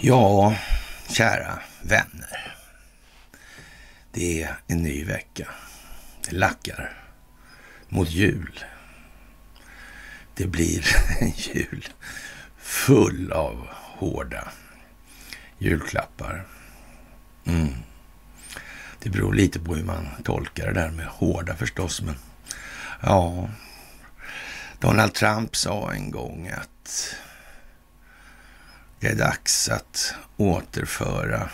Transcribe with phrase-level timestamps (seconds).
[0.00, 0.54] Ja,
[1.08, 2.56] kära vänner.
[4.12, 5.48] Det är en ny vecka.
[6.24, 6.92] Det lackar
[7.88, 8.64] mot jul.
[10.34, 10.86] Det blir
[11.20, 11.88] en jul
[12.58, 14.48] full av hårda
[15.58, 16.46] julklappar.
[17.44, 17.74] Mm.
[18.98, 22.14] Det beror lite på hur man tolkar det där med hårda förstås, men
[23.02, 23.48] ja.
[24.80, 27.14] Donald Trump sa en gång att
[29.00, 31.50] det är dags att återföra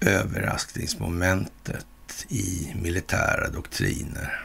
[0.00, 1.86] överraskningsmomentet
[2.28, 4.42] i militära doktriner.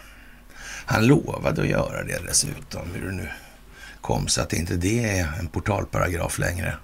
[0.85, 3.30] Han lovade att göra det dessutom, hur det nu
[4.02, 6.77] kom så att inte det är en portalparagraf längre.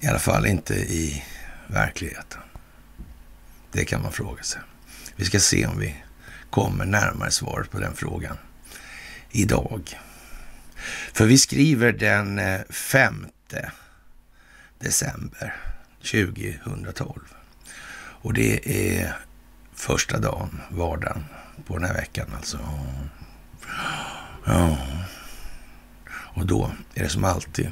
[0.00, 1.24] I alla fall inte i
[1.66, 2.40] verkligheten.
[3.72, 4.60] Det kan man fråga sig.
[5.16, 5.96] Vi ska se om vi
[6.50, 8.36] kommer närmare svaret på den frågan
[9.36, 10.00] idag.
[11.12, 13.26] För vi skriver den eh, 5
[14.78, 15.54] december
[15.98, 17.20] 2012.
[17.96, 19.16] Och det är
[19.74, 21.24] första dagen, vardagen
[21.66, 22.58] på den här veckan alltså.
[24.44, 24.78] Ja.
[26.08, 27.70] Och då är det som alltid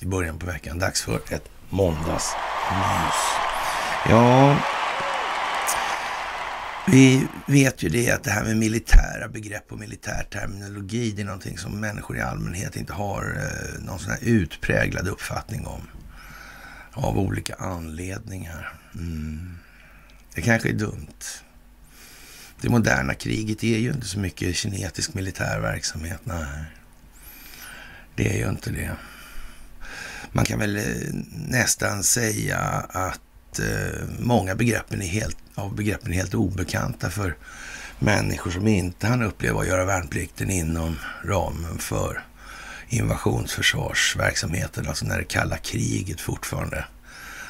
[0.00, 2.34] i början på veckan dags för ett måndagsmys.
[4.08, 4.56] Ja,
[6.86, 11.26] vi vet ju det att det här med militära begrepp och militär terminologi, det är
[11.26, 15.80] någonting som människor i allmänhet inte har eh, någon sån här utpräglad uppfattning om.
[16.92, 18.74] Av olika anledningar.
[18.94, 19.58] Mm.
[20.34, 21.24] Det kanske är dumt.
[22.60, 26.20] Det moderna kriget är ju inte så mycket kinetisk militär verksamhet.
[26.24, 26.64] Nej,
[28.14, 28.96] det är ju inte det.
[30.32, 30.82] Man kan väl eh,
[31.48, 33.20] nästan säga att
[33.58, 37.36] eh, många begreppen är helt, av begreppen är helt obekanta för
[37.98, 42.24] människor som inte hann uppleva att göra värnplikten inom ramen för
[42.88, 46.84] invasionsförsvarsverksamheten, alltså när det kalla kriget fortfarande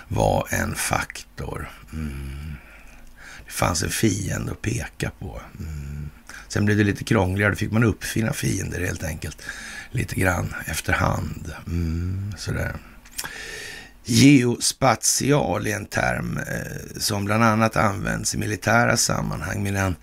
[0.08, 1.70] var en faktor.
[1.92, 2.52] Mm.
[3.46, 5.40] Det fanns en fiende att peka på.
[5.58, 6.10] Mm.
[6.48, 9.42] Sen blev det lite krångligare, då fick man uppfinna fiender helt enkelt.
[9.90, 11.52] Lite grann efterhand.
[11.66, 12.76] Mm, sådär.
[14.06, 19.96] Geospatial är en term eh, som bland annat används i militära sammanhang medan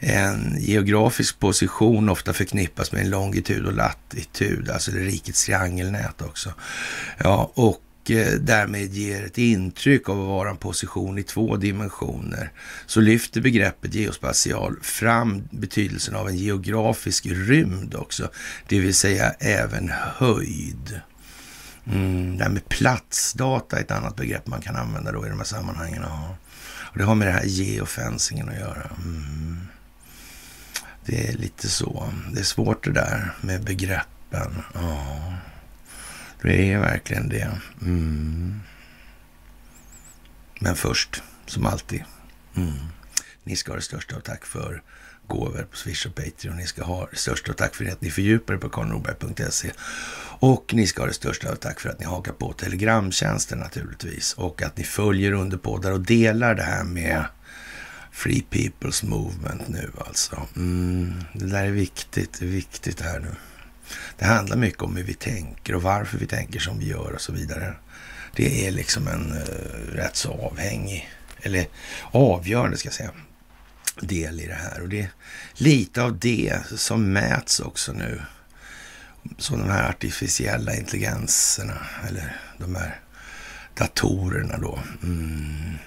[0.00, 6.54] en geografisk position ofta förknippas med en longitud och latitud, alltså det rikets triangelnät också.
[7.18, 12.50] Ja, och eh, därmed ger ett intryck av att vara en position i två dimensioner
[12.86, 18.30] så lyfter begreppet geospatial fram betydelsen av en geografisk rymd också,
[18.68, 21.00] det vill säga även höjd.
[21.86, 25.38] Mm, det här med platsdata är ett annat begrepp man kan använda då i de
[25.38, 26.02] här sammanhangen.
[26.02, 26.36] Ja.
[26.94, 28.90] Och det har med det här geofencingen att göra.
[29.04, 29.66] Mm.
[31.04, 32.12] Det är lite så.
[32.32, 34.62] Det är svårt det där med begreppen.
[34.74, 35.34] Ja.
[36.42, 37.58] Det är verkligen det.
[37.82, 38.60] Mm.
[40.60, 42.04] Men först, som alltid,
[42.56, 42.72] mm.
[43.44, 44.82] ni ska ha det största av tack för
[45.26, 46.56] gåvor på Swish och Patreon.
[46.56, 49.70] Ni ska ha det största av tack för att ni fördjupar er på karlnorberg.se.
[50.46, 54.32] Och ni ska ha det största av tack för att ni hakar på Telegramtjänsten naturligtvis.
[54.32, 57.24] Och att ni följer under poddar och delar det här med
[58.12, 60.42] Free People's Movement nu alltså.
[60.56, 61.14] Mm.
[61.32, 63.34] Det där är viktigt, det är viktigt det här nu.
[64.18, 67.20] Det handlar mycket om hur vi tänker och varför vi tänker som vi gör och
[67.20, 67.74] så vidare.
[68.36, 71.10] Det är liksom en uh, rätt så avhängig,
[71.42, 71.66] eller
[72.10, 73.10] avgörande ska jag säga,
[74.00, 74.82] del i det här.
[74.82, 75.10] Och det är
[75.54, 78.20] lite av det som mäts också nu.
[79.38, 83.00] Så de här artificiella intelligenserna, eller de här
[83.74, 85.78] datorerna då, mm,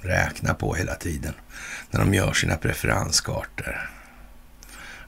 [0.00, 1.34] räknar på hela tiden
[1.90, 3.90] när de gör sina preferenskartor.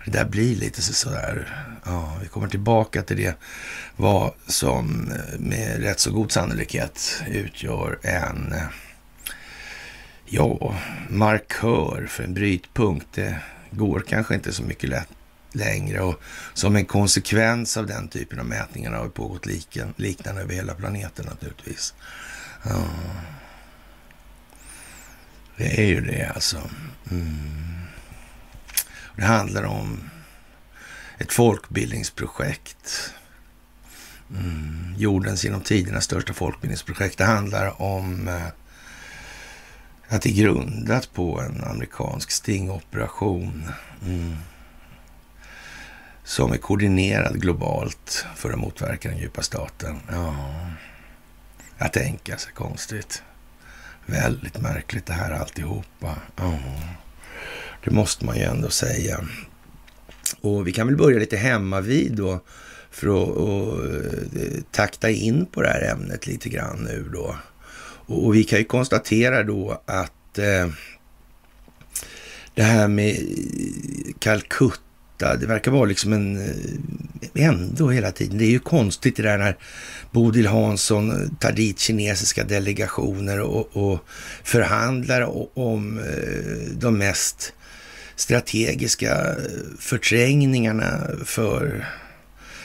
[0.04, 1.48] Det där blir lite sådär,
[1.84, 3.34] ja, vi kommer tillbaka till det,
[3.96, 8.66] vad som eh, med rätt så god sannolikhet utgör en, eh,
[10.26, 10.76] ja,
[11.08, 13.06] markör för en brytpunkt.
[13.14, 13.36] Det
[13.70, 15.08] går kanske inte så mycket lätt
[15.54, 16.22] längre och
[16.54, 20.74] som en konsekvens av den typen av mätningar har det pågått liken, liknande över hela
[20.74, 21.94] planeten naturligtvis.
[22.62, 22.84] Ja.
[25.56, 26.60] Det är ju det alltså.
[27.10, 27.62] Mm.
[29.16, 30.10] Det handlar om
[31.18, 33.12] ett folkbildningsprojekt.
[34.30, 37.18] Mm, jordens genom tiderna största folkbildningsprojekt.
[37.18, 38.46] Det handlar om eh,
[40.08, 43.64] att det är grundat på en amerikansk stingoperation
[44.06, 44.36] mm,
[46.24, 50.00] som är koordinerad globalt för att motverka den djupa staten.
[50.10, 50.34] Ja,
[51.78, 53.22] att tänka sig konstigt.
[54.06, 56.16] Väldigt märkligt det här alltihopa.
[56.36, 56.58] Ja.
[57.84, 59.20] Det måste man ju ändå säga.
[60.40, 62.40] Och vi kan väl börja lite hemma vid då
[62.90, 67.36] för att och, eh, takta in på det här ämnet lite grann nu då.
[68.06, 70.68] Och, och vi kan ju konstatera då att eh,
[72.54, 73.16] det här med
[74.18, 74.91] Calcutta,
[75.26, 78.38] det verkar vara liksom en eh, ändå hela tiden.
[78.38, 79.56] Det är ju konstigt det där när
[80.10, 84.04] Bodil Hansson tar dit kinesiska delegationer och, och
[84.44, 85.22] förhandlar
[85.58, 87.52] om eh, de mest
[88.16, 89.36] strategiska eh,
[89.78, 91.86] förträngningarna för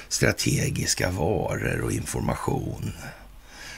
[0.09, 2.91] strategiska varor och information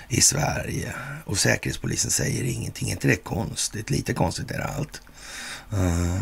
[0.09, 0.93] i Sverige.
[1.25, 2.87] Och Säkerhetspolisen säger ingenting.
[2.87, 3.89] Är inte det konstigt?
[3.89, 5.01] Lite konstigt är det allt.
[5.73, 6.21] Uh,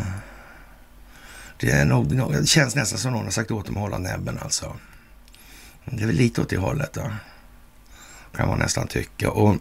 [1.60, 3.98] det, är eh, nog, det känns nästan som någon har sagt åt dem att hålla
[3.98, 4.76] näbben alltså.
[5.84, 7.10] Det är väl lite åt det hållet då.
[8.36, 9.30] Kan man nästan tycka.
[9.30, 9.56] Och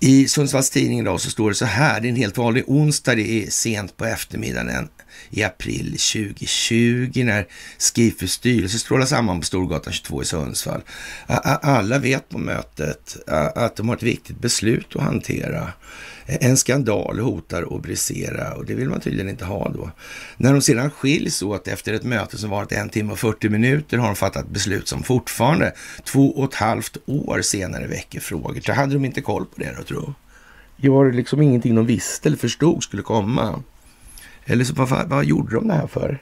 [0.00, 2.00] i Sundsvalls Tidning idag så står det så här.
[2.00, 3.14] Det är en helt vanlig onsdag.
[3.14, 4.88] Det är sent på eftermiddagen
[5.30, 7.46] i april 2020 när
[7.78, 10.82] Skifus styrelse strålar samman på Storgatan 22 i Sundsvall.
[11.26, 13.16] Alla vet på mötet
[13.54, 15.72] att de har ett viktigt beslut att hantera.
[16.26, 19.90] En skandal hotar att brisera och det vill man tydligen inte ha då.
[20.36, 23.98] När de sedan skiljs åt efter ett möte som varit en timme och 40 minuter
[23.98, 25.72] har de fattat beslut som fortfarande
[26.04, 28.60] två och ett halvt år senare väcker frågor.
[28.60, 30.14] Så hade de inte koll på det då, tro?
[30.76, 33.62] Var det liksom ingenting de visste eller förstod skulle komma?
[34.44, 36.18] Eller så, vad, vad gjorde de det här för?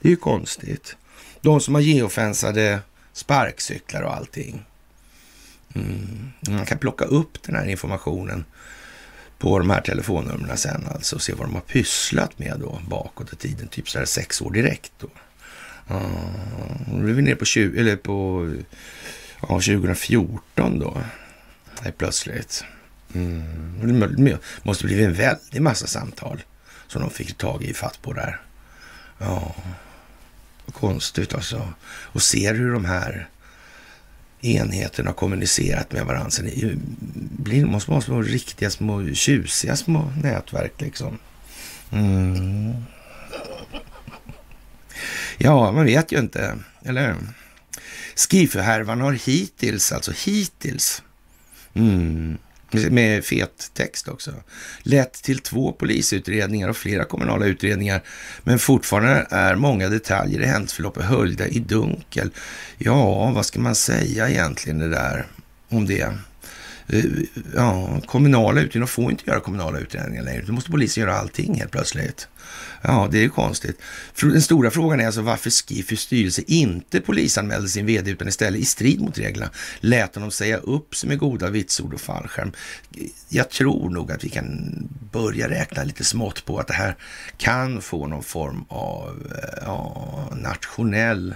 [0.00, 0.96] Det är ju konstigt.
[1.40, 2.80] De som har geofensade
[3.12, 4.64] sparkcyklar och allting.
[5.74, 6.30] Mm.
[6.48, 8.44] Man kan plocka upp den här informationen
[9.40, 13.32] på de här telefonnumren sen alltså och se vad de har pysslat med då bakåt
[13.32, 13.68] i tiden.
[13.68, 15.08] Typ så här sex år direkt då.
[15.94, 18.48] Uh, nu är vi nere på, 20, eller på
[19.40, 21.02] ja, 2014 då.
[21.82, 22.64] Nej, plötsligt.
[23.14, 24.16] Mm.
[24.16, 26.42] Det måste bli en väldig massa samtal
[26.86, 28.40] som de fick tag i fatt på där.
[29.18, 29.54] Ja,
[30.72, 31.72] konstigt alltså.
[31.88, 33.28] Och ser hur de här
[34.40, 36.30] enheterna har kommunicerat med varandra.
[36.30, 36.72] Så det
[37.38, 41.18] blir, måste vara små riktiga små tjusiga små nätverk liksom.
[41.92, 42.74] Mm.
[45.38, 47.16] Ja, man vet ju inte, eller hur?
[48.16, 51.02] Skiffehärvan har hittills, alltså hittills,
[51.74, 52.38] mm,
[52.72, 54.30] med fet text också.
[54.82, 58.02] Lett till två polisutredningar och flera kommunala utredningar.
[58.42, 62.30] Men fortfarande är många detaljer i händelseförloppet höljda i dunkel.
[62.78, 65.26] Ja, vad ska man säga egentligen det där
[65.68, 66.12] om det?
[66.92, 67.04] Eh,
[67.54, 70.42] ja, kommunala utredningar de får inte göra kommunala utredningar längre.
[70.46, 72.28] Då måste polisen göra allting helt plötsligt.
[72.82, 73.80] Ja, det är ju konstigt.
[74.20, 78.64] Den stora frågan är alltså varför Skifus styrelse inte polisanmälde sin vd utan istället i
[78.64, 79.50] strid mot reglerna
[79.80, 82.52] lät honom säga upp sig med goda vitsord och fallskärm.
[83.28, 84.72] Jag tror nog att vi kan
[85.12, 86.96] börja räkna lite smått på att det här
[87.36, 91.34] kan få någon form av eh, ja, nationell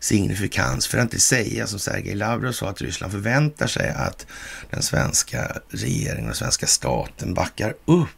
[0.00, 4.26] signifikans, för att inte säga som Sergej Lavrov sa att Ryssland förväntar sig att
[4.70, 8.08] den svenska regeringen och svenska staten backar upp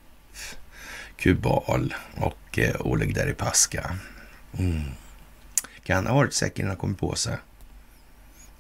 [1.17, 3.97] Kubal och eh, Oleg Deripaska.
[4.59, 4.83] Mm.
[5.85, 7.37] Kan ha varit säkert innan han kommit på sig.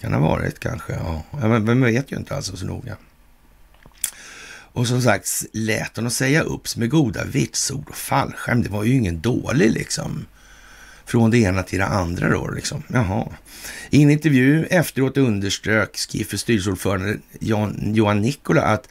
[0.00, 1.22] Kan ha varit kanske, ja.
[1.30, 2.96] Men man vet ju inte alltså så noga.
[4.72, 8.62] Och som sagt, lät honom säga upp med goda vitsord och fallskärm.
[8.62, 10.26] Det var ju ingen dålig liksom.
[11.10, 12.82] Från det ena till det andra då liksom.
[12.88, 13.26] Jaha.
[13.90, 18.88] I en intervju efteråt underströk Skiffers styrelseordförande Johan Nikola att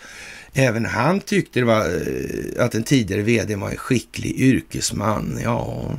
[0.53, 5.39] Även han tyckte det var, eh, att den tidigare vd var en skicklig yrkesman.
[5.43, 5.91] Ja,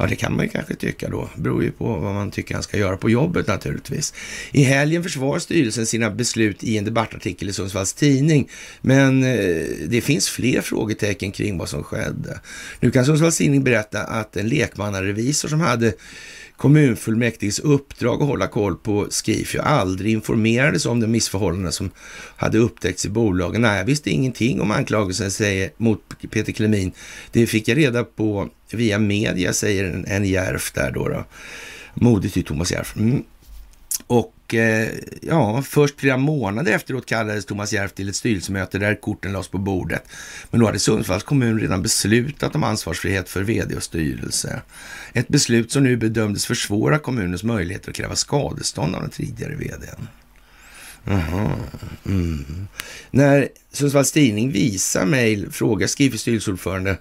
[0.00, 1.28] ja, det kan man ju kanske tycka då.
[1.34, 4.14] Det beror ju på vad man tycker han ska göra på jobbet naturligtvis.
[4.52, 8.48] I helgen försvarar styrelsen sina beslut i en debattartikel i Sundsvalls Tidning.
[8.80, 12.40] Men eh, det finns fler frågetecken kring vad som skedde.
[12.80, 15.92] Nu kan Sundsvalls Tidning berätta att en lekmannarevisor som hade
[16.60, 21.90] kommunfullmäktiges uppdrag att hålla koll på Skifio aldrig informerades om de missförhållanden som
[22.36, 23.62] hade upptäckts i bolagen.
[23.62, 26.00] Nej, jag visste ingenting om anklagelsen säger, mot
[26.30, 26.92] Peter Klemin.
[27.32, 31.08] Det fick jag reda på via media, säger en, en Järf där då.
[31.08, 31.24] då.
[31.94, 32.96] Modigt till Thomas Järf.
[32.96, 33.22] Mm.
[34.06, 34.88] Och eh,
[35.22, 39.58] ja, först flera månader efteråt kallades Thomas Järf till ett styrelsemöte där korten lades på
[39.58, 40.04] bordet.
[40.50, 44.62] Men då hade Sundsvalls kommun redan beslutat om ansvarsfrihet för vd och styrelse.
[45.12, 50.08] Ett beslut som nu bedömdes försvåra kommunens möjligheter att kräva skadestånd av den tidigare vdn.
[51.08, 51.56] Aha.
[52.06, 52.68] Mm.
[53.10, 56.96] När Sundsvalls Tidning visar mejl frågar skriver styrelseordförande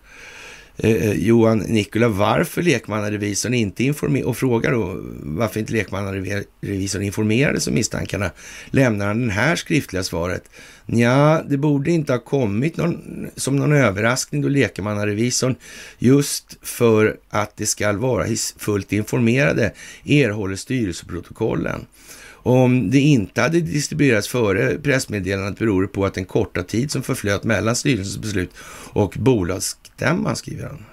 [0.83, 7.67] Eh, eh, Johan Nikola varför lekmannarevisorn inte informerade och frågar då varför inte lekmannarevisorn informerades
[7.67, 8.31] om misstankarna
[8.69, 10.49] lämnar han det här skriftliga svaret.
[10.85, 15.55] Ja, det borde inte ha kommit någon, som någon överraskning då lekmannarevisorn
[15.97, 18.25] just för att det ska vara
[18.57, 19.73] fullt informerade
[20.05, 21.85] erhåller styrelseprotokollen.
[22.43, 27.03] Om det inte hade distribuerats före pressmeddelandet beror det på att den korta tid som
[27.03, 28.51] förflöt mellan styrelsens beslut
[28.93, 30.85] och bolagsstämman, skriver han.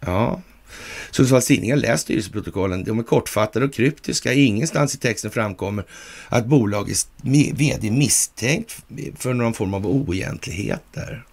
[0.00, 0.42] Ja,
[1.10, 2.84] Sundsvalls Tidningar har läst styrelseprotokollen.
[2.84, 4.32] De är kortfattade och kryptiska.
[4.32, 5.84] Ingenstans i texten framkommer
[6.28, 7.08] att bolagets
[7.54, 8.84] vd misstänkt
[9.16, 11.24] för någon form av oegentligheter.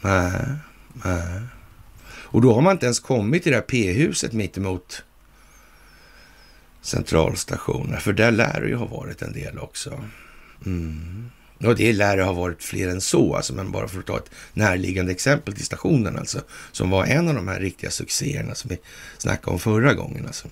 [0.00, 0.32] Nej,
[1.04, 1.40] nej.
[2.06, 5.04] Och då har man inte ens kommit till det här P-huset mittemot
[6.84, 10.04] centralstationer, för där lär det ju ha varit en del också.
[10.66, 11.30] Mm.
[11.58, 14.16] Och det lär det ha varit fler än så, alltså, men bara för att ta
[14.16, 16.40] ett närliggande exempel till stationen alltså,
[16.72, 18.78] som var en av de här riktiga succéerna som vi
[19.18, 20.26] snackade om förra gången.
[20.26, 20.48] Alltså.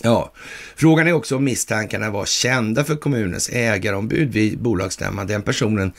[0.00, 0.32] Ja,
[0.76, 5.26] frågan är också om misstankarna var kända för kommunens ägarombud vid bolagsstämman.
[5.26, 5.92] Den personen,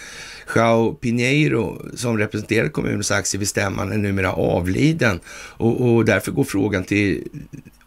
[0.56, 6.44] Jao Pinheiro, som representerade kommunens aktie vid stämman, är numera avliden och, och därför går
[6.44, 7.28] frågan till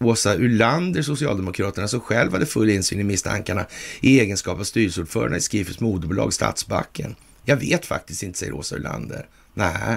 [0.01, 3.67] Åsa Ulander, Socialdemokraterna, som själv hade full insyn i misstankarna
[4.01, 7.15] i egenskap av styrelseordförande i Skifus moderbolag Stadsbacken.
[7.45, 9.27] Jag vet faktiskt inte, säger Åsa Ulander.
[9.55, 9.97] Nej,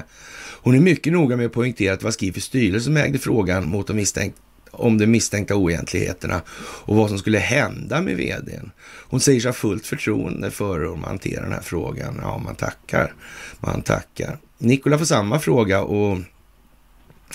[0.62, 3.70] hon är mycket noga med att poängtera att det var Skifus styrelse som ägde frågan
[3.70, 8.72] mot de misstänkta om de misstänkta oegentligheterna och vad som skulle hända med vdn.
[9.10, 12.20] Hon säger sig ha fullt förtroende för hur man hanterar den här frågan.
[12.22, 13.14] Ja, man tackar.
[13.60, 14.38] Man tackar.
[14.58, 16.18] Nikola får samma fråga och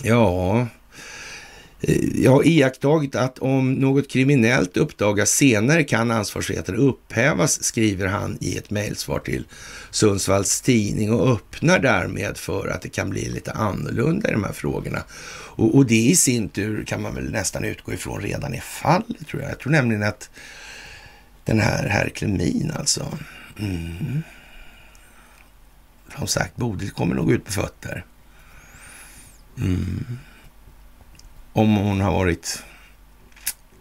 [0.03, 0.67] ja,
[2.15, 8.57] jag har iakttagit att om något kriminellt uppdagas senare kan ansvarsfriheten upphävas, skriver han i
[8.57, 9.45] ett mejlsvar till
[9.91, 14.53] Sundsvalls Tidning och öppnar därmed för att det kan bli lite annorlunda i de här
[14.53, 15.03] frågorna.
[15.57, 19.27] Och, och det i sin tur kan man väl nästan utgå ifrån redan är fallet,
[19.29, 19.51] tror jag.
[19.51, 20.31] Jag tror nämligen att
[21.45, 23.19] den här herr Klemin alltså,
[23.59, 24.23] mm,
[26.19, 28.05] som sagt, Bodil kommer nog ut på fötter.
[29.59, 30.05] Mm.
[31.57, 32.63] Om hon har varit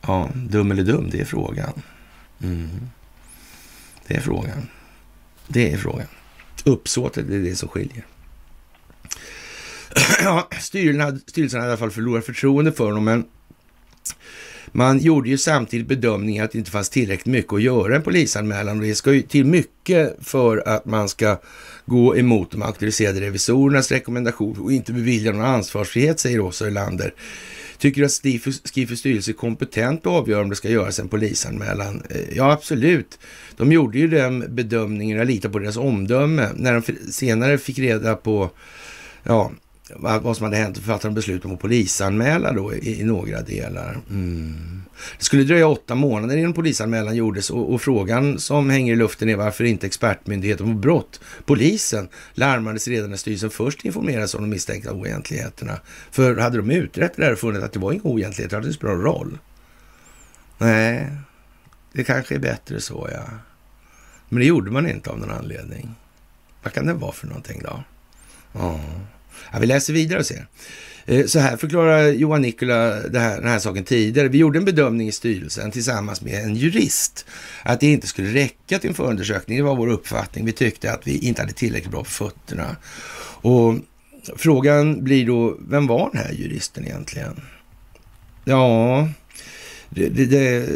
[0.02, 1.82] ja, dum eller dum, det är frågan.
[2.44, 2.70] Mm.
[4.08, 4.68] Det är frågan.
[5.48, 6.08] Det är frågan.
[6.66, 8.06] Uppsåtet är det som skiljer.
[10.24, 13.26] ja, styrelsen hade, styrelsen hade i alla fall förlorat förtroende för honom, men
[14.68, 18.80] man gjorde ju samtidigt bedömningen att det inte fanns tillräckligt mycket att göra en polisanmälan
[18.80, 21.40] och det ska ju till mycket för att man ska
[21.86, 27.14] gå emot de auktoriserade revisorernas rekommendation och inte bevilja någon ansvarsfrihet, säger Åsa Ölander.
[27.84, 32.04] Tycker du att Skifus styrelse är kompetent att avgöra om det ska göras en polisanmälan?
[32.10, 33.20] Eh, ja, absolut.
[33.58, 38.16] De gjorde ju den bedömningen, jag litar på deras omdöme, när de senare fick reda
[38.16, 38.50] på
[39.24, 39.52] ja,
[39.98, 44.00] vad som hade hänt och fattade beslut om att polisanmäla då i, i några delar.
[44.10, 44.84] Mm.
[45.18, 49.30] Det skulle dröja åtta månader innan polisanmälan gjordes och, och, frågan som hänger i luften
[49.30, 54.50] är varför inte expertmyndigheten på brott, polisen, larmades redan när styrelsen först informerades om de
[54.50, 55.80] misstänkta oegentligheterna.
[56.12, 58.74] För hade de utrett det där och funnit att det var inga oegentligheter hade det
[58.74, 59.38] spelat någon roll.
[60.58, 61.12] Nej,
[61.94, 63.24] det kanske är bättre så ja.
[64.30, 65.96] Men det gjorde man inte av någon anledning.
[66.64, 67.84] Vad kan det vara för någonting då?
[68.54, 68.80] Ja.
[69.54, 70.48] Ja, vi läser vidare och ser.
[71.06, 74.28] Eh, så här förklarar Johan Nikola det här, den här saken tidigare.
[74.28, 77.26] Vi gjorde en bedömning i styrelsen tillsammans med en jurist
[77.64, 79.58] att det inte skulle räcka till en förundersökning.
[79.58, 80.46] Det var vår uppfattning.
[80.46, 82.76] Vi tyckte att vi inte hade tillräckligt bra på fötterna.
[83.42, 83.76] Och
[84.36, 87.42] frågan blir då, vem var den här juristen egentligen?
[88.46, 89.10] Ja,
[89.90, 90.70] det, det, det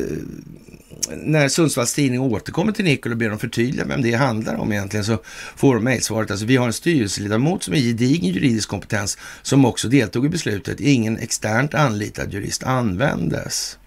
[1.16, 5.04] när Sundsvalls Tidning återkommer till Nicol och ber dem förtydliga vem det handlar om egentligen
[5.04, 5.18] så
[5.56, 6.32] får de mejlsvaret.
[6.32, 10.80] Alltså vi har en styrelseledamot som är gedigen juridisk kompetens som också deltog i beslutet.
[10.80, 13.78] Ingen externt anlitad jurist användes.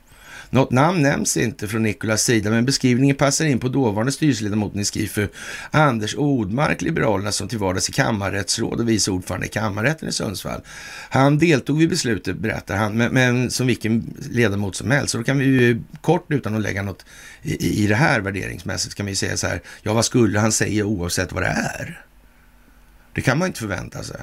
[0.52, 4.84] Något namn nämns inte från Nikolas sida, men beskrivningen passar in på dåvarande styrelseledamoten i
[4.84, 5.28] Skifu,
[5.70, 10.60] Anders Odmark, Liberalerna, som till vardags är kammarrättsråd och vice ordförande i kammarrätten i Sundsvall.
[11.10, 15.12] Han deltog vid beslutet, berättar han, men, men som vilken ledamot som helst.
[15.12, 17.04] Så då kan vi ju kort, utan att lägga något
[17.42, 20.84] i, i det här värderingsmässigt, kan vi säga så här, ja vad skulle han säga
[20.84, 22.04] oavsett vad det är?
[23.14, 24.16] Det kan man inte förvänta sig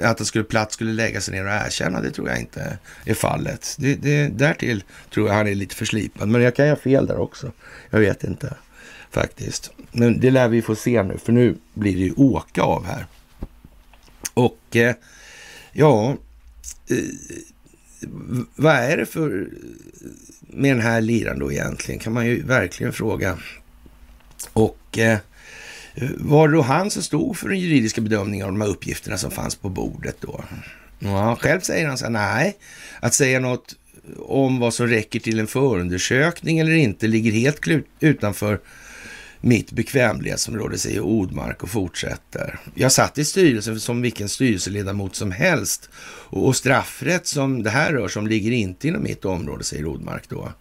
[0.00, 3.14] att han skulle, platt skulle lägga sig ner och erkänna, det tror jag inte är
[3.14, 3.76] fallet.
[3.78, 7.18] Det, det, därtill tror jag han är lite förslipad, men jag kan ha fel där
[7.18, 7.52] också.
[7.90, 8.54] Jag vet inte
[9.10, 9.70] faktiskt.
[9.92, 13.06] Men det lär vi få se nu, för nu blir det ju åka av här.
[14.34, 14.94] Och eh,
[15.72, 16.16] ja,
[16.90, 16.96] eh,
[18.56, 19.48] vad är det för
[20.40, 22.00] med den här liran då egentligen?
[22.00, 23.38] Kan man ju verkligen fråga.
[24.52, 25.18] Och eh,
[25.96, 29.18] Eh, var det då han som stod för den juridiska bedömningen av de här uppgifterna
[29.18, 30.44] som fanns på bordet då?
[30.98, 32.56] Ja, själv säger han så här, nej,
[33.00, 33.76] att säga något
[34.18, 37.60] om vad som räcker till en förundersökning eller inte ligger helt
[38.00, 38.60] utanför
[39.40, 42.58] mitt bekvämlighetsområde, säger Odmark och fortsätter.
[42.74, 45.90] Jag satt i styrelsen som vilken styrelseledamot som helst
[46.28, 50.28] och straffrätt som det här rör sig om ligger inte inom mitt område, säger Odmark
[50.28, 50.52] då.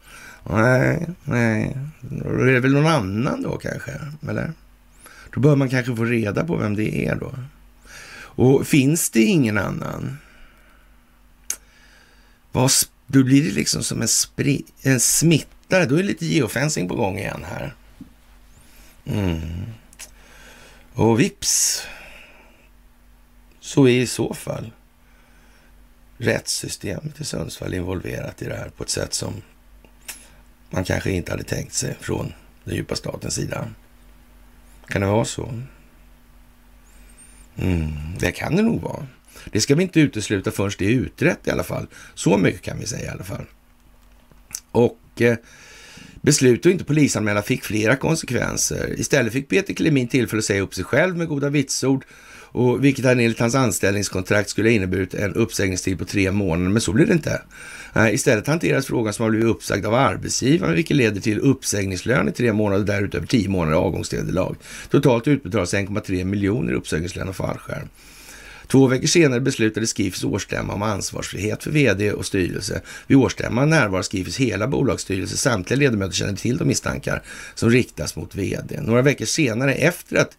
[0.50, 3.92] Nej, nej, då är det väl någon annan då kanske,
[4.30, 4.54] eller?
[5.36, 7.36] Då bör man kanske få reda på vem det är då.
[8.18, 10.18] Och finns det ingen annan,
[12.52, 12.72] vad,
[13.08, 15.86] då blir det liksom som en, spri, en smittare.
[15.86, 17.76] Då är det lite geofencing på gång igen här.
[19.06, 19.64] Mm.
[20.94, 21.84] Och vips
[23.60, 24.72] så är i så fall
[26.18, 29.42] rättssystemet i Sundsvall involverat i det här på ett sätt som
[30.70, 33.68] man kanske inte hade tänkt sig från den djupa statens sida.
[34.88, 35.54] Kan det vara så?
[37.58, 39.08] Mm, det kan det nog vara.
[39.52, 41.88] Det ska vi inte utesluta förrän det är utrett i alla fall.
[42.14, 43.46] Så mycket kan vi säga i alla fall.
[44.72, 45.38] Och eh,
[46.22, 49.00] beslutet att inte polisanmäla fick flera konsekvenser.
[49.00, 52.06] Istället fick Peter Klemin tillfälle att säga upp sig själv med goda vitsord
[52.56, 56.82] och vilket han enligt hans anställningskontrakt skulle ha inneburit en uppsägningstid på tre månader, men
[56.82, 57.42] så blir det inte.
[57.96, 62.32] Eh, istället hanteras frågan som har blivit uppsagd av arbetsgivaren, vilket leder till uppsägningslön i
[62.32, 64.56] tre månader, därutöver tio månader avgångsvederlag.
[64.90, 67.88] Totalt utbetalas 1,3 miljoner i uppsägningslön och fallskärm.
[68.68, 72.82] Två veckor senare beslutade Skifs årsstämma om ansvarsfrihet för vd och styrelse.
[73.08, 75.38] Vid årsstämman närvarar Skifs hela bolagsstyrelse.
[75.38, 77.24] Samtliga ledamöter känner till de misstankar
[77.56, 78.82] som riktas mot vd.
[78.82, 80.38] Några veckor senare, efter att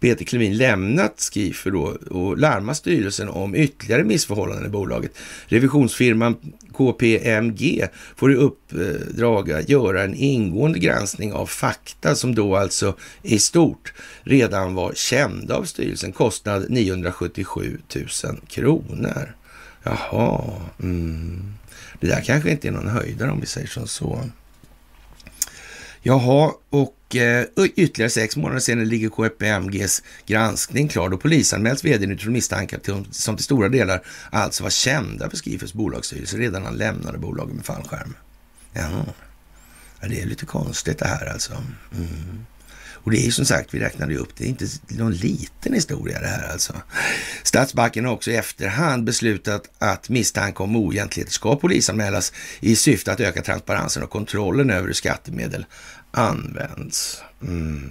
[0.00, 5.12] Peter Klemin lämnat Skifer då och larmat styrelsen om ytterligare missförhållanden i bolaget.
[5.46, 6.36] Revisionsfirman
[6.72, 13.38] KPMG får i uppdrag att göra en ingående granskning av fakta som då alltså i
[13.38, 13.92] stort
[14.22, 16.12] redan var kända av styrelsen.
[16.12, 17.78] Kostnad 977
[18.24, 19.34] 000 kronor.
[19.82, 20.42] Jaha,
[20.82, 21.54] mm.
[22.00, 24.24] det där kanske inte är någon höjdare om vi säger som så.
[26.02, 27.44] Jaha, och Eh,
[27.76, 31.08] ytterligare sex månader senare ligger KPMGs granskning klar.
[31.08, 32.80] Då polisanmäls vdn utifrån misstankar
[33.10, 37.54] som till stora delar alltså var kända för Skifers bolagsstyrelse redan när han lämnade bolaget
[37.54, 38.14] med fallskärm.
[38.72, 39.04] Ja,
[40.00, 41.52] det är lite konstigt det här alltså.
[41.96, 42.46] Mm.
[43.10, 46.26] Och det är som sagt, vi räknade upp, det är inte någon liten historia det
[46.26, 46.74] här alltså.
[47.42, 53.20] Statsbanken har också i efterhand beslutat att misstanke om oegentligheter ska polisanmälas i syfte att
[53.20, 55.66] öka transparensen och kontrollen över hur skattemedel
[56.10, 57.22] används.
[57.42, 57.90] Mm.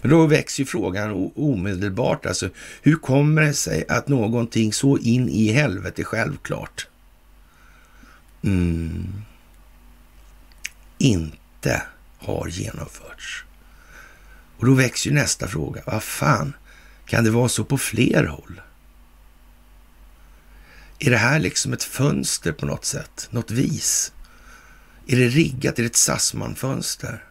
[0.00, 2.48] Men då växer ju frågan omedelbart, alltså
[2.82, 6.86] hur kommer det sig att någonting så in i helvete självklart
[8.42, 9.22] mm.
[10.98, 11.82] inte
[12.18, 13.05] har genomförts?
[14.58, 15.82] Och då växer ju nästa fråga.
[15.86, 16.54] Vad fan,
[17.06, 18.60] kan det vara så på fler håll?
[20.98, 23.28] Är det här liksom ett fönster på något sätt?
[23.30, 24.12] Något vis?
[25.06, 25.78] Är det riggat?
[25.78, 27.24] Är det ett Sassman-fönster?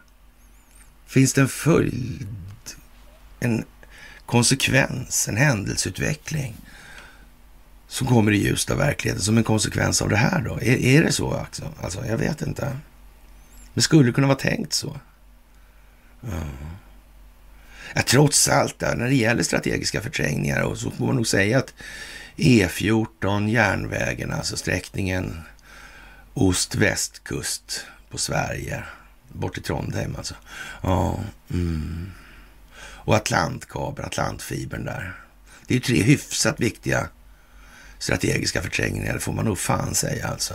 [1.06, 2.28] Finns det en följd,
[3.40, 3.64] en
[4.26, 6.56] konsekvens, en händelseutveckling
[7.88, 10.54] som kommer i ljuset av verkligheten som en konsekvens av det här då?
[10.54, 11.72] Är, är det så Också?
[11.82, 12.06] alltså?
[12.06, 12.76] Jag vet inte.
[13.74, 15.00] Det skulle kunna vara tänkt så.
[16.22, 16.48] Mm.
[17.96, 21.58] Ja, trots allt, där, när det gäller strategiska förträngningar och så får man nog säga
[21.58, 21.74] att
[22.36, 25.40] E14, järnvägen, alltså sträckningen
[26.34, 28.82] ost-västkust på Sverige,
[29.28, 30.34] bort till Trondheim alltså.
[30.82, 32.12] Ja, mm.
[32.78, 35.12] Och Atlantkabeln, Atlantfibern där.
[35.66, 37.08] Det är ju tre hyfsat viktiga
[37.98, 40.54] strategiska förträngningar, det får man nog fan säga alltså.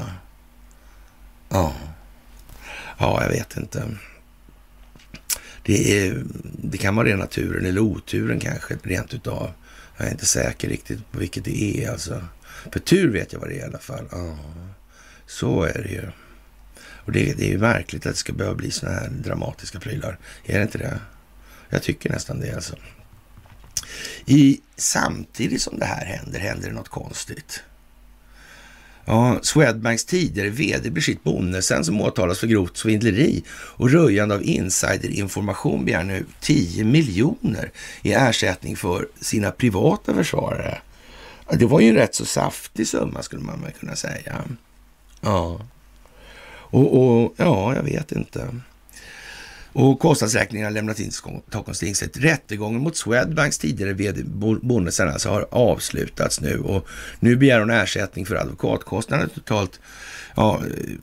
[1.49, 1.73] Ja,
[2.97, 3.89] ja jag vet inte.
[5.63, 9.51] Det, är, det kan vara rena turen eller oturen kanske, rent utav.
[9.97, 12.25] Jag är inte säker riktigt på vilket det är alltså.
[12.71, 14.05] För tur vet jag vad det är i alla fall.
[14.11, 14.37] Ja,
[15.25, 16.11] så är det ju.
[17.05, 20.19] Och det, det är ju märkligt att det ska behöva bli såna här dramatiska prylar.
[20.45, 20.99] Är det inte det?
[21.69, 22.75] Jag tycker nästan det alltså.
[24.25, 27.63] I, samtidigt som det här händer, händer det något konstigt.
[29.11, 35.85] Ja, Swedbanks tidigare vd Brigitte Bonnesen som åtalas för grovt svindleri och röjande av insiderinformation
[35.85, 37.71] begär nu 10 miljoner
[38.01, 40.81] i ersättning för sina privata försvarare.
[41.49, 44.43] Det var ju en rätt så saftig summa skulle man väl kunna säga.
[45.21, 45.61] Ja,
[46.53, 48.47] och, och ja, jag vet inte.
[49.73, 52.17] Och kostnadsräkningen har lämnats in till Stockholms tingsrätt.
[52.17, 54.23] Rättegången mot Swedbanks tidigare vd
[54.61, 56.87] Bonnesen alltså har avslutats nu och
[57.19, 59.79] nu begär hon ersättning för advokatkostnader totalt
[60.35, 60.95] ja, eh,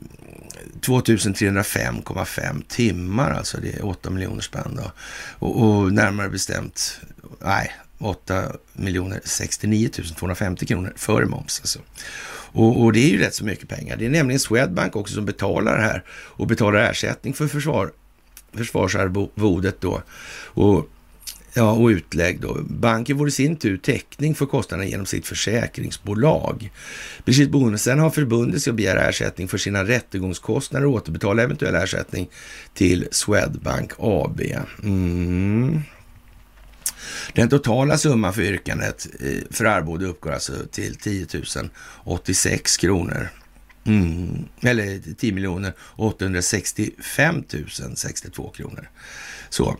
[0.81, 4.91] 2305,5 timmar, alltså det är 8 miljoner spänn då.
[5.39, 7.01] Och, och närmare bestämt,
[7.39, 11.59] nej, 8 miljoner 69 250 kronor före moms.
[11.59, 11.79] Alltså.
[12.51, 13.95] Och, och, det är ju rätt så mycket pengar.
[13.97, 17.91] Det är nämligen Swedbank också som betalar det här och betalar ersättning för försvar,
[18.53, 20.01] försvarsarvodet då.
[20.43, 20.89] Och
[21.53, 22.57] Ja, och utlägg då.
[22.61, 26.71] Banken får i sin tur täckning för kostnaderna genom sitt försäkringsbolag.
[27.25, 32.29] Brigitte Bonnesen har förbundit sig att begära ersättning för sina rättegångskostnader och återbetala eventuell ersättning
[32.73, 34.41] till Swedbank AB.
[34.83, 35.81] Mm.
[37.33, 41.27] Den totala summan för yrkandet eh, för arvode uppgår alltså till 10
[42.03, 43.29] 086 kronor.
[43.89, 44.45] Mm.
[44.61, 47.43] Eller 10 miljoner 865
[47.95, 48.89] 062 kronor.
[49.49, 49.77] Så,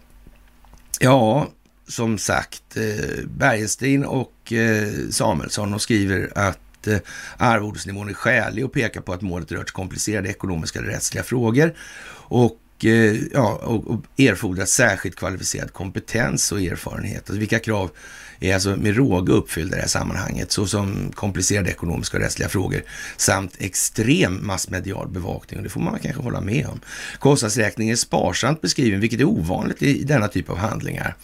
[1.00, 1.50] ja,
[1.88, 6.98] som sagt eh, Bergenstein och eh, Samuelsson och skriver att eh,
[7.38, 11.76] arvodesnivån är skälig och pekar på att målet rört komplicerade ekonomiska och rättsliga frågor
[12.12, 17.18] och eh, ja, och, och särskilt kvalificerad kompetens och erfarenhet.
[17.18, 17.92] Alltså vilka krav
[18.40, 22.84] är alltså med råge uppfyllda i det här sammanhanget, såsom komplicerade ekonomiska och rättsliga frågor
[23.18, 25.58] samt extrem massmedial bevakning.
[25.58, 26.80] Och det får man kanske hålla med om.
[27.20, 31.16] Kostnadsräkningen är sparsamt beskriven, vilket är ovanligt i denna typ av handlingar.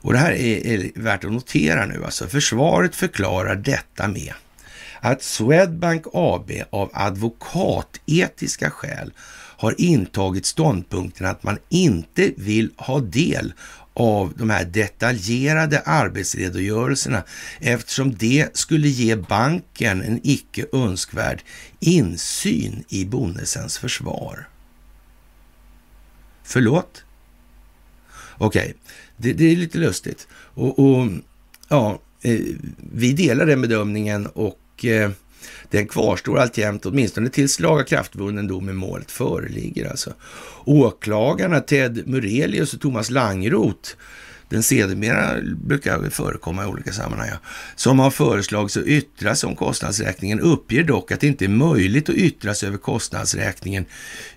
[0.00, 2.26] Och det här är, är värt att notera nu alltså.
[2.26, 4.32] Försvaret förklarar detta med
[5.00, 9.12] att Swedbank AB av advokatetiska skäl
[9.60, 13.52] har intagit ståndpunkten att man inte vill ha del
[13.94, 17.24] av de här detaljerade arbetsredogörelserna
[17.60, 21.42] eftersom det skulle ge banken en icke önskvärd
[21.80, 24.48] insyn i Bonnesens försvar.
[26.42, 27.04] Förlåt?
[28.38, 28.74] Okej, okay.
[29.16, 30.28] Det, det är lite lustigt.
[30.32, 31.08] Och, och
[31.68, 32.40] ja, eh,
[32.92, 35.10] vi delar den bedömningen och eh,
[35.70, 39.90] den kvarstår alltjämt, åtminstone tills lagakraftvunnen dom i målet föreligger.
[39.90, 40.12] Alltså.
[40.64, 43.90] Åklagarna Ted Murelius och Thomas Langroth
[44.50, 47.38] den sedermera brukar förekomma i olika sammanhang, ja,
[47.76, 52.08] som har föreslagits att yttra sig om kostnadsräkningen uppger dock att det inte är möjligt
[52.08, 53.84] att yttra sig över kostnadsräkningen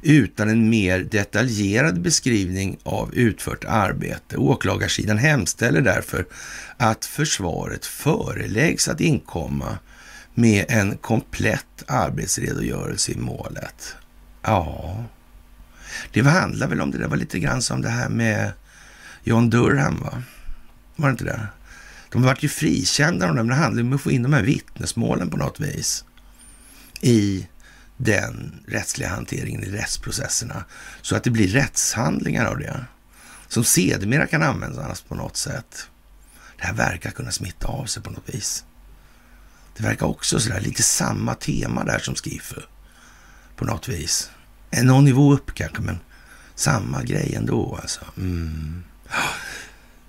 [0.02, 4.38] utan en mer detaljerad beskrivning av utfört arbete.
[4.38, 6.26] Åklagarsidan hemställer därför
[6.78, 9.78] att försvaret föreläggs att inkomma
[10.34, 13.96] med en komplett arbetsredogörelse i målet.
[14.42, 15.04] Ja,
[16.14, 18.52] det handlar väl om det där var lite grann som det här med
[19.24, 20.24] John Durham, va?
[20.96, 21.48] Var det inte det?
[22.10, 25.38] De vart ju frikända, men det handlade om att få in de här vittnesmålen på
[25.38, 26.06] något vis
[27.02, 27.48] i
[27.98, 30.66] den rättsliga hanteringen i rättsprocesserna
[31.02, 32.86] så att det blir rättshandlingar av det
[33.48, 35.88] som sedermera kan användas på något sätt.
[36.58, 38.66] Det här verkar kunna smitta av sig på något vis.
[39.78, 42.62] Det verkar också sådär lite samma tema där som Skifu
[43.56, 44.30] på något vis.
[44.84, 46.00] Någon nivå upp kanske, men
[46.56, 48.02] samma grej ändå alltså.
[48.18, 48.84] Mm.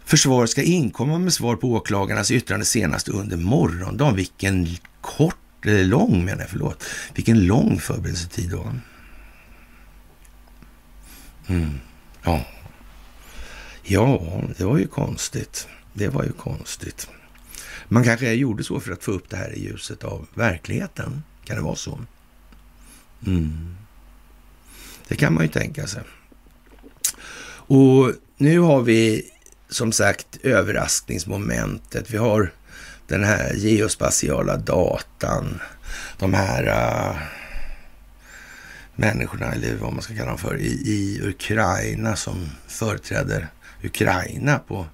[0.05, 4.17] Försvaret ska inkomma med svar på åklagarnas yttrande senast under morgondagen.
[4.17, 4.69] Vilken
[5.01, 6.85] kort, eller lång menar jag, förlåt.
[7.15, 8.73] Vilken lång förberedelsetid då.
[11.47, 11.81] Mm.
[12.23, 12.45] Ja.
[13.83, 15.69] ja, det var ju konstigt.
[15.93, 17.09] Det var ju konstigt.
[17.89, 21.23] Man kanske gjorde så för att få upp det här i ljuset av verkligheten.
[21.45, 22.01] Kan det vara så?
[23.27, 23.77] Mm.
[25.09, 26.03] Det kan man ju tänka sig.
[27.67, 29.31] Och nu har vi
[29.69, 32.11] som sagt överraskningsmomentet.
[32.11, 32.53] Vi har
[33.07, 35.61] den här geospatiala datan.
[36.19, 37.17] De här uh,
[38.95, 43.49] människorna, eller vad man ska kalla dem för, i, i Ukraina som företräder
[43.83, 44.87] Ukraina på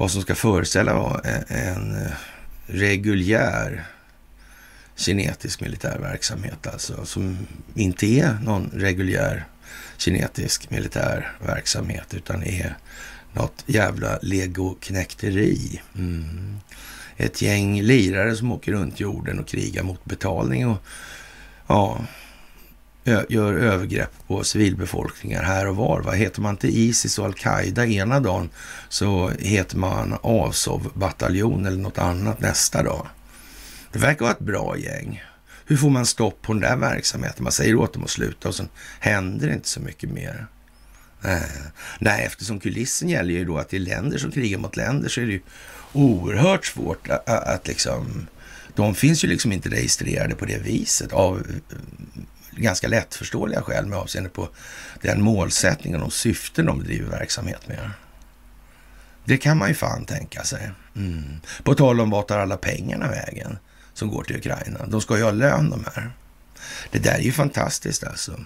[0.00, 2.12] vad som ska föreställa en, en eh,
[2.66, 3.86] reguljär
[4.96, 7.38] kinetisk militär verksamhet, alltså som
[7.74, 9.44] inte är någon reguljär
[9.96, 12.76] kinetisk militär verksamhet utan är
[13.32, 15.80] något jävla legoknäkteri.
[15.94, 16.60] Mm.
[17.16, 20.82] Ett gäng lirare som åker runt jorden och krigar mot betalning och
[21.66, 22.04] ja,
[23.04, 26.00] gör övergrepp på civilbefolkningar här och var.
[26.00, 26.12] Va?
[26.12, 28.50] Heter man inte Isis och Al-Qaida ena dagen
[28.88, 33.06] så heter man Azov-bataljon eller något annat nästa dag.
[33.92, 35.22] Det verkar vara ett bra gäng.
[35.66, 37.42] Hur får man stopp på den där verksamheten?
[37.42, 38.68] Man säger åt dem att sluta och sen
[39.00, 40.46] händer det inte så mycket mer.
[41.24, 41.38] Eh,
[41.98, 45.20] nej, eftersom kulissen gäller ju då att det är länder som krigar mot länder så
[45.20, 45.40] är det ju
[45.92, 48.26] oerhört svårt att, att liksom...
[48.74, 51.46] De finns ju liksom inte registrerade på det viset av
[52.50, 54.48] ganska lättförståeliga skäl med avseende på
[55.02, 57.90] den målsättningen och syften de driver verksamhet med.
[59.24, 60.70] Det kan man ju fan tänka sig.
[60.96, 61.40] Mm.
[61.62, 63.58] På tal om vart tar alla pengarna vägen
[63.94, 64.86] som går till Ukraina?
[64.86, 66.10] De ska ju ha lön de här.
[66.90, 68.40] Det där är ju fantastiskt alltså.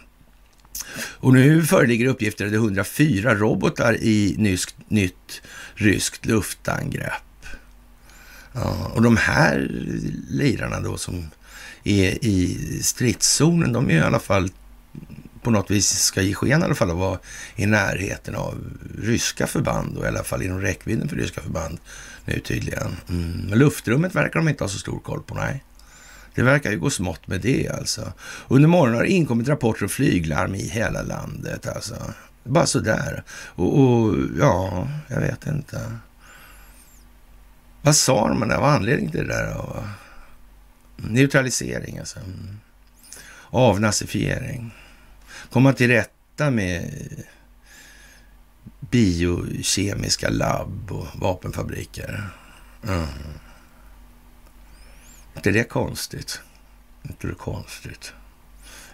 [0.96, 5.42] Och nu föreligger uppgifter att det är 104 robotar i nysk, nytt
[5.74, 7.46] ryskt luftangrepp.
[8.52, 9.68] Ja, och de här
[10.28, 11.30] lirarna då som
[11.84, 14.50] är i stridszonen, de är i alla fall
[15.42, 17.18] på något vis ska ge sken i alla fall att vara
[17.56, 18.64] i närheten av
[18.98, 21.78] ryska förband och i alla fall inom räckvidden för ryska förband
[22.24, 22.96] nu tydligen.
[23.08, 23.46] Mm.
[23.48, 25.64] Men luftrummet verkar de inte ha så stor koll på, nej.
[26.34, 28.12] Det verkar ju gå smått med det alltså.
[28.48, 31.94] Under morgonen har det inkommit rapporter om flyglarm i hela landet alltså.
[32.44, 33.24] Bara sådär.
[33.30, 35.80] Och, och ja, jag vet inte.
[37.82, 38.40] Vad sa de?
[38.40, 39.54] vad var anledningen till det där?
[39.54, 39.84] Då?
[40.96, 42.18] Neutralisering alltså.
[43.50, 44.74] Avnazifiering.
[45.50, 46.90] Komma till rätta med
[48.80, 52.28] biokemiska labb och vapenfabriker.
[52.88, 53.06] Mm.
[55.36, 56.40] inte det konstigt?
[57.08, 58.12] inte det konstigt?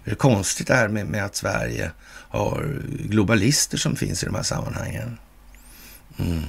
[0.05, 1.91] Är det konstigt det här med, med, att Sverige
[2.29, 5.19] har globalister som finns i de här sammanhangen?
[6.19, 6.43] Mm.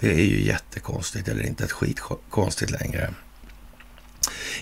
[0.00, 3.14] Det är ju jättekonstigt, eller inte ett skit konstigt längre.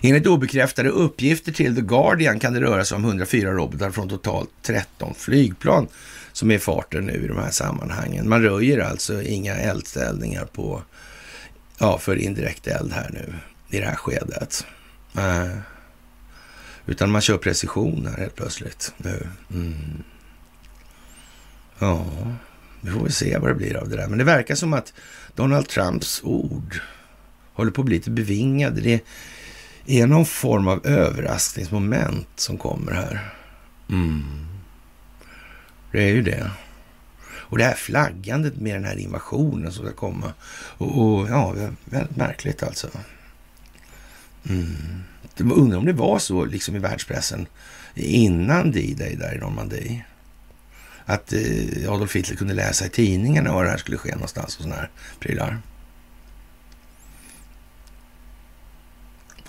[0.02, 4.50] Enligt obekräftade uppgifter till The Guardian kan det röra sig om 104 robotar från totalt
[4.62, 5.88] 13 flygplan
[6.32, 8.28] som är i farten nu i de här sammanhangen.
[8.28, 10.82] Man röjer alltså inga eldställningar på,
[11.78, 13.34] ja, för indirekt eld här nu
[13.76, 14.66] i det här skedet.
[15.16, 15.58] Äh.
[16.86, 19.28] Utan man kör precision här helt plötsligt nu.
[19.50, 20.02] Mm.
[21.78, 22.06] Ja,
[22.80, 24.08] vi får väl se vad det blir av det där.
[24.08, 24.92] Men det verkar som att
[25.38, 26.80] Donald Trumps ord
[27.52, 28.80] håller på att bli lite bevingade.
[28.80, 29.02] Det
[29.86, 33.34] är någon form av överraskningsmoment som kommer här.
[33.90, 34.46] Mm.
[35.92, 36.50] Det är ju det.
[37.28, 40.32] Och det här flaggandet med den här invasionen som ska komma.
[40.52, 42.88] Och, och ja, väldigt märkligt alltså.
[44.48, 45.02] Mm.
[45.36, 47.46] Undrar om det var så liksom i världspressen
[47.94, 50.04] innan D-Day där i Normandie.
[51.08, 54.62] Att eh, Adolf Hitler kunde läsa i tidningarna var det här skulle ske någonstans och
[54.62, 54.90] sådana här
[55.20, 55.62] prylar.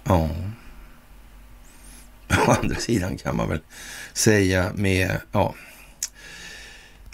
[0.04, 0.30] Ja.
[2.48, 3.60] Å andra sidan kan man väl
[4.14, 5.56] säga med ja,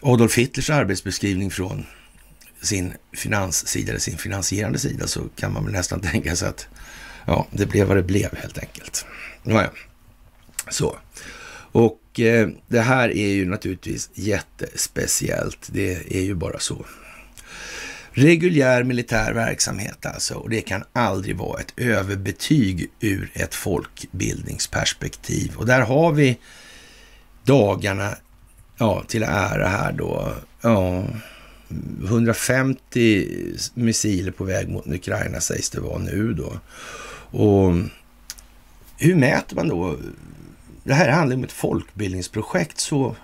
[0.01, 1.85] Adolf Hitlers arbetsbeskrivning från
[2.61, 6.67] sin finanssida, eller sin finansierande sida, så kan man väl nästan tänka sig att
[7.25, 9.05] ja, det blev vad det blev helt enkelt.
[9.43, 9.71] Nåja,
[10.69, 10.97] så.
[11.71, 15.69] Och eh, det här är ju naturligtvis jättespeciellt.
[15.71, 16.85] Det är ju bara så.
[18.11, 25.55] Reguljär militär verksamhet alltså, och det kan aldrig vara ett överbetyg ur ett folkbildningsperspektiv.
[25.55, 26.37] Och där har vi
[27.43, 28.15] dagarna
[28.77, 30.33] ja, till ära här då.
[30.61, 31.03] Ja,
[32.05, 33.27] 150
[33.73, 36.53] missiler på väg mot Ukraina sägs det vara nu då.
[37.39, 37.73] Och
[38.97, 39.97] hur mäter man då?
[40.85, 43.15] Det här handlar om ett folkbildningsprojekt, så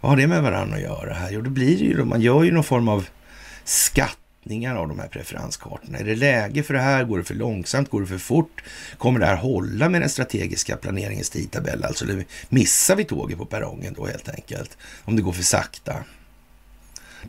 [0.00, 1.30] vad har det med varandra att göra här?
[1.30, 3.06] Jo, det blir ju då, man gör ju någon form av
[3.64, 5.98] skattningar av de här preferenskartorna.
[5.98, 7.04] Är det läge för det här?
[7.04, 7.90] Går det för långsamt?
[7.90, 8.62] Går det för fort?
[8.98, 11.84] Kommer det här hålla med den strategiska planeringens tidtabell?
[11.84, 12.04] Alltså,
[12.48, 14.78] missar vi tåget på perrongen då helt enkelt?
[15.04, 16.04] Om det går för sakta?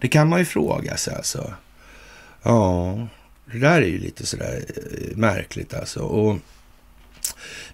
[0.02, 1.54] Det kan man ju fråga sig alltså.
[2.44, 3.08] Ja,
[3.52, 6.00] det där är ju lite sådär eh, märkligt alltså.
[6.00, 6.38] Och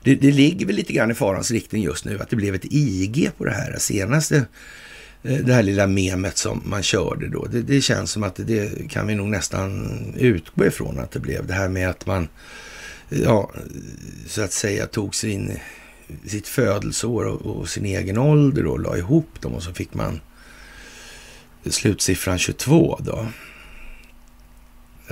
[0.04, 2.66] det, det ligger väl lite grann i farans riktning just nu att det blev ett
[2.66, 4.46] IG på det här senaste
[5.24, 7.46] eh, det här lilla memet som man körde då.
[7.46, 11.48] Det, det, känns som att det kan vi nog nästan utgå ifrån att det blev.
[11.48, 12.28] Det här med att man,
[13.10, 13.52] eh, ja,
[14.28, 15.60] så att säga tog sin,
[16.26, 20.22] sitt födelseår och, och sin egen ålder och la ihop dem och så fick man
[21.66, 23.28] slutsiffran 22 då.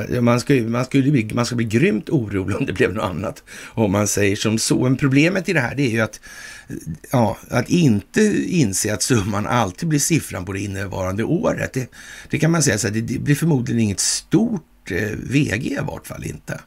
[0.09, 3.03] Eh, man ska, man, skulle bli, man ska bli grymt orolig om det blev något
[3.03, 4.83] annat, om man säger som så.
[4.83, 6.19] Men problemet i det här det är ju att,
[6.67, 6.75] eh,
[7.11, 11.73] ja, att inte inse att summan alltid blir siffran på det innevarande året.
[11.73, 11.91] Det,
[12.29, 15.79] det kan man säga, så här, det, det, blir förmodligen inget stort eh, VG i
[15.81, 16.59] vart fall inte.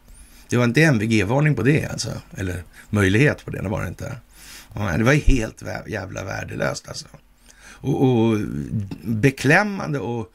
[0.48, 4.16] Det var inte MVG-varning på det alltså, eller möjlighet på det, det var det inte.
[4.74, 7.06] Ja, det var helt jävla värdelöst alltså.
[7.82, 8.38] Och, och
[9.02, 10.32] beklämmande och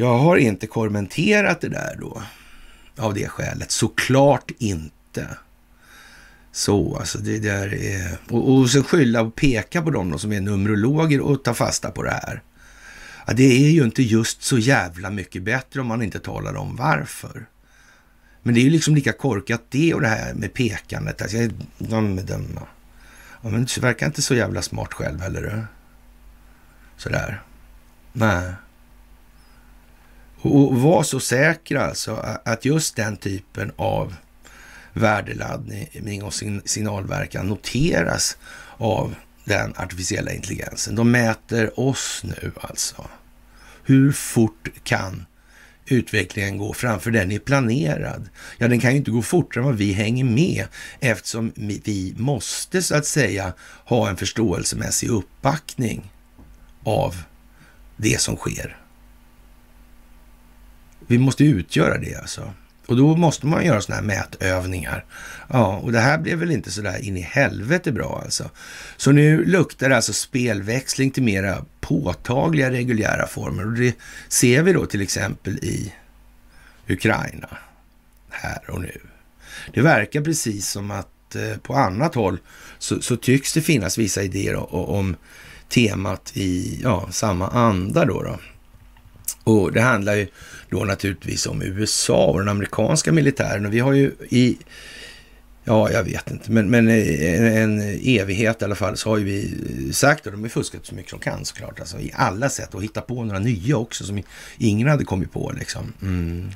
[0.00, 2.22] jag har inte kommenterat det där då
[2.96, 3.70] av det skälet.
[3.70, 5.28] Såklart inte.
[6.52, 8.18] Så, alltså det där är...
[8.28, 11.90] Och, och sen skylla och peka på dem då som är numerologer och ta fasta
[11.90, 12.42] på det här.
[13.26, 16.76] Ja, det är ju inte just så jävla mycket bättre om man inte talar om
[16.76, 17.46] varför.
[18.42, 21.22] Men det är ju liksom lika korkat det och det här med pekandet.
[21.22, 22.62] Alltså, jag, de bedöma.
[23.42, 25.66] Ja, men du verkar inte så jävla smart själv heller.
[26.96, 27.42] Sådär.
[28.12, 28.52] Nej.
[30.40, 34.14] Och var så säkra alltså att just den typen av
[34.92, 38.36] värdeladdning och signalverkan noteras
[38.76, 40.94] av den artificiella intelligensen.
[40.94, 43.06] De mäter oss nu alltså.
[43.84, 45.26] Hur fort kan
[45.86, 48.28] utvecklingen gå framför den är planerad?
[48.58, 50.66] Ja, den kan ju inte gå fortare än vad vi hänger med
[51.00, 53.52] eftersom vi måste så att säga
[53.84, 56.12] ha en förståelsemässig uppbackning
[56.84, 57.16] av
[57.96, 58.76] det som sker.
[61.08, 62.52] Vi måste utgöra det alltså.
[62.86, 65.04] Och då måste man göra sådana här mätövningar.
[65.48, 68.50] Ja, och det här blev väl inte sådär in i helvete bra alltså.
[68.96, 73.66] Så nu luktar det alltså spelväxling till mera påtagliga reguljära former.
[73.66, 73.94] Och det
[74.28, 75.94] ser vi då till exempel i
[76.88, 77.48] Ukraina.
[78.30, 79.00] Här och nu.
[79.74, 82.38] Det verkar precis som att eh, på annat håll
[82.78, 85.16] så, så, tycks det finnas vissa idéer om, om
[85.68, 88.22] temat i ja, samma anda då.
[88.22, 88.38] då.
[89.48, 90.26] Och det handlar ju
[90.70, 93.66] då naturligtvis om USA och den amerikanska militären.
[93.66, 94.58] Och vi har ju i,
[95.64, 99.24] ja jag vet inte, men, men en, en evighet i alla fall så har ju
[99.24, 102.74] vi sagt, och de har fuskat så mycket de kan såklart, alltså i alla sätt
[102.74, 104.22] och hittat på några nya också som
[104.58, 105.92] ingen hade kommit på liksom.
[106.02, 106.50] Mm.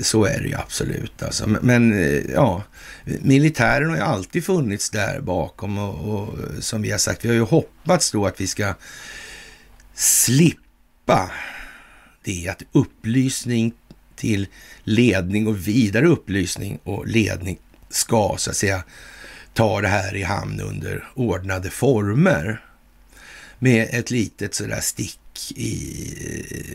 [0.00, 1.22] Så är det ju absolut.
[1.22, 1.46] Alltså.
[1.46, 2.62] Men eh, ja,
[3.04, 7.34] militären har ju alltid funnits där bakom och, och, som vi har sagt, vi har
[7.34, 8.74] ju hoppats då att vi ska
[9.94, 10.65] slippa
[12.24, 13.72] det är att upplysning
[14.16, 14.46] till
[14.84, 18.84] ledning och vidare upplysning och ledning ska så att säga
[19.54, 22.62] ta det här i hamn under ordnade former.
[23.58, 26.14] Med ett litet sådär stick i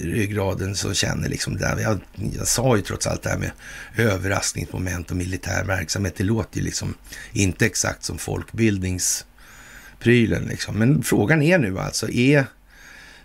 [0.04, 1.80] ryggraden så känner liksom det där.
[1.80, 2.00] Jag,
[2.38, 3.52] jag sa ju trots allt det här med
[3.98, 6.16] överraskningsmoment och militär verksamhet.
[6.18, 6.94] Det låter ju liksom
[7.32, 10.76] inte exakt som folkbildningsprylen liksom.
[10.76, 12.46] Men frågan är nu alltså, är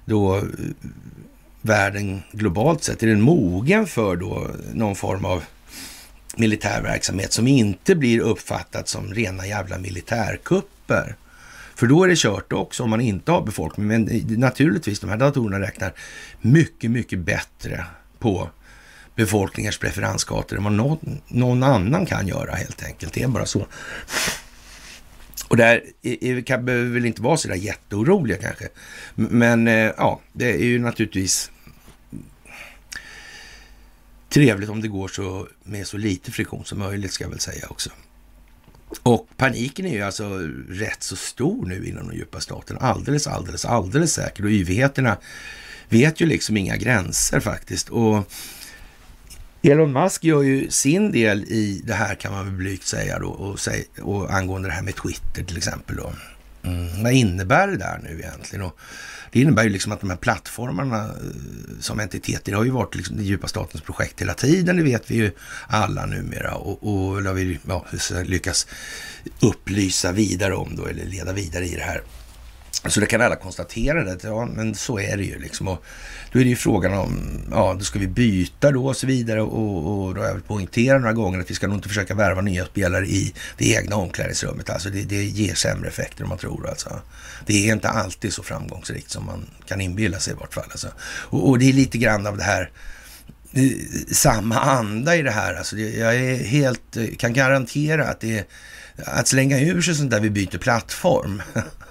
[0.07, 0.43] då eh,
[1.63, 3.03] världen globalt sett?
[3.03, 5.45] Är den mogen för då någon form av
[6.37, 11.17] militär verksamhet som inte blir uppfattat som rena jävla militärkupper?
[11.75, 13.87] För då är det kört också om man inte har befolkning.
[13.87, 15.93] Men eh, naturligtvis, de här datorerna räknar
[16.41, 17.85] mycket, mycket bättre
[18.19, 18.51] på
[19.17, 23.13] befolkningars preferenskartor än vad någon, någon annan kan göra helt enkelt.
[23.13, 23.67] Det är bara så.
[25.49, 25.83] Och där
[26.43, 28.69] kan, behöver väl inte vara så där jätteoroliga kanske.
[29.15, 31.51] Men eh, ja, det är ju naturligtvis
[34.29, 37.67] trevligt om det går så med så lite friktion som möjligt ska jag väl säga
[37.71, 37.91] också.
[39.03, 42.81] Och paniken är ju alltså rätt så stor nu inom de djupa staterna.
[42.81, 44.45] Alldeles, alldeles, alldeles säkert.
[44.45, 45.17] Och yvigheterna
[45.89, 47.89] vet ju liksom inga gränser faktiskt.
[47.89, 48.33] Och
[49.67, 53.29] Elon Musk gör ju sin del i det här kan man väl blygt säga då.
[53.29, 56.13] Och, säg, och angående det här med Twitter till exempel då.
[56.63, 58.65] Mm, vad innebär det där nu egentligen?
[58.65, 58.79] Och
[59.33, 61.11] det innebär ju liksom att de här plattformarna eh,
[61.81, 64.77] som entiteter har ju varit liksom den djupa statens projekt hela tiden.
[64.77, 65.31] Det vet vi ju
[65.69, 67.87] alla numera och, och har vi ja,
[68.25, 68.67] lyckas
[69.41, 72.03] upplysa vidare om då eller leda vidare i det här.
[72.85, 75.69] Så det kan alla konstatera det, ja men så är det ju liksom.
[75.69, 75.85] Och
[76.33, 79.43] då är det ju frågan om, ja då ska vi byta då och så vidare
[79.43, 82.41] och, och då har jag poängterat några gånger att vi ska nog inte försöka värva
[82.41, 84.71] nya spelare i det egna omklädningsrummet.
[84.71, 87.01] Alltså det, det ger sämre effekter än man tror alltså.
[87.47, 90.69] Det är inte alltid så framgångsrikt som man kan inbilla sig i vart fall.
[90.71, 90.89] Alltså.
[91.03, 92.71] Och, och det är lite grann av det här
[93.53, 93.71] eh,
[94.13, 95.55] samma anda i det här.
[95.55, 98.45] Alltså jag är helt, kan garantera att det är
[99.05, 101.43] att slänga ur sig sånt där vi byter plattform.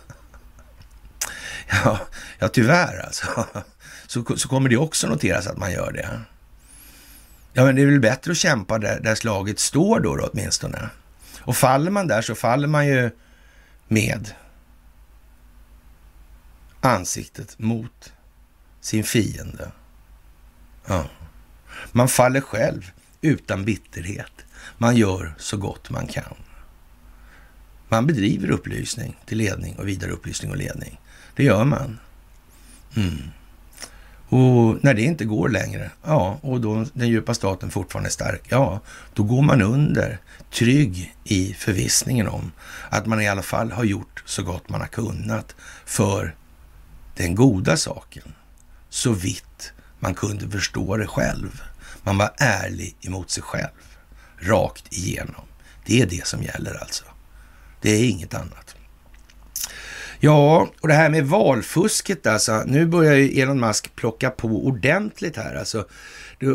[1.83, 1.99] ja,
[2.39, 3.45] ja, tyvärr alltså
[4.07, 6.21] så, så kommer det också noteras att man gör det.
[7.53, 10.89] Ja, men det är väl bättre att kämpa där, där slaget står då, då åtminstone.
[11.39, 13.11] Och faller man där så faller man ju
[13.87, 14.33] med
[16.81, 18.13] ansiktet mot
[18.81, 19.71] sin fiende.
[20.85, 21.05] Ja.
[21.91, 24.31] Man faller själv utan bitterhet.
[24.77, 26.35] Man gör så gott man kan.
[27.89, 30.99] Man bedriver upplysning till ledning och vidare upplysning och ledning.
[31.35, 31.99] Det gör man.
[32.95, 33.17] Mm.
[34.29, 38.41] Och när det inte går längre, ja, och då den djupa staten fortfarande är stark,
[38.49, 38.79] ja,
[39.13, 40.19] då går man under
[40.51, 42.51] trygg i förvissningen om
[42.89, 46.35] att man i alla fall har gjort så gott man har kunnat för
[47.15, 48.33] den goda saken.
[48.89, 51.61] Så vitt man kunde förstå det själv.
[52.03, 53.97] Man var ärlig emot sig själv,
[54.39, 55.45] rakt igenom.
[55.85, 57.05] Det är det som gäller alltså.
[57.81, 58.64] Det är inget annat.
[60.25, 62.63] Ja, och det här med valfusket alltså.
[62.65, 65.85] Nu börjar ju Elon Musk plocka på ordentligt här alltså.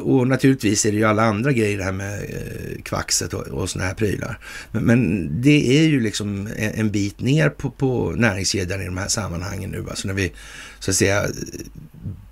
[0.02, 3.70] Och naturligtvis är det ju alla andra grejer det här med eh, kvaxet och, och
[3.70, 4.38] sådana här prylar.
[4.72, 8.96] Men, men, det är ju liksom en, en bit ner på, på näringskedjan i de
[8.96, 9.86] här sammanhangen nu.
[9.88, 10.32] Alltså när vi
[10.78, 11.26] så att säga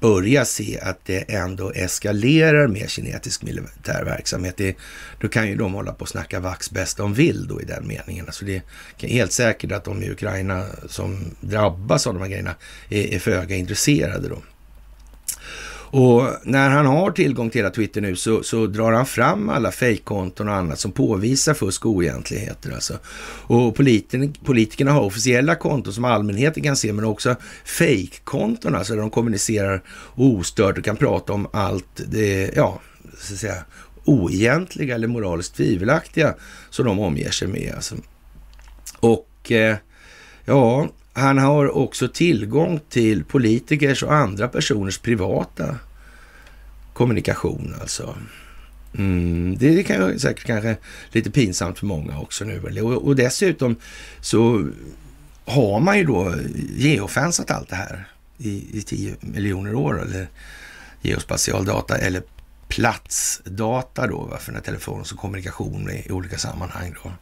[0.00, 4.56] börjar se att det ändå eskalerar med kinetisk militär verksamhet.
[4.56, 4.76] Det,
[5.20, 7.86] då kan ju de hålla på och snacka vax bäst de vill då i den
[7.86, 8.26] meningen.
[8.26, 8.62] Alltså det
[9.00, 12.54] är helt säkert att de i Ukraina som drabbas av de här grejerna
[12.88, 14.42] är, är föga intresserade då.
[15.90, 19.72] Och när han har tillgång till hela Twitter nu så, så drar han fram alla
[19.72, 22.72] fejkkonton och annat som påvisar fusk och oegentligheter.
[22.72, 22.98] Alltså.
[23.46, 23.76] Och
[24.44, 29.82] politikerna har officiella konton som allmänheten kan se, men också fejkkonton, alltså där de kommunicerar
[30.14, 32.80] ostört och kan prata om allt det, ja,
[33.18, 33.64] så att säga,
[34.04, 36.34] oegentliga eller moraliskt tvivelaktiga
[36.70, 37.72] som de omger sig med.
[37.74, 37.94] Alltså.
[39.00, 39.76] Och eh,
[40.44, 40.88] ja,
[41.18, 45.78] han har också tillgång till politikers och andra personers privata
[46.92, 48.16] kommunikation alltså.
[48.98, 50.76] Mm, det kan säkert kanske
[51.12, 52.80] lite pinsamt för många också nu.
[52.82, 53.76] Och, och dessutom
[54.20, 54.68] så
[55.44, 56.34] har man ju då
[56.76, 58.08] geofensat allt det här
[58.38, 60.28] i, i 10 miljoner år eller
[61.02, 62.22] geospatial data eller
[62.68, 66.94] platsdata då för den här telefonen som kommunikation i, i olika sammanhang.
[67.04, 67.12] Då.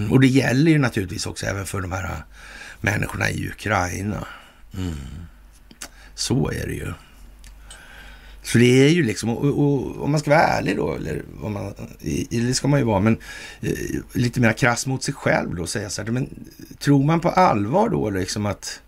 [0.00, 2.22] Mm, och det gäller ju naturligtvis också även för de här
[2.80, 4.26] människorna i Ukraina.
[4.78, 4.94] Mm.
[6.14, 6.92] Så är det ju.
[8.46, 11.52] Så det är ju liksom, och, och, om man ska vara ärlig då, eller om
[11.52, 11.74] man,
[12.30, 13.18] det ska man ju vara, men
[13.60, 13.72] eh,
[14.12, 16.28] lite mer krass mot sig själv då, säga så här, men
[16.78, 18.80] tror man på allvar då liksom att,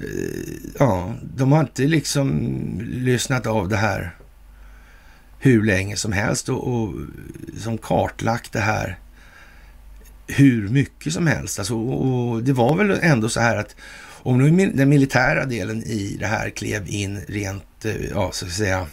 [0.00, 2.50] eh, ja, de har inte liksom
[2.84, 4.16] lyssnat av det här
[5.38, 6.94] hur länge som helst och, och
[7.58, 8.98] som kartlagt det här
[10.26, 11.58] hur mycket som helst.
[11.58, 13.76] Alltså, och det var väl ändå så här att
[14.24, 18.52] om nu den militära delen i det här klev in rent, eh, ja, så att
[18.52, 18.86] säga,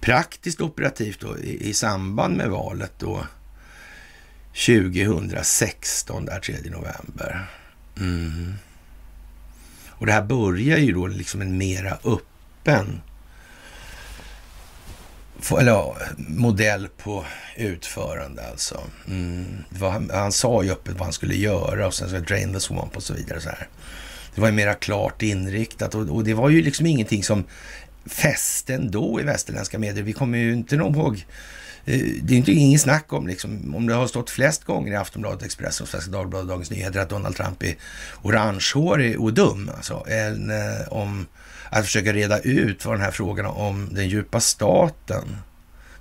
[0.00, 3.26] praktiskt operativt då, i, i samband med valet då
[4.66, 7.46] 2016, där 3 november.
[8.00, 8.54] Mm.
[9.88, 13.00] Och det här börjar ju då liksom en mera öppen
[15.58, 17.24] eller ja, modell på
[17.56, 18.80] utförande alltså.
[19.08, 19.46] Mm.
[19.80, 22.96] Han, han sa ju öppet vad han skulle göra och sen så drain the swamp
[22.96, 23.40] och så vidare.
[23.40, 23.68] Så här.
[24.34, 27.44] Det var ju mera klart inriktat och, och, det var ju liksom ingenting som
[28.06, 30.04] fäste ändå i västerländska medier.
[30.04, 31.26] Vi kommer ju inte ihåg
[31.84, 34.96] eh, det är inte ingen snack om, liksom, om det har stått flest gånger i
[34.96, 37.74] Aftonbladet, Expressen, Svenska Dagbladet, Dagens Nyheter att Donald Trump är
[38.22, 39.70] orangehårig och dum.
[39.76, 41.26] Alltså, än eh, om
[41.70, 45.36] att försöka reda ut vad den här frågan om den djupa staten,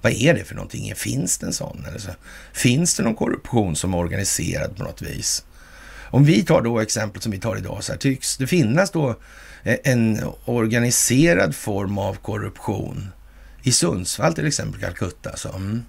[0.02, 0.96] vad är det för någonting?
[0.96, 1.86] Finns det en sån?
[1.88, 2.12] Eller så?
[2.54, 5.44] Finns det någon korruption som är organiserad på något vis?
[6.10, 9.10] Om vi tar då exemplet som vi tar idag, så här, tycks det finnas då
[9.64, 13.08] eh, en organiserad form av korruption
[13.64, 15.38] i Sundsvall till exempel, Calcutta.
[15.38, 15.50] Så.
[15.50, 15.84] Mm.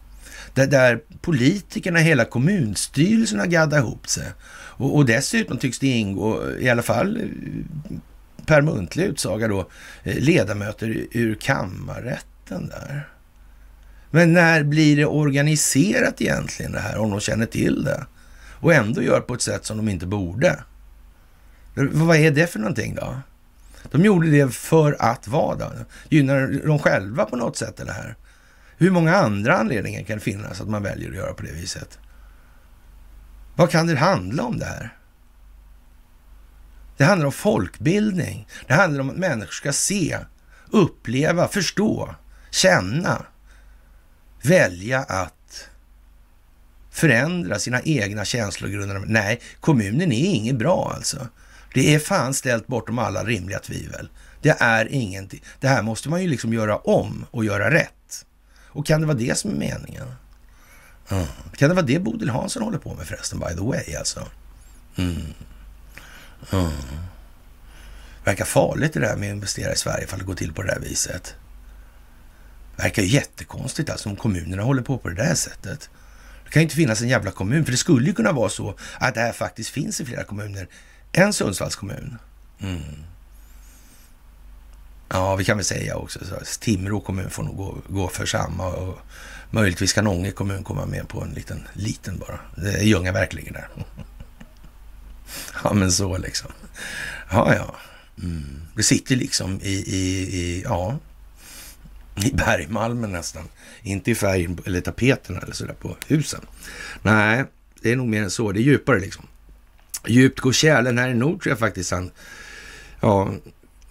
[0.54, 4.26] Där, där politikerna, hela kommunstyrelsen har gaddat ihop sig.
[4.50, 7.22] Och, och dessutom tycks det ingå, i alla fall
[8.48, 9.60] per muntlig utsaga då,
[10.02, 13.08] eh, ledamöter ur kammarrätten där.
[14.10, 18.06] Men när blir det organiserat egentligen det här, om de känner till det?
[18.60, 20.58] Och ändå gör på ett sätt som de inte borde.
[21.74, 23.16] Vad är det för någonting då?
[23.90, 25.72] De gjorde det för att vad då?
[26.08, 28.16] Gynnar de själva på något sätt det här?
[28.76, 31.98] Hur många andra anledningar kan det finnas att man väljer att göra på det viset?
[33.56, 34.97] Vad kan det handla om det här?
[36.98, 38.48] Det handlar om folkbildning.
[38.66, 40.18] Det handlar om att människor ska se,
[40.70, 42.14] uppleva, förstå,
[42.50, 43.26] känna,
[44.42, 45.68] välja att
[46.90, 49.02] förändra sina egna känslogrunder.
[49.06, 51.28] Nej, kommunen är inget bra alltså.
[51.74, 54.08] Det är fan ställt bortom alla rimliga tvivel.
[54.42, 55.42] Det är ingenting.
[55.60, 58.26] Det här måste man ju liksom göra om och göra rätt.
[58.66, 60.14] Och kan det vara det som är meningen?
[61.10, 61.26] Mm.
[61.56, 64.28] Kan det vara det Bodil Hansson håller på med förresten, by the way alltså?
[64.96, 65.22] Mm.
[66.52, 66.70] Mm.
[68.24, 70.68] Verkar farligt det där med att investera i Sverige ifall det går till på det
[70.68, 71.34] där viset.
[72.76, 75.90] Verkar ju jättekonstigt alltså om kommunerna håller på på det där sättet.
[76.44, 78.74] Det kan ju inte finnas en jävla kommun, för det skulle ju kunna vara så
[78.98, 80.68] att det här faktiskt finns i flera kommuner
[81.12, 82.18] än Sundsvalls kommun.
[82.60, 83.04] Mm.
[85.08, 88.66] Ja, vi kan väl säga också så Timrå kommun får nog gå, gå för samma
[88.66, 88.98] och
[89.50, 92.40] möjligtvis kan Ånge kommun komma med på en liten, liten bara.
[92.56, 93.68] Det är Ljungaverk ligger där.
[95.64, 96.50] Ja, men så liksom.
[97.30, 97.76] Ja, ja.
[98.22, 98.60] Mm.
[98.74, 100.98] Det sitter liksom i, i, i, ja,
[102.24, 103.44] i bergmalmen nästan.
[103.82, 106.40] Inte i färgen eller tapeterna eller sådär på husen.
[107.02, 107.44] Nej,
[107.82, 108.52] det är nog mer än så.
[108.52, 109.24] Det är djupare liksom.
[110.06, 112.10] Djupt går kärlen här i nord tror jag faktiskt han,
[113.00, 113.32] ja,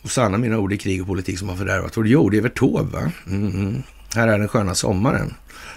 [0.01, 2.31] och sanna mina ord i krig och politik som har fördärvat vår jord.
[2.31, 3.11] Det Evert Taube, va?
[3.27, 3.83] Mm, mm.
[4.15, 5.33] Här är den sköna sommaren.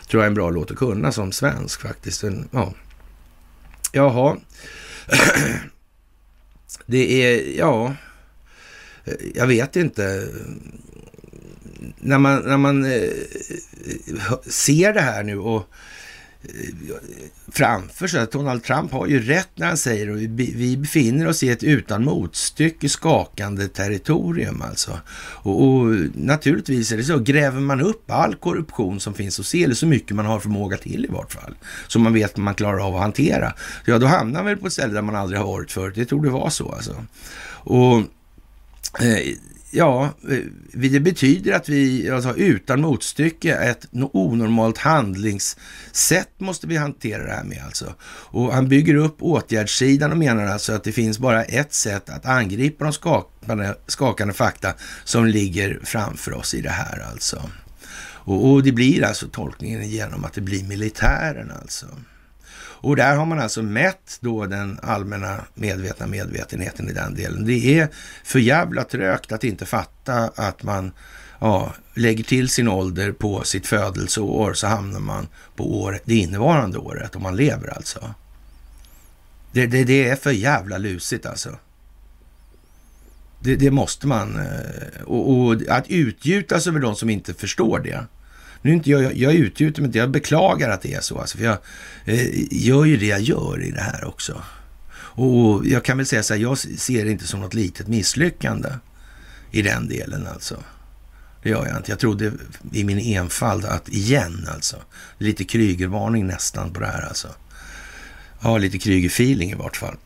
[0.09, 2.23] Tror jag är en bra låt att kunna som svensk faktiskt.
[2.23, 2.75] En, ja.
[3.93, 4.37] Jaha.
[6.87, 7.95] Det är, ja,
[9.35, 10.29] jag vet inte.
[11.99, 13.11] När man, när man eh,
[14.47, 15.71] ser det här nu och
[16.43, 16.51] Eh,
[17.53, 18.27] framför sig.
[18.33, 22.05] Donald Trump har ju rätt när han säger att vi befinner oss i ett utan
[22.05, 24.99] motstycke skakande territorium alltså.
[25.17, 29.65] Och, och, naturligtvis är det så, gräver man upp all korruption som finns och ser
[29.65, 31.55] eller så mycket man har förmåga till i vart fall,
[31.87, 34.67] som man vet att man klarar av att hantera, ja då hamnar man väl på
[34.67, 35.95] ett ställe där man aldrig har varit förut.
[35.97, 37.05] Det tror det vara så alltså.
[37.63, 37.97] Och
[39.01, 39.35] eh,
[39.73, 40.15] Ja,
[40.73, 47.45] det betyder att vi alltså, utan motstycke ett onormalt handlingssätt måste vi hantera det här
[47.45, 47.95] med alltså.
[48.05, 52.27] Och han bygger upp åtgärdssidan och menar alltså att det finns bara ett sätt att
[52.27, 57.51] angripa de skakande, skakande fakta som ligger framför oss i det här alltså.
[58.03, 61.87] Och, och det blir alltså tolkningen genom att det blir militären alltså.
[62.83, 67.45] Och där har man alltså mätt då den allmänna medvetna medvetenheten i den delen.
[67.45, 67.89] Det är
[68.25, 70.93] för jävla trögt att inte fatta att man
[71.41, 76.79] ja, lägger till sin ålder på sitt födelseår så hamnar man på år, det innevarande
[76.79, 78.15] året om man lever alltså.
[79.53, 81.59] Det, det, det är för jävla lusigt alltså.
[83.41, 84.37] Det, det måste man.
[84.37, 88.07] Eh, och, och, att utgjutas över de som inte förstår det.
[88.63, 91.19] Nu är inte jag, jag utgjuter mig inte, jag beklagar att det är så.
[91.19, 91.59] Alltså, för jag
[92.05, 94.43] eh, gör ju det jag gör i det här också.
[95.13, 98.69] Och jag kan väl säga så här, jag ser det inte som något litet misslyckande
[99.51, 100.57] i den delen alltså.
[101.43, 101.93] Det gör jag inte.
[101.93, 102.33] Jag trodde
[102.73, 104.77] i min enfald att igen alltså,
[105.19, 107.29] lite Krygervarning nästan på det här alltså.
[108.43, 109.97] Ja, lite krygerfeeling i vart fall.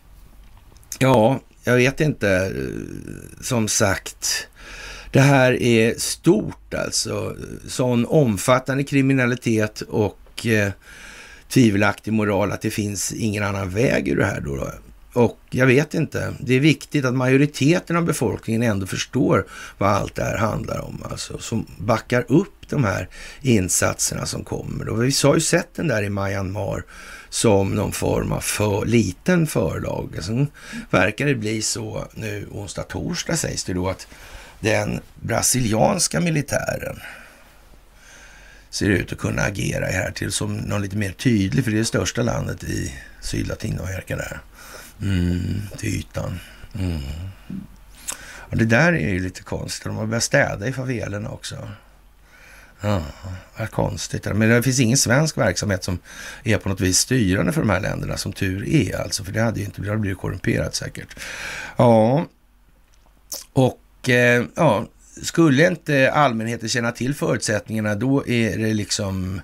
[0.99, 2.53] Ja, jag vet inte.
[3.41, 4.49] Som sagt,
[5.15, 7.37] det här är stort alltså.
[7.69, 10.73] Sån omfattande kriminalitet och eh,
[11.49, 14.69] tvivelaktig moral att det finns ingen annan väg ur det här då.
[15.13, 19.47] Och jag vet inte, det är viktigt att majoriteten av befolkningen ändå förstår
[19.79, 21.03] vad allt det här handlar om.
[21.11, 23.09] Alltså, som backar upp de här
[23.43, 24.89] insatserna som kommer.
[24.89, 26.85] Och vi har ju sett den där i Myanmar
[27.29, 30.19] som någon form av för, liten förlag.
[30.23, 30.47] Sen
[30.91, 34.07] verkar det bli så nu onsdag, torsdag sägs det då att
[34.65, 37.01] den brasilianska militären
[38.71, 41.79] ser ut att kunna agera här till som någon lite mer tydlig, för det är
[41.79, 44.41] det största landet i Sydlatinamerika där.
[45.03, 46.41] Mm, till ytan.
[46.79, 47.01] Mm.
[48.27, 49.85] Och det där är ju lite konstigt.
[49.85, 51.69] De har börjat städa i favelerna också.
[52.81, 53.03] Ja,
[53.59, 54.25] vad konstigt.
[54.25, 55.99] Men det finns ingen svensk verksamhet som
[56.45, 59.25] är på något vis styrande för de här länderna, som tur är alltså.
[59.25, 61.17] För det hade ju inte blivit korrumperat säkert.
[61.77, 62.27] Ja,
[63.53, 64.87] och eh, ja,
[65.23, 69.41] skulle inte allmänheten känna till förutsättningarna, då är det liksom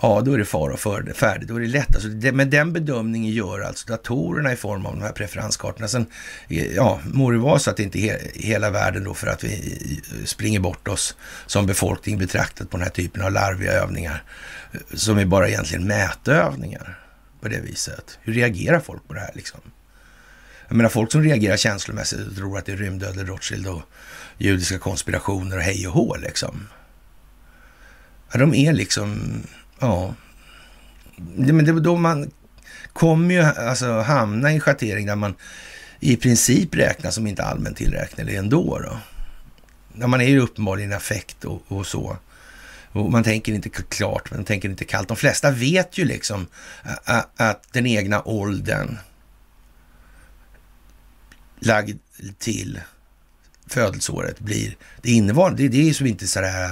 [0.00, 0.80] Ja, då är det fara och
[1.16, 1.48] färdigt.
[1.48, 1.94] Då är det lätt.
[1.94, 5.88] Alltså, det, men den bedömningen gör alltså datorerna i form av de här preferenskartorna.
[5.88, 6.06] Sen,
[6.48, 9.44] eh, ja, må det vara så att det inte är hela världen då för att
[9.44, 9.78] vi
[10.18, 14.22] eh, springer bort oss som befolkning betraktat på den här typen av larviga övningar.
[14.72, 16.98] Eh, som är bara egentligen mätövningar
[17.40, 18.18] på det viset.
[18.22, 19.60] Hur reagerar folk på det här liksom?
[20.68, 23.82] Jag menar folk som reagerar känslomässigt och tror att det är rymdödlor, Rothschild och
[24.38, 26.68] judiska konspirationer och hej och hå liksom.
[28.32, 29.40] Ja, de är liksom,
[29.78, 30.14] ja.
[31.16, 32.30] Men det, då man
[32.92, 35.34] kommer ju alltså hamna i en schattering där man
[36.00, 38.78] i princip räknas som inte allmänt tillräknelig ändå.
[38.78, 38.98] Då.
[40.00, 42.16] Ja, man är ju uppenbarligen affekt och, och så.
[42.92, 45.08] Och man tänker inte klart, man tänker inte kallt.
[45.08, 46.46] De flesta vet ju liksom
[47.36, 48.98] att den egna åldern
[51.58, 51.98] lagd
[52.38, 52.80] till
[53.66, 55.62] födelseåret blir det innevarande.
[55.62, 56.70] Det, det är som inte sådär,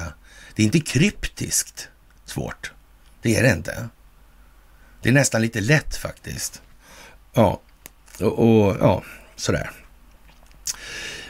[0.55, 1.89] det är inte kryptiskt
[2.24, 2.72] svårt.
[3.22, 3.89] Det är det inte.
[5.03, 6.62] Det är nästan lite lätt faktiskt.
[7.35, 7.61] Ja,
[8.20, 9.03] och, och ja,
[9.37, 9.70] sådär.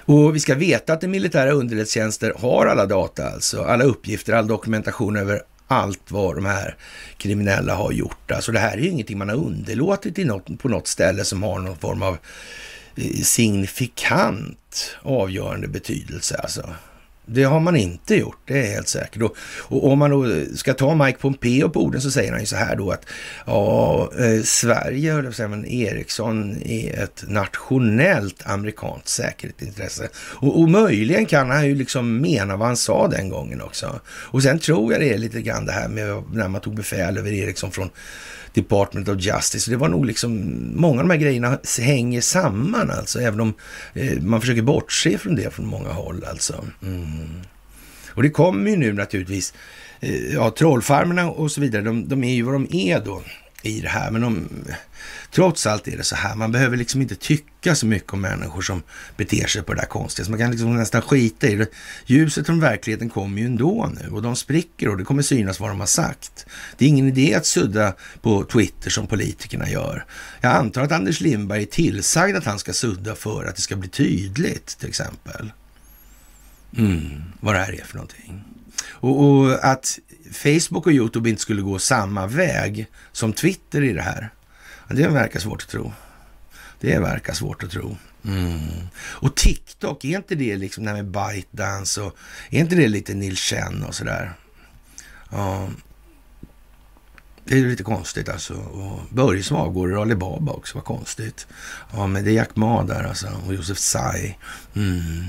[0.07, 4.47] Och vi ska veta att den militära underrättelsetjänster har alla data, alltså alla uppgifter, all
[4.47, 6.77] dokumentation över allt vad de här
[7.17, 8.31] kriminella har gjort.
[8.31, 11.43] Alltså det här är ju ingenting man har underlåtit i något, på något ställe som
[11.43, 12.19] har någon form av
[12.97, 16.37] Eh, signifikant avgörande betydelse.
[16.37, 16.71] Alltså.
[17.27, 19.23] Det har man inte gjort, det är helt säkert.
[19.23, 20.27] Och, och, om man då
[20.57, 23.07] ska ta Mike Pompeo på orden så säger han ju så här då att
[23.47, 30.09] ja, eh, Sverige, höll jag säga, men Ericsson är ett nationellt amerikanskt säkerhetsintresse.
[30.17, 34.01] Och, och möjligen kan han ju liksom mena vad han sa den gången också.
[34.07, 37.19] Och sen tror jag det är lite grann det här med när man tog befäl
[37.19, 37.91] över Ericsson från
[38.55, 39.71] Department of Justice.
[39.71, 43.55] Det var nog liksom, många av de här grejerna hänger samman alltså, även om
[43.95, 46.65] eh, man försöker bortse från det från många håll alltså.
[46.83, 47.43] Mm.
[48.09, 49.55] Och det kommer ju nu naturligtvis,
[50.01, 53.23] eh, ja, trollfarmerna och så vidare, de, de är ju vad de är då
[53.65, 54.11] i det här.
[54.11, 54.49] Men de,
[55.31, 58.63] trots allt är det så här, man behöver liksom inte tycka så mycket om människor
[58.63, 58.83] som
[59.17, 60.25] beter sig på det där konstiga.
[60.25, 61.69] Så man kan liksom nästan skita i det.
[62.07, 65.71] Ljuset från verkligheten kommer ju ändå nu och de spricker och det kommer synas vad
[65.71, 66.47] de har sagt.
[66.77, 70.05] Det är ingen idé att sudda på Twitter som politikerna gör.
[70.41, 73.77] Jag antar att Anders Lindberg är tillsagd att han ska sudda för att det ska
[73.77, 75.53] bli tydligt, till exempel.
[76.77, 78.45] Mm, vad det här är för någonting.
[78.91, 79.99] Och, och, att
[80.33, 84.31] Facebook och YouTube inte skulle gå samma väg som Twitter i det här.
[84.89, 85.93] Det verkar svårt att tro.
[86.81, 87.97] Det verkar svårt att tro.
[88.25, 88.89] Mm.
[88.97, 92.17] Och TikTok, är inte det liksom det här med ByteDance och
[92.51, 94.33] är inte det lite Nils Chen och sådär?
[95.31, 95.69] Ja.
[97.45, 98.55] Det är lite konstigt alltså.
[98.55, 101.47] Och som avgår i Alibaba också, vad konstigt.
[101.93, 104.39] Ja, men det är Jack Ma där alltså och Josef Tsai.
[104.75, 105.25] Mm.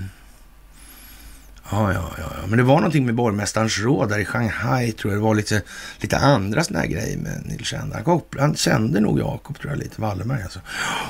[1.72, 5.22] Ja, ja, ja, Men det var någonting med borgmästarens råd där i Shanghai, tror jag.
[5.22, 5.62] Det var lite,
[6.00, 10.02] lite andra sådana här grejer med Nils Han, han kände nog Jakob, tror jag, lite.
[10.02, 10.60] Wallenberg alltså.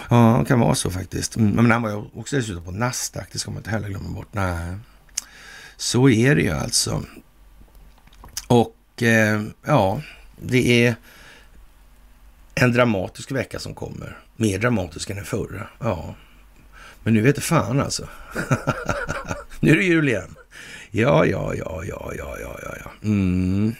[0.09, 1.35] Ja, det kan vara så faktiskt.
[1.35, 3.27] Mm, men han var ju också dessutom på Nasdaq.
[3.31, 4.27] Det ska man inte heller glömma bort.
[4.31, 4.75] Nej.
[5.77, 7.03] Så är det ju alltså.
[8.47, 10.01] Och eh, ja,
[10.41, 10.95] det är
[12.55, 14.17] en dramatisk vecka som kommer.
[14.35, 15.67] Mer dramatisk än den förra.
[15.79, 16.15] Ja,
[17.03, 18.09] men nu vet det fan alltså.
[19.59, 20.35] nu är det jul igen.
[20.95, 22.91] Ja, ja, ja, ja, ja, ja, ja, ja.
[23.03, 23.75] Mm.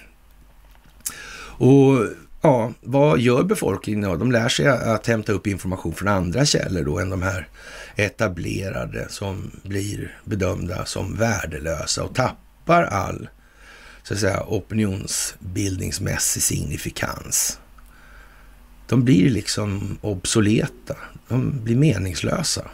[1.58, 2.08] Och
[2.42, 4.16] ja, vad gör befolkningen då?
[4.16, 7.48] De lär sig att hämta upp information från andra källor då än de här
[7.96, 13.30] etablerade som blir bedömda som värdelösa och tappar all
[14.04, 17.60] så att säga opinionsbildningsmässig signifikans.
[18.88, 20.96] De blir liksom obsoleta.
[21.28, 22.66] De blir meningslösa.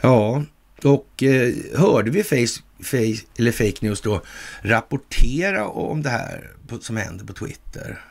[0.00, 0.42] Ja,
[0.84, 4.22] och eh, hörde vi face, face, eller fake news då
[4.62, 8.04] rapportera om det här på, som hände på Twitter?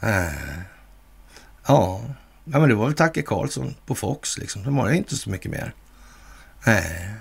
[0.00, 0.24] Äh.
[1.66, 2.02] Ja.
[2.44, 4.62] ja, men det var väl Tacke Karlsson på Fox liksom.
[4.62, 5.74] De har inte så mycket mer.
[6.66, 6.72] Eh.
[6.72, 7.14] Nej.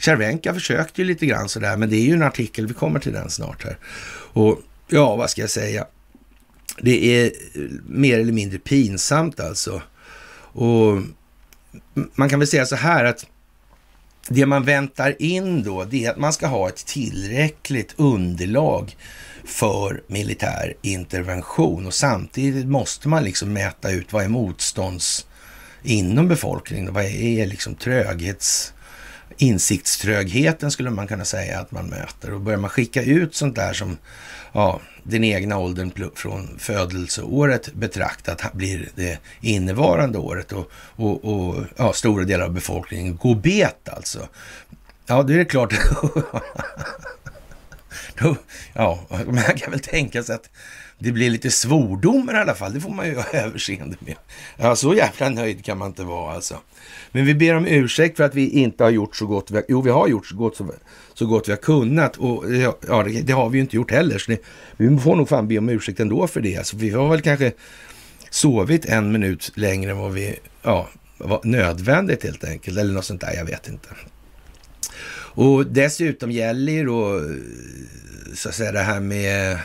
[0.00, 3.12] Cervenka försökte ju lite grann sådär, men det är ju en artikel, vi kommer till
[3.12, 3.78] den snart här.
[4.32, 5.86] Och ja, vad ska jag säga?
[6.80, 9.82] Det är eh, mer eller mindre pinsamt alltså.
[10.54, 11.02] Och
[12.14, 13.26] man kan väl säga så här att
[14.28, 18.96] det man väntar in då, det är att man ska ha ett tillräckligt underlag
[19.44, 21.86] för militär intervention.
[21.86, 25.26] Och samtidigt måste man liksom mäta ut vad är motstånds
[25.82, 28.72] inom befolkningen, vad är liksom tröghets
[29.36, 32.34] insiktströgheten skulle man kunna säga att man möter.
[32.34, 33.98] Och börjar man skicka ut sånt där som
[34.52, 41.92] ja, den egna åldern från födelseåret betraktat blir det innevarande året och, och, och ja,
[41.92, 44.28] stora delar av befolkningen går bet alltså.
[45.06, 45.74] Ja, det är klart.
[48.72, 50.50] ja, man kan väl tänka sig att
[50.98, 52.74] det blir lite svordomar i alla fall.
[52.74, 54.16] Det får man ju ha överseende med.
[54.56, 56.60] Ja, så jävla nöjd kan man inte vara alltså.
[57.12, 59.64] Men vi ber om ursäkt för att vi inte har gjort så gott vi har,
[59.68, 60.74] Jo, vi har gjort så gott, så,
[61.14, 62.44] så gott vi har kunnat och
[62.88, 64.18] ja, det, det har vi ju inte gjort heller.
[64.18, 64.42] Så det,
[64.76, 66.56] vi får nog fan be om ursäkt ändå för det.
[66.56, 67.52] Alltså, vi har väl kanske
[68.30, 70.88] sovit en minut längre än vad vi, ja,
[71.18, 72.78] var nödvändigt helt enkelt.
[72.78, 73.88] Eller något sånt där, jag vet inte.
[75.34, 77.20] Och dessutom gäller ju då,
[78.34, 79.58] så att säga det här med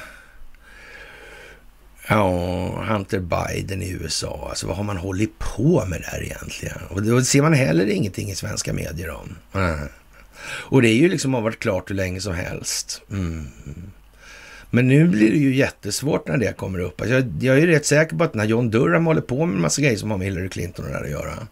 [2.09, 4.47] Ja, Hunter Biden i USA.
[4.49, 6.77] Alltså vad har man hållit på med där egentligen?
[6.89, 9.35] Och då ser man heller ingenting i svenska medier om.
[9.53, 9.87] Mm.
[10.47, 13.01] Och det är ju liksom har varit klart hur länge som helst.
[13.11, 13.47] Mm.
[14.69, 17.01] Men nu blir det ju jättesvårt när det kommer upp.
[17.01, 19.61] Alltså jag, jag, är rätt säker på att när John Durham håller på med en
[19.61, 21.47] massa grejer som har med Hillary Clinton och det där att göra.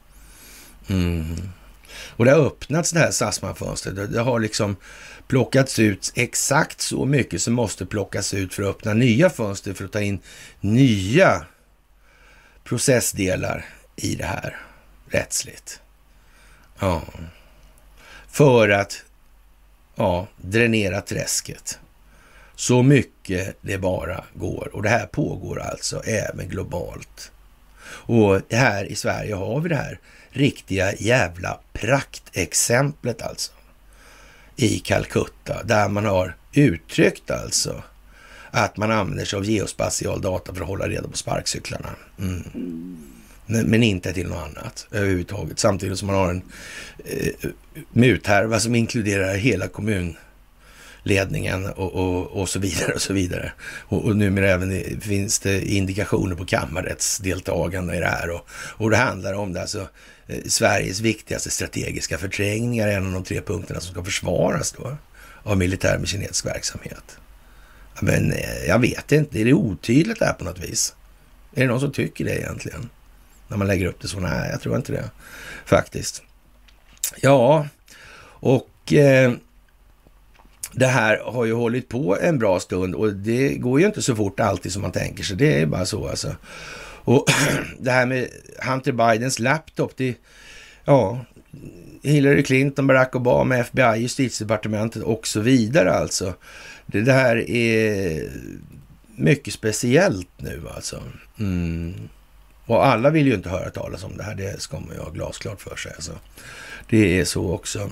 [0.87, 1.35] Mm.
[2.09, 3.95] Och det har öppnats det här Sassman-fönstret.
[3.95, 4.75] Det, det har liksom
[5.27, 9.85] plockats ut exakt så mycket som måste plockas ut för att öppna nya fönster för
[9.85, 10.19] att ta in
[10.59, 11.45] nya
[12.63, 13.65] processdelar
[13.95, 14.57] i det här
[15.09, 15.81] rättsligt.
[16.79, 17.03] Ja.
[18.27, 19.03] För att
[19.95, 21.79] ja, dränera träsket
[22.55, 24.69] så mycket det bara går.
[24.73, 27.31] Och det här pågår alltså även globalt.
[27.87, 29.99] Och här i Sverige har vi det här
[30.29, 33.51] riktiga jävla praktexemplet alltså
[34.55, 37.83] i Calcutta där man har uttryckt alltså
[38.51, 41.89] att man använder sig av geospatial data för att hålla reda på sparkcyklarna.
[42.19, 42.43] Mm.
[43.45, 45.59] Men, men, inte till något annat överhuvudtaget.
[45.59, 46.41] Samtidigt som man har en
[47.05, 47.49] eh,
[47.91, 50.15] muthärva som inkluderar hela kommun
[51.03, 53.51] ledningen och, och, och så vidare och så vidare.
[53.87, 58.29] Och, och numera även finns det indikationer på kammarrättsdeltagande i det här.
[58.29, 59.87] Och, och det handlar om det alltså
[60.27, 64.97] Eh, Sveriges viktigaste strategiska förträngningar, en av de tre punkterna som ska försvaras då
[65.43, 67.17] av militär med kinesisk verksamhet.
[67.99, 70.95] Men eh, jag vet inte, är det otydligt det här på något vis?
[71.55, 72.89] Är det någon som tycker det egentligen?
[73.47, 74.19] När man lägger upp det så?
[74.19, 75.11] Nej, jag tror inte det
[75.65, 76.21] faktiskt.
[77.21, 77.67] Ja,
[78.27, 79.33] och eh,
[80.71, 84.15] det här har ju hållit på en bra stund och det går ju inte så
[84.15, 85.37] fort alltid som man tänker sig.
[85.37, 86.35] Det är bara så alltså.
[87.05, 87.25] Och
[87.79, 88.29] det här med
[88.67, 90.15] Hunter Bidens laptop, det,
[90.85, 91.25] ja,
[92.03, 96.33] Hillary Clinton, Barack Obama, FBI, justitiedepartementet och så vidare alltså.
[96.85, 98.29] Det, det här är
[99.15, 101.03] mycket speciellt nu alltså.
[101.39, 102.09] Mm.
[102.65, 105.09] Och alla vill ju inte höra talas om det här, det ska man ju ha
[105.09, 105.91] glasklart för sig.
[105.95, 106.11] Alltså.
[106.89, 107.89] Det är så också,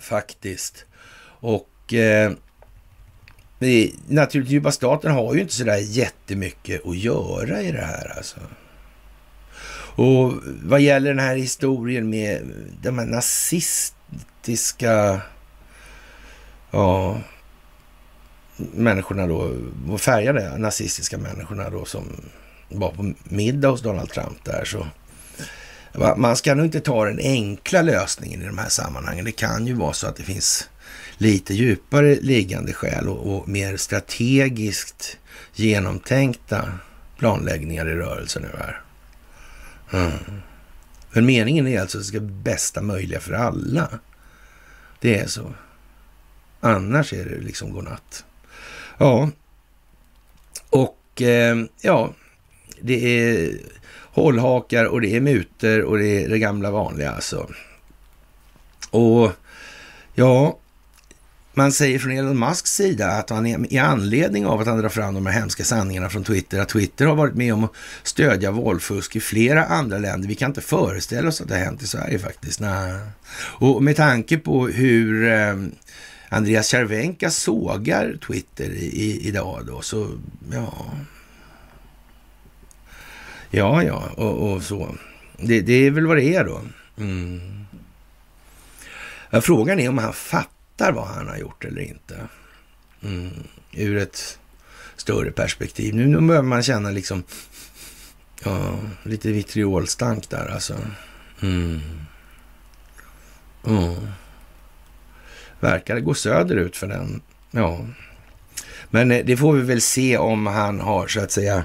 [0.00, 0.84] faktiskt.
[1.26, 2.32] Och eh,
[3.58, 8.40] naturligtvis, djupa staten har ju inte sådär jättemycket att göra i det här alltså.
[9.96, 10.32] Och
[10.62, 12.42] vad gäller den här historien med
[12.82, 15.20] de här nazistiska
[16.70, 17.20] ja,
[18.56, 19.52] människorna då,
[19.98, 22.04] färgade nazistiska människorna då som
[22.68, 24.86] var på middag hos Donald Trump där så
[26.16, 29.24] man ska nog inte ta den enkla lösningen i de här sammanhangen.
[29.24, 30.68] Det kan ju vara så att det finns
[31.16, 35.18] lite djupare liggande skäl och, och mer strategiskt
[35.54, 36.72] genomtänkta
[37.18, 38.80] planläggningar i rörelse nu här.
[39.92, 40.40] Mm.
[41.12, 43.88] Men meningen är alltså att det ska bli bästa möjliga för alla.
[45.00, 45.52] Det är så.
[46.60, 48.24] Annars är det liksom godnatt.
[48.98, 49.30] Ja,
[50.70, 52.14] och eh, ja,
[52.80, 53.58] det är
[54.14, 57.48] hållhakar och det är muter och det är det gamla vanliga alltså.
[58.90, 59.32] Och
[60.14, 60.58] ja,
[61.56, 65.14] man säger från Elon Musks sida att han i anledning av att han drar fram
[65.14, 69.16] de här hemska sanningarna från Twitter, att Twitter har varit med om att stödja valfusk
[69.16, 70.28] i flera andra länder.
[70.28, 72.60] Vi kan inte föreställa oss att det har hänt i Sverige faktiskt.
[72.60, 73.00] Nej.
[73.36, 75.54] Och med tanke på hur eh,
[76.28, 80.08] Andreas Cervenka sågar Twitter i, idag då, så
[80.52, 80.74] ja.
[83.50, 84.94] Ja, ja, och, och så.
[85.36, 86.60] Det, det, är väl vad det är då.
[86.98, 87.40] Mm.
[89.42, 92.16] Frågan är om han fattar vad han har gjort eller inte.
[93.02, 93.30] Mm.
[93.72, 94.38] Ur ett
[94.96, 95.94] större perspektiv.
[95.94, 97.22] Nu, nu börjar man känna liksom
[98.44, 100.74] ja, lite vitriolstank där alltså.
[101.42, 101.80] Mm.
[103.66, 103.96] Mm
[105.64, 107.20] verkar gå söderut för den.
[107.50, 107.86] Ja,
[108.90, 111.64] men eh, det får vi väl se om han har så att säga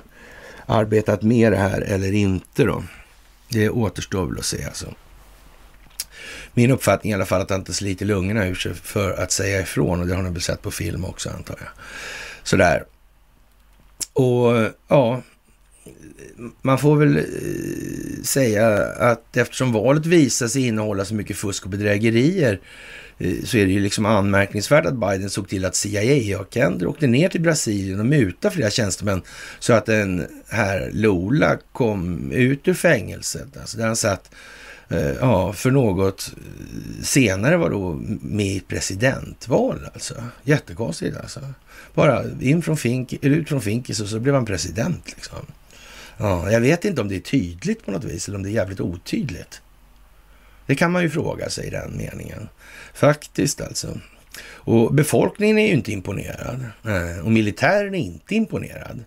[0.66, 2.84] arbetat med det här eller inte då.
[3.50, 4.94] Det återstår väl att se alltså.
[6.54, 9.32] Min uppfattning är i alla fall att han inte sliter lungorna ur sig för att
[9.32, 11.70] säga ifrån och det har ni väl sett på film också antar jag.
[12.44, 12.84] Sådär.
[14.14, 15.22] Och ja,
[16.62, 21.70] man får väl eh, säga att eftersom valet visar sig innehålla så mycket fusk och
[21.70, 22.60] bedrägerier
[23.18, 27.30] eh, så är det ju liksom anmärkningsvärt att Biden såg till att CIA-agenter åkte ner
[27.30, 29.22] till Brasilien och mutade flera tjänstemän
[29.60, 33.58] så att den här Lula kom ut ur fängelset.
[33.60, 34.32] Alltså där han satt
[34.90, 36.34] Eh, ja, för något
[37.04, 40.24] senare var då med i presidentval alltså.
[40.44, 41.40] Jättekonstigt alltså.
[41.94, 45.38] Bara in från fink, ut från finkis och så blev han president liksom.
[46.18, 48.54] Ja, jag vet inte om det är tydligt på något vis eller om det är
[48.54, 49.62] jävligt otydligt.
[50.66, 52.50] Det kan man ju fråga sig i den meningen.
[52.94, 54.00] Faktiskt alltså.
[54.42, 56.66] Och befolkningen är ju inte imponerad.
[56.86, 59.04] Eh, och militären är inte imponerad.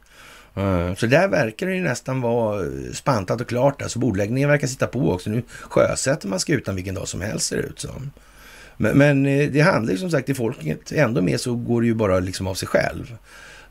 [0.97, 3.83] Så där verkar det ju nästan vara eh, spantat och klart.
[3.83, 5.31] Alltså bordläggningen verkar sitta på också.
[5.31, 8.11] Nu sjösätter man skutan vilken dag som helst ser det ut som.
[8.77, 11.87] Men, men eh, det handlar ju som sagt i folket ändå med så går det
[11.87, 13.17] ju bara liksom av sig själv.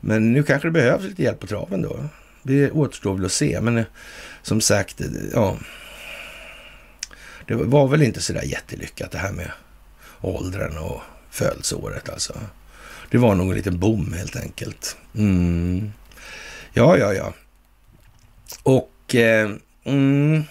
[0.00, 2.04] Men nu kanske det behövs lite hjälp på traven då.
[2.42, 3.60] Det återstår väl att se.
[3.60, 3.84] Men eh,
[4.42, 5.00] som sagt,
[5.32, 5.56] ja.
[7.46, 9.50] Det var väl inte så där jättelyckat det här med
[10.20, 12.34] åldern och födelseåret alltså.
[13.10, 14.96] Det var nog en liten bom helt enkelt.
[15.14, 15.92] Mm.
[16.72, 17.32] Ja, ja, ja.
[18.62, 19.50] Och eh,
[19.84, 20.42] mm,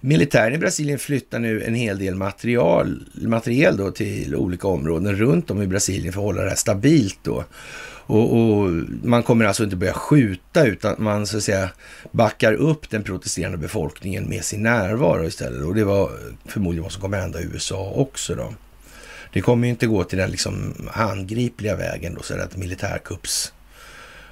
[0.00, 5.50] militären i Brasilien flyttar nu en hel del material, material då till olika områden runt
[5.50, 7.44] om i Brasilien för att hålla det här stabilt då.
[8.10, 8.70] Och, och,
[9.02, 11.70] man kommer alltså inte börja skjuta utan man så att säga
[12.12, 15.66] backar upp den protesterande befolkningen med sin närvaro istället.
[15.66, 16.12] Och det var
[16.46, 18.54] förmodligen vad som kommer hända i USA också då.
[19.32, 22.56] Det kommer ju inte gå till den liksom handgripliga vägen då, så att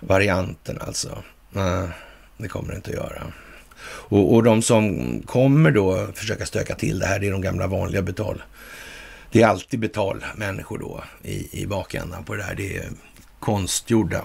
[0.01, 1.23] Varianten alltså.
[1.51, 1.89] Nej,
[2.37, 3.23] det kommer det inte att göra.
[3.89, 7.67] Och, och de som kommer då försöka stöka till det här, det är de gamla
[7.67, 8.43] vanliga betal
[9.37, 12.55] det är alltid betalmänniskor då i, i bakändan på det där.
[12.55, 12.91] Det är
[13.41, 14.25] konstgjorda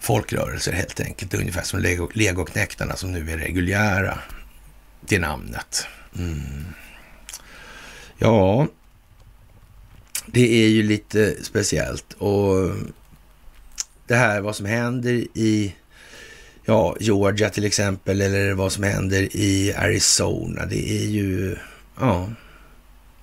[0.00, 1.34] folkrörelser helt enkelt.
[1.34, 4.18] Ungefär som Lego, legoknektarna som nu är reguljära
[5.06, 5.86] till namnet.
[6.18, 6.64] Mm.
[8.18, 8.66] Ja,
[10.26, 12.70] det är ju lite speciellt och
[14.06, 15.74] det här vad som händer i
[16.64, 20.66] ja, Georgia till exempel eller vad som händer i Arizona.
[20.66, 21.56] Det är ju
[22.00, 22.30] ja,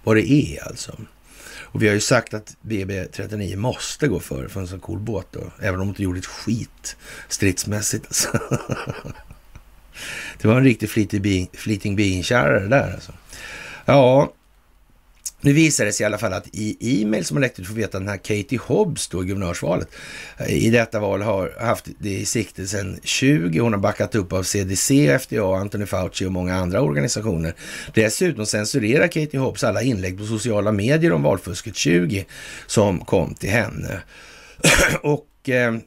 [0.04, 0.98] vad det är alltså.
[1.72, 5.28] Och vi har ju sagt att BB39 måste gå före för en så cool båt
[5.32, 5.52] då.
[5.60, 8.06] Även om de inte gjorde ett skit stridsmässigt.
[8.06, 8.40] Alltså.
[10.42, 10.90] Det var en riktig
[11.54, 13.12] fleeting bean-kärra det där alltså.
[13.86, 14.34] Ja,
[15.42, 17.74] nu visar det sig i alla fall att i e-mail som har läckt ut får
[17.76, 19.88] veta att den här Katie Hobbs då i guvernörsvalet
[20.38, 23.60] eh, i detta val har haft det i sikte sedan 20.
[23.60, 27.54] Hon har backat upp av CDC, FDA, Anthony Fauci och många andra organisationer.
[27.94, 32.26] Dessutom censurerar Katie Hobbs alla inlägg på sociala medier om valfusket 20
[32.68, 34.02] som kom till henne.
[35.02, 35.78] och eh,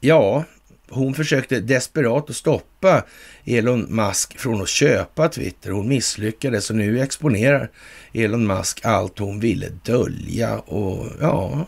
[0.00, 0.44] ja,
[0.88, 3.04] hon försökte desperat att stoppa
[3.44, 5.70] Elon Musk från att köpa Twitter.
[5.70, 7.70] Hon misslyckades och nu exponerar
[8.16, 11.66] Elon Musk allt hon ville dölja och ja...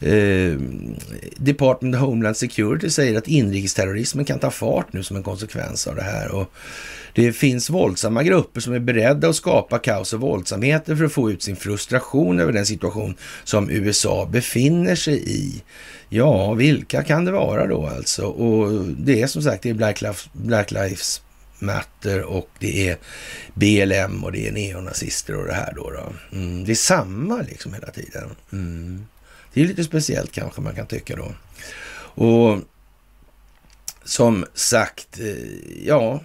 [0.00, 0.58] Eh,
[1.36, 5.96] Department of Homeland Security säger att inrikesterrorismen kan ta fart nu som en konsekvens av
[5.96, 6.34] det här.
[6.34, 6.52] Och
[7.14, 11.30] det finns våldsamma grupper som är beredda att skapa kaos och våldsamheter för att få
[11.30, 13.14] ut sin frustration över den situation
[13.44, 15.62] som USA befinner sig i.
[16.08, 18.24] Ja, vilka kan det vara då alltså?
[18.26, 21.22] Och det är som sagt det är Black, Lives, Black Lives
[21.62, 22.98] Matter och det är
[23.54, 25.90] BLM och det är neonazister och det här då.
[25.90, 26.12] då.
[26.36, 28.30] Mm, det är samma liksom hela tiden.
[28.52, 29.06] Mm.
[29.52, 31.32] Det är lite speciellt kanske man kan tycka då.
[32.24, 32.58] Och
[34.04, 36.20] som sagt, eh, ja,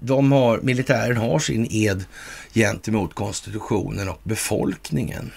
[0.00, 2.04] de har, militären har sin ed
[2.54, 5.32] gentemot konstitutionen och befolkningen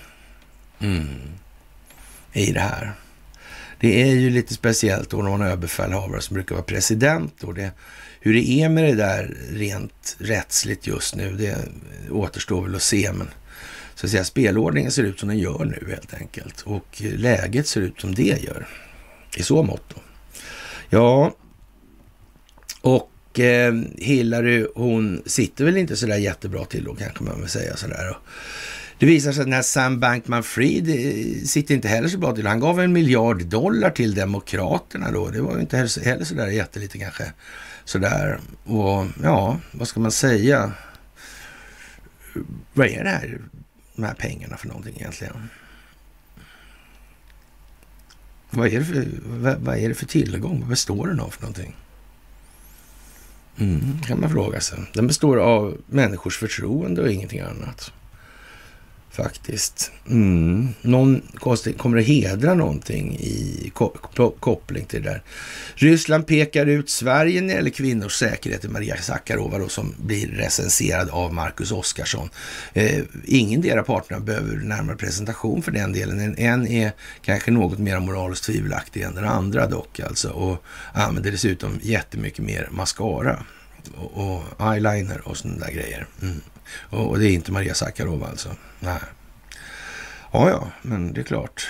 [0.79, 1.07] mm.
[2.33, 2.93] i det här.
[3.79, 7.43] Det är ju lite speciellt då när man har överbefälhavare som brukar vara president.
[7.43, 7.71] Och det,
[8.25, 11.57] hur det är med det där rent rättsligt just nu, det
[12.11, 13.11] återstår väl att se.
[13.13, 13.27] Men
[13.95, 16.61] så att säga, spelordningen ser ut som den gör nu helt enkelt.
[16.61, 18.67] Och läget ser ut som det gör.
[19.37, 20.01] I så mått då.
[20.89, 21.35] Ja,
[22.81, 27.75] och eh, Hillary, hon sitter väl inte sådär jättebra till då kanske man vill säga
[27.75, 28.17] sådär.
[28.99, 32.47] Det visar sig att den här Sam Bankman-Fried eh, sitter inte heller så bra till.
[32.47, 35.29] Han gav en miljard dollar till Demokraterna då.
[35.29, 37.23] Det var ju inte heller sådär jättelite kanske.
[37.85, 38.39] Sådär.
[38.63, 40.71] Och ja, vad ska man säga?
[42.73, 43.41] Vad är det här,
[43.95, 45.49] de här pengarna för någonting egentligen?
[48.49, 50.59] Vad är det för, vad, vad är det för tillgång?
[50.59, 51.75] Vad består den av för någonting?
[53.57, 54.79] Mm, kan man fråga sig.
[54.93, 57.93] Den består av människors förtroende och ingenting annat
[59.15, 59.91] faktiskt.
[60.09, 60.69] Mm.
[60.81, 61.21] Någon
[61.77, 63.71] kommer att hedra någonting i
[64.39, 65.23] koppling till det där.
[65.75, 70.27] Ryssland pekar ut Sverige när det gäller kvinnors säkerhet i Maria Sakarova då, som blir
[70.27, 72.29] recenserad av Marcus Oskarsson.
[72.73, 76.35] Eh, ingen av parterna behöver närmare presentation för den delen.
[76.37, 76.91] En är
[77.21, 80.63] kanske något mer moraliskt tvivelaktig än den andra dock alltså och
[80.93, 83.45] använder dessutom jättemycket mer mascara
[83.95, 86.07] och, och eyeliner och sådana där grejer.
[86.21, 86.41] Mm.
[86.73, 88.55] Och, det är inte Maria Sakarova alltså.
[88.79, 88.99] Nej.
[90.31, 91.67] Ja, ja, men det är klart.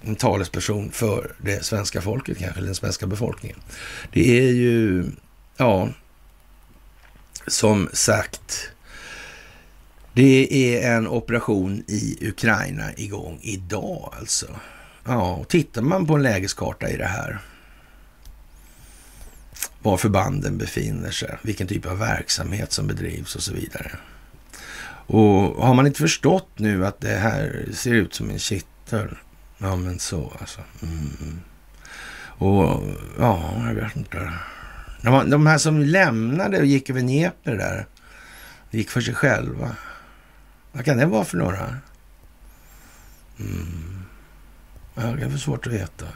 [0.00, 3.58] En talesperson för det svenska folket kanske, eller den svenska befolkningen.
[4.12, 5.04] Det är ju,
[5.56, 5.88] ja,
[7.46, 8.70] som sagt,
[10.12, 14.46] det är en operation i Ukraina igång idag alltså.
[15.04, 17.38] Ja, och tittar man på en lägeskarta i det här,
[19.82, 23.90] var förbanden befinner sig, vilken typ av verksamhet som bedrivs och så vidare.
[25.06, 29.16] Och har man inte förstått nu att det här ser ut som en kittel?
[29.58, 30.60] Ja, men så alltså.
[30.82, 31.40] Mm.
[32.38, 32.82] Och
[33.18, 34.32] ja, jag vet inte.
[35.02, 37.86] De, de här som lämnade och gick över Dnepr där,
[38.70, 39.76] gick för sig själva.
[40.72, 41.76] Vad kan det vara för några?
[43.38, 44.04] Mm.
[44.94, 46.06] Ja, det är för svårt att veta.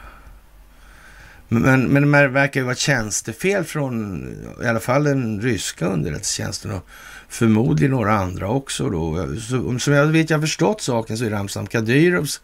[1.52, 4.26] Men, men det verkar ju vara tjänstefel från
[4.62, 6.86] i alla fall den ryska underrättelsetjänsten och
[7.28, 9.36] förmodligen några andra också då.
[9.40, 12.40] Så, som jag vet, jag har förstått saken så är Ramzan Kadyrovs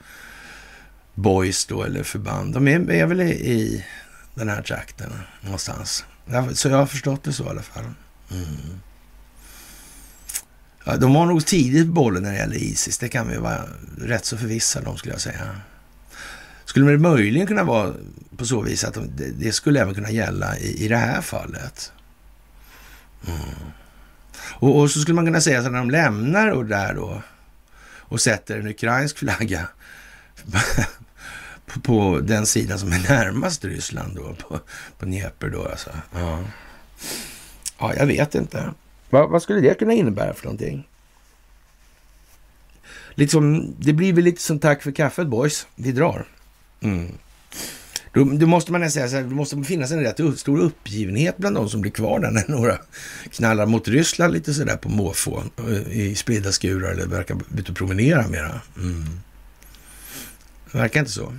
[1.14, 3.84] boys då, eller förband, de är, är väl i
[4.34, 6.04] den här trakten någonstans.
[6.54, 7.84] Så jag har förstått det så i alla fall.
[8.30, 8.80] Mm.
[10.84, 13.64] Ja, de var nog tidigt på bollen när det gäller Isis, det kan vi vara
[14.00, 15.60] rätt så förvissade om skulle jag säga.
[16.76, 17.94] Skulle det möjligen kunna vara
[18.36, 21.92] på så vis att de, det skulle även kunna gälla i, i det här fallet?
[23.26, 23.40] Mm.
[24.38, 27.22] Och, och, så skulle man kunna säga så när de lämnar och där då
[27.86, 29.68] och sätter en ukrainsk flagga
[31.66, 34.60] på, på, den sidan som är närmast Ryssland då, på,
[34.98, 35.90] på Dnepr då alltså.
[36.14, 36.44] Ja.
[37.78, 38.74] ja, jag vet inte.
[39.10, 40.88] Va, vad skulle det kunna innebära för någonting?
[43.14, 46.26] Liksom, det blir väl lite som tack för kaffet boys, vi drar.
[46.80, 47.12] Mm.
[48.12, 51.56] Då, då, måste man säga så här, det måste finnas en rätt stor uppgivenhet bland
[51.56, 52.78] de som blir kvar där när några
[53.30, 57.78] knallar mot Ryssland lite sådär på måfå eh, i spridda skurar eller verkar ute och
[57.78, 58.60] promenera mera.
[58.76, 59.20] Mm.
[60.72, 61.34] Det verkar inte så.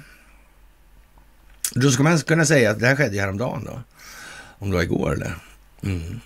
[1.76, 3.82] Då ska man kunna säga att det här skedde ju häromdagen då.
[4.60, 5.36] Om det var igår eller?
[5.84, 6.20] Mm.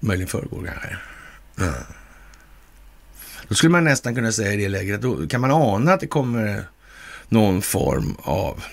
[0.00, 0.96] Möjligen förrgår kanske.
[1.58, 1.74] Mm.
[3.48, 6.00] Då skulle man nästan kunna säga i det läget, att då kan man ana att
[6.00, 6.64] det kommer
[7.30, 8.64] någon form av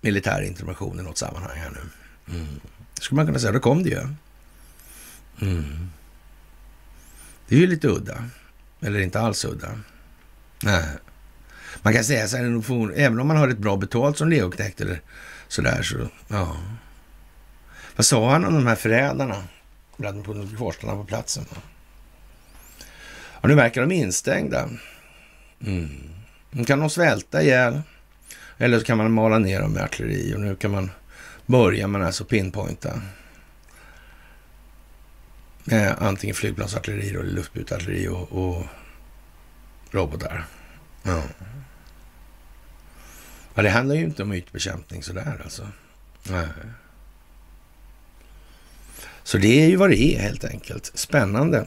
[0.00, 1.80] militär intervention i något sammanhang här nu.
[2.36, 2.60] Mm.
[2.94, 4.08] skulle man kunna säga, då kom det ju.
[5.40, 5.90] Mm.
[7.48, 8.24] Det är ju lite udda.
[8.80, 9.68] Eller inte alls udda.
[10.62, 10.84] Nej.
[11.82, 15.00] Man kan säga så här, även om man har ett bra betalt som leoknekt eller
[15.48, 16.56] sådär så, ja.
[17.96, 19.44] Vad sa han om de här förrädarna?
[19.96, 20.46] Bland på
[20.82, 21.44] på platsen.
[23.16, 24.68] Och nu verkar de instängda.
[25.66, 26.13] Mm.
[26.56, 27.82] Nu kan de svälta ihjäl.
[28.58, 30.90] Eller så kan man mala ner dem med artilleri och nu kan man
[31.46, 33.02] börja med alltså pinpointa.
[35.64, 38.66] Med antingen flygplansartilleri eller luftbutartilleri och, och
[39.90, 40.46] robotar.
[41.02, 41.22] Ja.
[43.54, 43.62] ja.
[43.62, 45.68] det handlar ju inte om ytbekämpning sådär alltså.
[46.22, 46.48] Nej.
[49.22, 50.92] Så det är ju vad det är helt enkelt.
[50.94, 51.66] Spännande.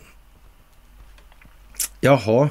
[2.02, 2.50] Jaha.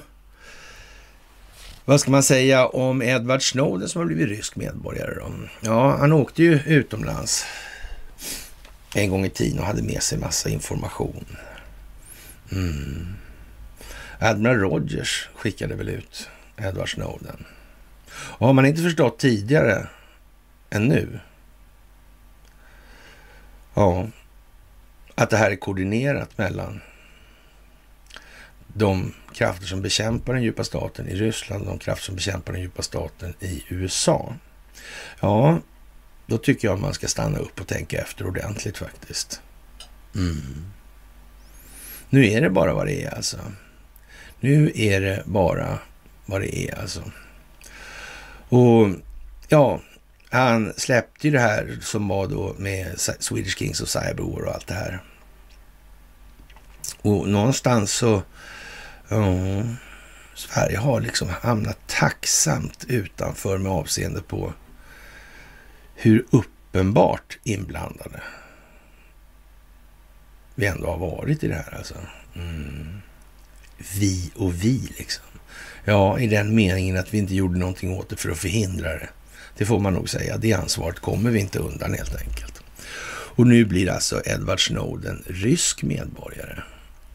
[1.89, 5.33] Vad ska man säga om Edward Snowden som har blivit rysk medborgare då?
[5.61, 7.47] Ja, han åkte ju utomlands
[8.95, 11.27] en gång i tiden och hade med sig massa information.
[12.53, 13.07] Mm.
[14.19, 17.45] Admiral Rogers skickade väl ut Edward Snowden.
[18.11, 19.87] Och har man inte förstått tidigare
[20.71, 21.21] än nu,
[23.75, 24.07] ja,
[25.15, 26.81] att det här är koordinerat mellan
[28.77, 32.63] de krafter som bekämpar den djupa staten i Ryssland och de krafter som bekämpar den
[32.63, 34.35] djupa staten i USA.
[35.21, 35.59] Ja,
[36.27, 39.41] då tycker jag man ska stanna upp och tänka efter ordentligt faktiskt.
[40.15, 40.67] Mm.
[42.11, 43.39] Nu är det bara vad det är alltså.
[44.41, 45.79] Nu är det bara
[46.27, 47.03] vad det är alltså.
[48.49, 48.89] Och
[49.49, 49.81] ja,
[50.31, 54.67] han släppte ju det här som var då med Swedish Kings och Cyberwar och allt
[54.67, 55.03] det här.
[57.03, 58.23] Och någonstans så
[59.09, 59.63] Ja,
[60.35, 64.53] Sverige har liksom hamnat tacksamt utanför med avseende på
[65.95, 68.23] hur uppenbart inblandade
[70.55, 71.95] vi ändå har varit i det här alltså.
[72.35, 72.99] Mm.
[73.99, 75.25] Vi och vi liksom.
[75.85, 79.09] Ja, i den meningen att vi inte gjorde någonting åt det för att förhindra det.
[79.57, 80.37] Det får man nog säga.
[80.37, 82.63] Det ansvaret kommer vi inte undan helt enkelt.
[83.09, 86.63] Och nu blir alltså Edward Snowden rysk medborgare.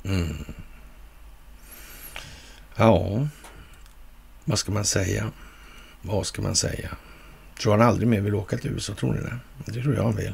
[0.03, 0.45] Mm.
[2.75, 3.27] Ja,
[4.45, 5.31] vad ska man säga?
[6.01, 6.89] Vad ska man säga?
[7.61, 8.93] Tror han aldrig mer vill åka till USA?
[8.93, 9.39] Tror ni det?
[9.65, 10.33] Det tror jag han vill.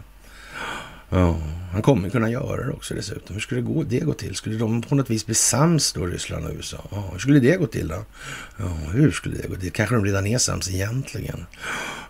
[1.09, 1.37] Ja,
[1.71, 3.33] han kommer kunna göra det också dessutom.
[3.33, 4.35] Hur skulle det gå, det gå till?
[4.35, 6.87] Skulle de på något vis bli sams då, Ryssland och USA?
[6.91, 8.05] Ja, hur skulle det gå till då?
[8.57, 9.71] Ja, hur skulle det gå till?
[9.71, 11.45] Kanske de redan är sams egentligen.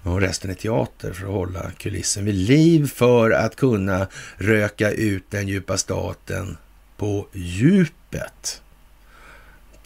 [0.04, 4.08] Och resten är teater för att hålla kulissen vid liv för att kunna
[4.38, 6.58] röka ut den djupa staten
[6.98, 8.62] på djupet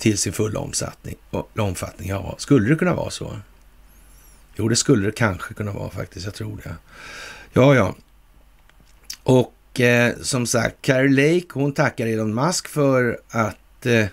[0.02, 1.16] till sin fulla omfattning.
[1.58, 2.10] omfattning.
[2.10, 3.40] Ja, skulle det kunna vara så?
[4.56, 6.26] Jo, det skulle det kanske kunna vara faktiskt.
[6.26, 6.76] Jag tror det.
[7.54, 7.96] Ja, ja.
[9.24, 14.06] Och eh, som sagt, Carrie Lake, hon tackar Elon Musk för att eh,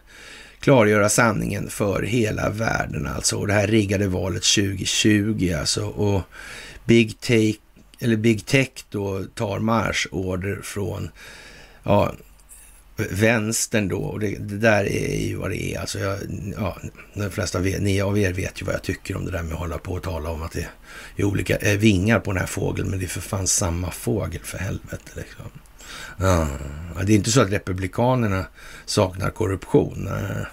[0.60, 3.36] klargöra sanningen för hela världen alltså.
[3.36, 5.86] Och det här riggade valet 2020 alltså.
[5.86, 6.22] Och
[6.84, 7.58] Big, take,
[8.00, 11.10] eller Big Tech då tar marschorder från
[11.82, 12.12] ja,
[13.10, 15.80] vänstern då, och det, det, där är ju vad det är.
[15.80, 16.18] Alltså jag,
[16.56, 16.76] ja,
[17.14, 19.52] de flesta vet, ni av er vet ju vad jag tycker om det där med
[19.52, 20.68] att hålla på och tala om att det
[21.16, 24.40] är olika eh, vingar på den här fågeln, men det är för fan samma fågel
[24.44, 25.10] för helvete.
[25.14, 25.44] Liksom.
[26.16, 26.48] Ja,
[27.04, 28.46] det är inte så att republikanerna
[28.84, 30.08] saknar korruption.
[30.10, 30.46] Nej,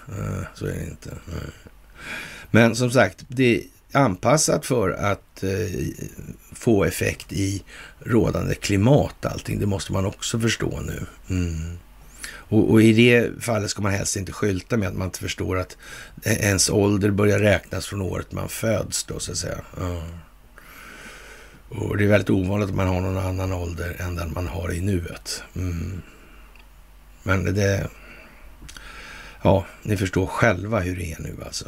[0.54, 1.10] så är det inte.
[2.52, 5.50] Men som sagt, det är anpassat för att eh,
[6.54, 7.64] få effekt i
[8.00, 9.60] rådande klimat allting.
[9.60, 11.06] Det måste man också förstå nu.
[11.30, 11.78] Mm.
[12.48, 15.58] Och, och, i det fallet ska man helst inte skylta med att man inte förstår
[15.58, 15.78] att
[16.24, 19.62] ens ålder börjar räknas från året man föds då, så att säga.
[19.78, 20.04] Ja.
[21.70, 24.74] Och det är väldigt ovanligt att man har någon annan ålder än den man har
[24.74, 25.44] i nuet.
[25.56, 26.02] Mm.
[27.24, 27.88] Men det...
[29.42, 31.66] Ja, ni förstår själva hur det är nu alltså.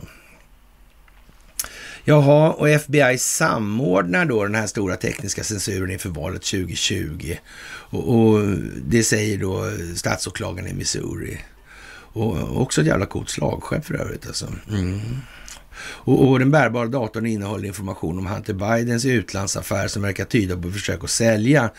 [2.10, 7.36] Jaha, och FBI samordnar då den här stora tekniska censuren inför valet 2020.
[7.90, 8.42] Och, och
[8.86, 11.40] det säger då statsåklagaren i Missouri.
[11.90, 14.48] Och också ett jävla coolt slagskepp för övrigt alltså.
[14.70, 15.00] Mm.
[15.80, 20.72] Och, och, den bärbara datorn innehåller information om Hunter Bidens utlandsaffär som verkar tyda på
[20.72, 21.70] försök att sälja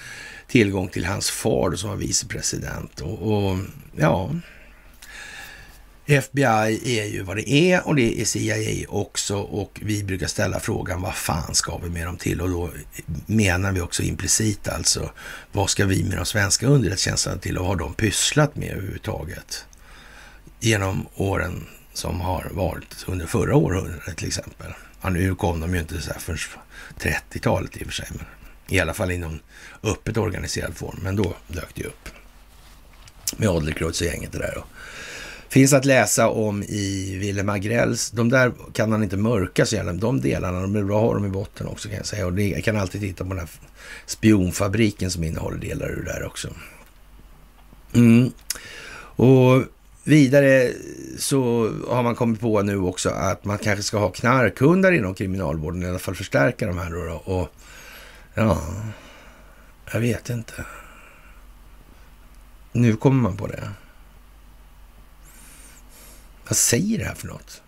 [0.47, 3.01] tillgång till hans far som var vicepresident.
[3.01, 3.59] Och, och
[3.97, 4.31] ja,
[6.11, 10.61] FBI är ju vad det är och det är CIA också och vi brukar ställa
[10.61, 12.41] frågan vad fan ska vi med dem till?
[12.41, 12.71] Och då
[13.27, 15.11] menar vi också implicit alltså
[15.53, 19.65] vad ska vi med de svenska underrättelsetjänsterna till och har de pysslat med överhuvudtaget?
[20.61, 24.73] Genom åren som har varit under förra århundradet till exempel.
[25.03, 26.39] Ja, nu kom de ju inte så här förrän
[26.99, 28.27] 30-talet i och för sig, men
[28.69, 29.41] i alla fall inom
[29.83, 30.99] öppet organiserad form.
[31.03, 32.09] Men då dök det ju upp
[33.37, 34.59] med Adlercreutz och gänget det där.
[34.59, 34.67] Och
[35.49, 38.11] Finns att läsa om i Willem Agrells.
[38.11, 39.93] De där kan han inte mörka så gärna.
[39.93, 42.27] De delarna, de är bra att ha dem i botten också kan jag säga.
[42.27, 43.49] Och det, jag kan alltid titta på den här
[44.07, 46.49] spionfabriken som innehåller delar ur det där också.
[47.95, 48.33] Mm.
[49.17, 49.63] Och
[50.05, 50.73] vidare
[51.19, 55.83] så har man kommit på nu också att man kanske ska ha knarkhundar inom kriminalvården,
[55.83, 57.33] i alla fall förstärka de här då.
[57.33, 57.49] Och
[58.35, 58.63] ja,
[59.93, 60.65] jag vet inte.
[62.73, 63.69] Nu kommer man på det.
[66.49, 67.63] Vad säger det här för något?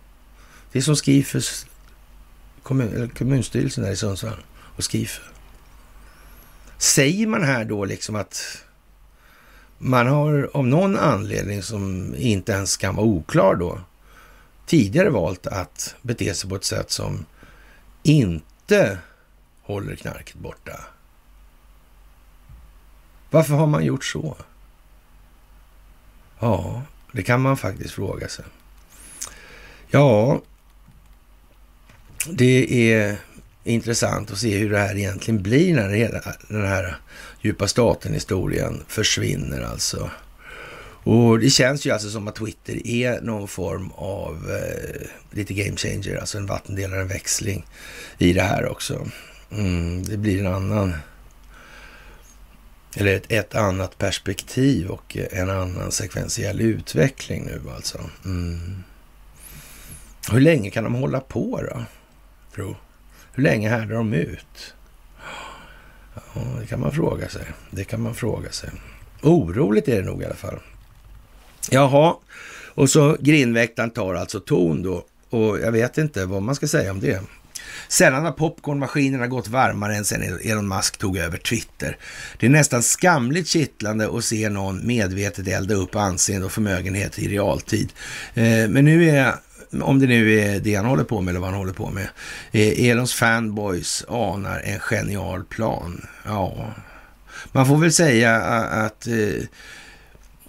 [0.71, 1.65] Det är som Skifus,
[2.63, 5.21] kommun, kommunstyrelsen där i Sundsvall och Skifu.
[6.77, 8.63] Säger man här då liksom att
[9.77, 13.81] man har av någon anledning som inte ens kan vara oklar då
[14.65, 17.25] tidigare valt att bete sig på ett sätt som
[18.03, 18.99] inte
[19.61, 20.79] håller knarket borta.
[23.29, 24.37] Varför har man gjort så?
[26.39, 28.45] Ja, det kan man faktiskt fråga sig.
[29.93, 30.41] Ja,
[32.27, 33.17] det är
[33.63, 36.95] intressant att se hur det här egentligen blir när hela den här
[37.41, 40.09] djupa staten-historien försvinner alltså.
[41.03, 45.77] Och det känns ju alltså som att Twitter är någon form av eh, lite game
[45.77, 47.65] changer, alltså en vattendelare, en växling
[48.17, 49.07] i det här också.
[49.51, 50.93] Mm, det blir en annan,
[52.95, 57.99] eller ett, ett, annat perspektiv och en annan sekventiell utveckling nu alltså.
[58.25, 58.83] Mm.
[60.29, 61.83] Hur länge kan de hålla på då,
[62.55, 62.75] tro?
[63.33, 64.73] Hur länge härdar de ut?
[66.15, 67.45] Ja, det kan man fråga sig.
[67.71, 68.69] Det kan man fråga sig.
[69.21, 70.59] Oroligt är det nog i alla fall.
[71.69, 72.15] Jaha,
[72.73, 75.05] och så grindväktaren tar alltså ton då.
[75.29, 77.21] Och jag vet inte vad man ska säga om det.
[77.87, 81.97] Sällan har popcornmaskinerna gått varmare än sedan Elon Musk tog över Twitter.
[82.39, 87.27] Det är nästan skamligt kittlande att se någon medvetet elda upp anseende och förmögenhet i
[87.27, 87.93] realtid.
[88.33, 89.35] Eh, men nu är
[89.81, 92.07] om det nu är det han håller på med eller vad han håller på med.
[92.51, 96.05] Eh, Elons fanboys anar en genial plan.
[96.25, 96.73] Ja,
[97.51, 99.43] man får väl säga att eh,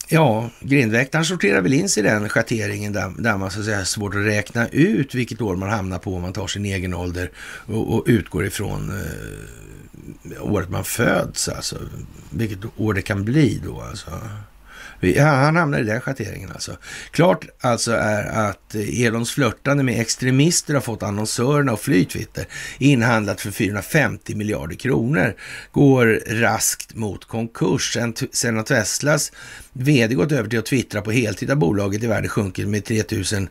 [0.08, 3.76] Ja, grindväktaren sorterar väl in sig i den schatteringen där, där man så att säga
[3.76, 6.94] har svårt att räkna ut vilket år man hamnar på om man tar sin egen
[6.94, 7.30] ålder
[7.66, 11.76] och, och utgår ifrån eh, året man föds, alltså
[12.30, 14.10] vilket år det kan bli då alltså.
[15.18, 16.76] Han hamnar i den schatteringen alltså.
[17.10, 22.46] Klart alltså är att Elons flörtande med extremister har fått annonsörerna att fly Twitter
[22.78, 25.34] inhandlat för 450 miljarder kronor
[25.72, 27.92] går raskt mot konkurs.
[27.92, 29.32] Sen, sen har Teslas
[29.72, 33.48] vd gått över till att twittra på heltid har bolaget i värde sjunkit med 3000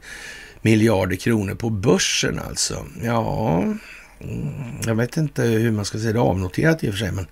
[0.62, 2.86] miljarder kronor på börsen alltså.
[3.04, 3.64] Ja,
[4.22, 4.50] mm,
[4.86, 7.28] jag vet inte hur man ska säga det avnoterat i och för sig, men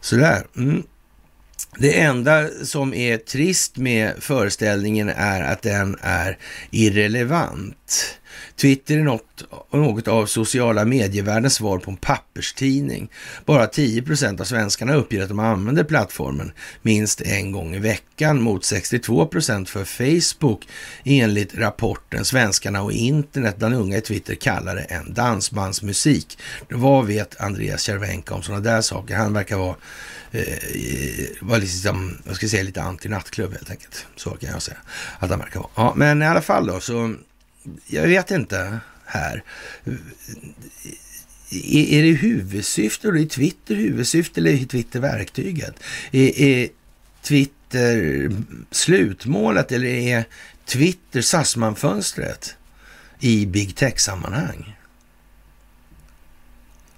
[0.00, 0.46] sådär.
[0.56, 0.82] Mm.
[1.80, 6.38] Det enda som är trist med föreställningen är att den är
[6.70, 8.17] irrelevant.
[8.56, 13.10] Twitter är något, något av sociala medievärldens svar på en papperstidning.
[13.44, 16.52] Bara 10 procent av svenskarna uppger att de använder plattformen
[16.82, 20.68] minst en gång i veckan mot 62 procent för Facebook
[21.04, 26.38] enligt rapporten Svenskarna och internet bland unga i Twitter kallar det en dansbandsmusik.
[26.70, 29.16] Vad vet Andreas Cervenka om sådana där saker?
[29.16, 29.76] Han verkar vara
[30.30, 30.42] eh,
[31.40, 34.06] var liksom, jag ska säga lite anti-nattklubb helt enkelt.
[34.16, 34.78] Så kan jag säga
[35.18, 35.70] att han verkar vara.
[35.74, 37.14] Ja, men i alla fall då, så
[37.86, 39.42] jag vet inte här.
[41.50, 45.74] Är, är det huvudsyfte, är Twitter huvudsyfte eller är Twitter verktyget?
[46.12, 46.68] Är, är
[47.22, 48.30] Twitter
[48.70, 50.24] slutmålet eller är
[50.64, 52.56] Twitter Sassman-fönstret
[53.20, 54.74] i big tech-sammanhang?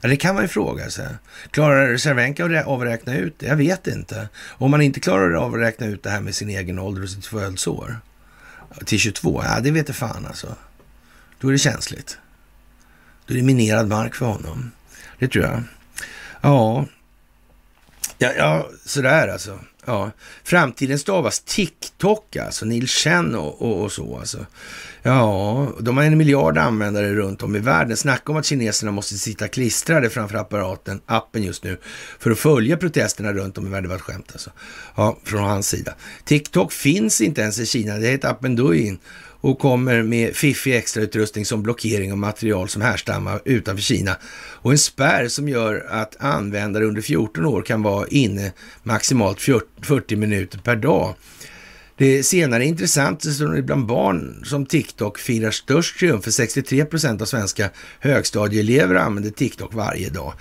[0.01, 1.09] Det kan man ju fråga sig.
[1.51, 3.47] Klarar Cervenka av att räkna ut det?
[3.47, 4.29] Jag vet inte.
[4.49, 7.11] Om man inte klarar av att räkna ut det här med sin egen ålder och
[7.11, 8.01] sitt födelseår
[8.87, 10.57] till 22, ja det vet jag fan alltså.
[11.41, 12.19] Då är det känsligt.
[13.27, 14.71] Då är det minerad mark för honom.
[15.19, 15.63] Det tror jag.
[16.41, 16.87] Ja,
[18.19, 19.61] ja, ja sådär alltså.
[19.85, 20.11] Ja,
[20.45, 24.47] framtiden stavas TikTok alltså, Neil Chen och, och, och, så alltså.
[25.03, 27.97] Ja, de har en miljard användare runt om i världen.
[27.97, 31.79] Snacka om att kineserna måste sitta klistrade framför apparaten, appen just nu,
[32.19, 33.83] för att följa protesterna runt om i världen.
[33.83, 34.51] Det var ett skämt alltså.
[34.97, 35.95] Ja, från hans sida.
[36.25, 37.97] TikTok finns inte ens i Kina.
[37.97, 38.99] Det heter appen Douyin
[39.41, 44.17] och kommer med fiffig extrautrustning som blockering av material som härstammar utanför Kina
[44.63, 48.53] och en spärr som gör att användare under 14 år kan vara inne
[48.83, 51.15] maximalt 40 minuter per dag.
[52.01, 56.85] Det senare är intressant eftersom det bland barn som TikTok firar störst triumf, för 63
[56.85, 60.33] procent av svenska högstadieelever använder TikTok varje dag.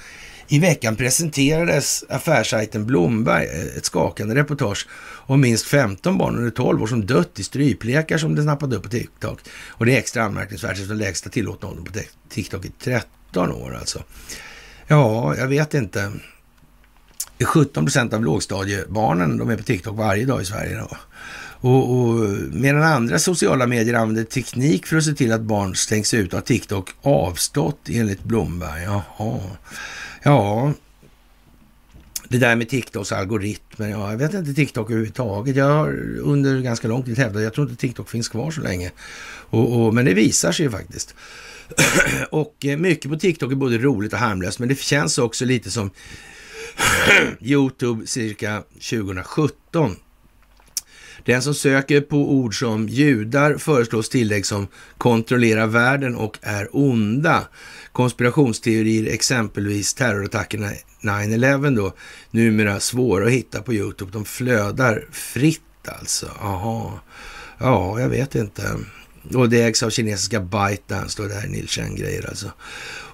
[0.47, 4.87] I veckan presenterades affärssajten Blomberg eh, ett skakande reportage
[5.25, 8.83] om minst 15 barn under 12 år som dött i stryplekar som de snappade upp
[8.83, 9.39] på TikTok.
[9.67, 11.91] Och det är extra anmärkningsvärt eftersom den lägsta tillåtna åldern på
[12.29, 14.03] TikTok är 13 år alltså.
[14.87, 16.11] Ja, jag vet inte.
[17.45, 20.77] 17 procent av lågstadiebarnen de är på TikTok varje dag i Sverige.
[20.77, 20.97] Då.
[21.61, 22.19] Och, och,
[22.51, 26.41] medan andra sociala medier använder teknik för att se till att barn stängs ut har
[26.41, 28.83] TikTok avstått enligt Blomberg.
[28.83, 29.39] Jaha.
[30.23, 30.73] Ja,
[32.29, 35.55] det där med TikToks algoritmer, ja, jag vet inte TikTok överhuvudtaget.
[35.55, 38.91] Jag har under ganska lång tid hävdat, jag tror inte TikTok finns kvar så länge.
[39.49, 41.15] Och, och, men det visar sig ju faktiskt.
[42.29, 45.71] och eh, mycket på TikTok är både roligt och harmlöst, men det känns också lite
[45.71, 45.91] som
[47.41, 49.95] YouTube cirka 2017.
[51.29, 57.47] Den som söker på ord som judar föreslås tillägg som kontrollerar världen och är onda.
[57.91, 61.93] Konspirationsteorier, exempelvis terrorattackerna 9-11 då,
[62.31, 64.11] numera svåra att hitta på YouTube.
[64.11, 66.27] De flödar fritt alltså.
[66.41, 66.99] Aha.
[67.57, 68.75] Ja, jag vet inte.
[69.33, 72.51] Och det ägs av kinesiska ByteDance, då det här är Neil Chen-grejer alltså.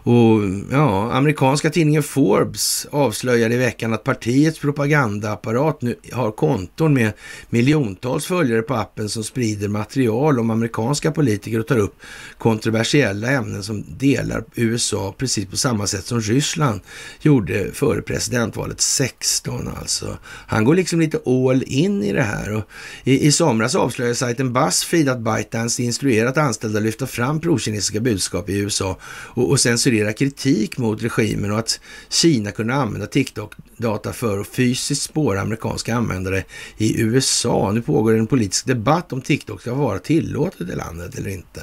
[0.05, 0.41] Och
[0.71, 7.11] ja, amerikanska tidningen Forbes avslöjade i veckan att partiets propagandaapparat nu har konton med
[7.49, 11.95] miljontals följare på appen som sprider material om amerikanska politiker och tar upp
[12.37, 16.81] kontroversiella ämnen som delar USA precis på samma sätt som Ryssland
[17.21, 20.17] gjorde före presidentvalet 16 alltså.
[20.23, 22.63] Han går liksom lite all in i det här och
[23.03, 28.49] i, i somras avslöjade sajten Buzzfeed att ByteDance instruerat anställda att lyfta fram prokinesiska budskap
[28.49, 34.13] i USA och, och censurera leverera kritik mot regimen och att Kina kunde använda TikTok-data
[34.13, 36.43] för att fysiskt spåra amerikanska användare
[36.77, 37.71] i USA.
[37.71, 41.61] Nu pågår en politisk debatt om TikTok ska vara tillåtet i landet eller inte.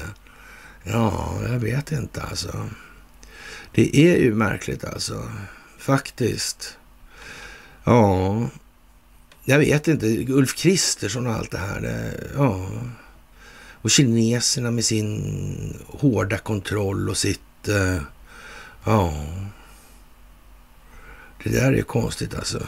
[0.83, 2.69] Ja, jag vet inte alltså.
[3.71, 5.23] Det är ju märkligt alltså,
[5.77, 6.77] faktiskt.
[7.83, 8.49] Ja,
[9.45, 10.05] jag vet inte.
[10.27, 11.81] Ulf Kristersson och allt det här.
[11.81, 12.69] Det, ja.
[13.83, 18.01] Och kineserna med sin hårda kontroll och sitt eh,
[18.83, 19.25] Ja.
[21.43, 22.67] Det där är konstigt alltså.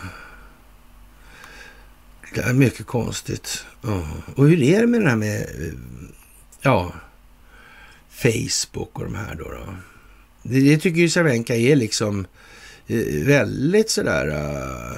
[2.33, 3.65] Det är mycket konstigt.
[3.81, 4.07] Ja.
[4.35, 5.47] Och hur är det med det här med
[6.61, 6.93] ja,
[8.09, 9.43] Facebook och de här då?
[9.43, 9.75] då?
[10.43, 12.27] Det, det tycker ju Cervenka är liksom
[12.87, 14.27] eh, väldigt sådär...
[14.27, 14.97] Eh,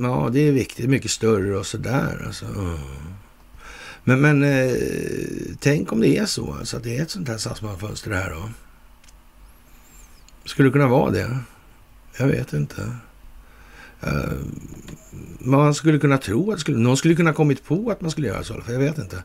[0.00, 0.90] ja, det är viktigt.
[0.90, 2.22] Mycket större och sådär.
[2.26, 2.46] Alltså.
[2.56, 2.78] Ja.
[4.04, 4.76] Men, men eh,
[5.60, 8.30] tänk om det är så, alltså, att det är ett sånt här satsmanfönster det här
[8.30, 8.50] då.
[10.50, 11.38] Skulle det kunna vara det?
[12.18, 12.92] Jag vet inte.
[14.00, 14.32] Eh,
[15.38, 18.44] man skulle kunna tro att skulle, någon skulle kunna kommit på att man skulle göra
[18.44, 18.60] så.
[18.60, 19.24] För jag vet inte.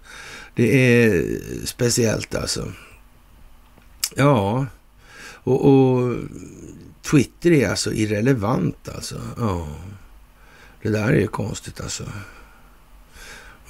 [0.56, 1.26] Det är
[1.66, 2.72] speciellt alltså.
[4.16, 4.66] Ja,
[5.22, 6.16] och, och
[7.02, 9.22] Twitter är alltså irrelevant alltså.
[9.38, 9.68] Ja,
[10.82, 12.04] det där är ju konstigt alltså.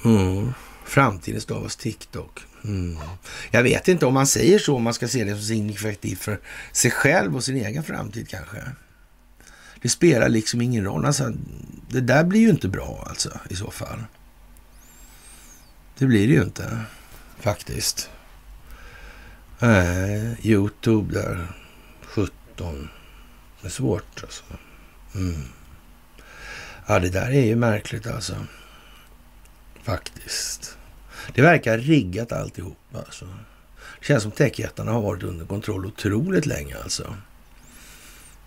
[0.04, 0.52] Mm.
[0.84, 2.40] Framtiden stavas TikTok.
[2.66, 2.98] Mm.
[3.50, 6.40] Jag vet inte om man säger så, om man ska se det som signifikativt för
[6.72, 8.62] sig själv och sin egen framtid kanske.
[9.82, 11.04] Det spelar liksom ingen roll.
[11.04, 11.32] Alltså,
[11.88, 14.04] det där blir ju inte bra alltså i så fall.
[15.98, 16.80] Det blir det ju inte
[17.40, 18.10] faktiskt.
[19.60, 21.48] Äh, Youtube där
[22.02, 22.88] 17.
[23.60, 24.44] Det är svårt alltså.
[25.14, 25.42] Mm.
[26.86, 28.46] Ja, det där är ju märkligt alltså.
[29.82, 30.76] Faktiskt.
[31.34, 32.78] Det verkar riggat alltihop.
[32.92, 33.24] Alltså.
[34.00, 37.16] Det känns som techjättarna har varit under kontroll otroligt länge alltså.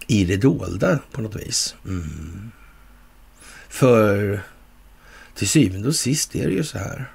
[0.08, 1.76] I det dolda på något vis.
[1.86, 2.52] Mm.
[3.70, 4.42] För
[5.36, 7.12] till syvende och sist är det ju så här.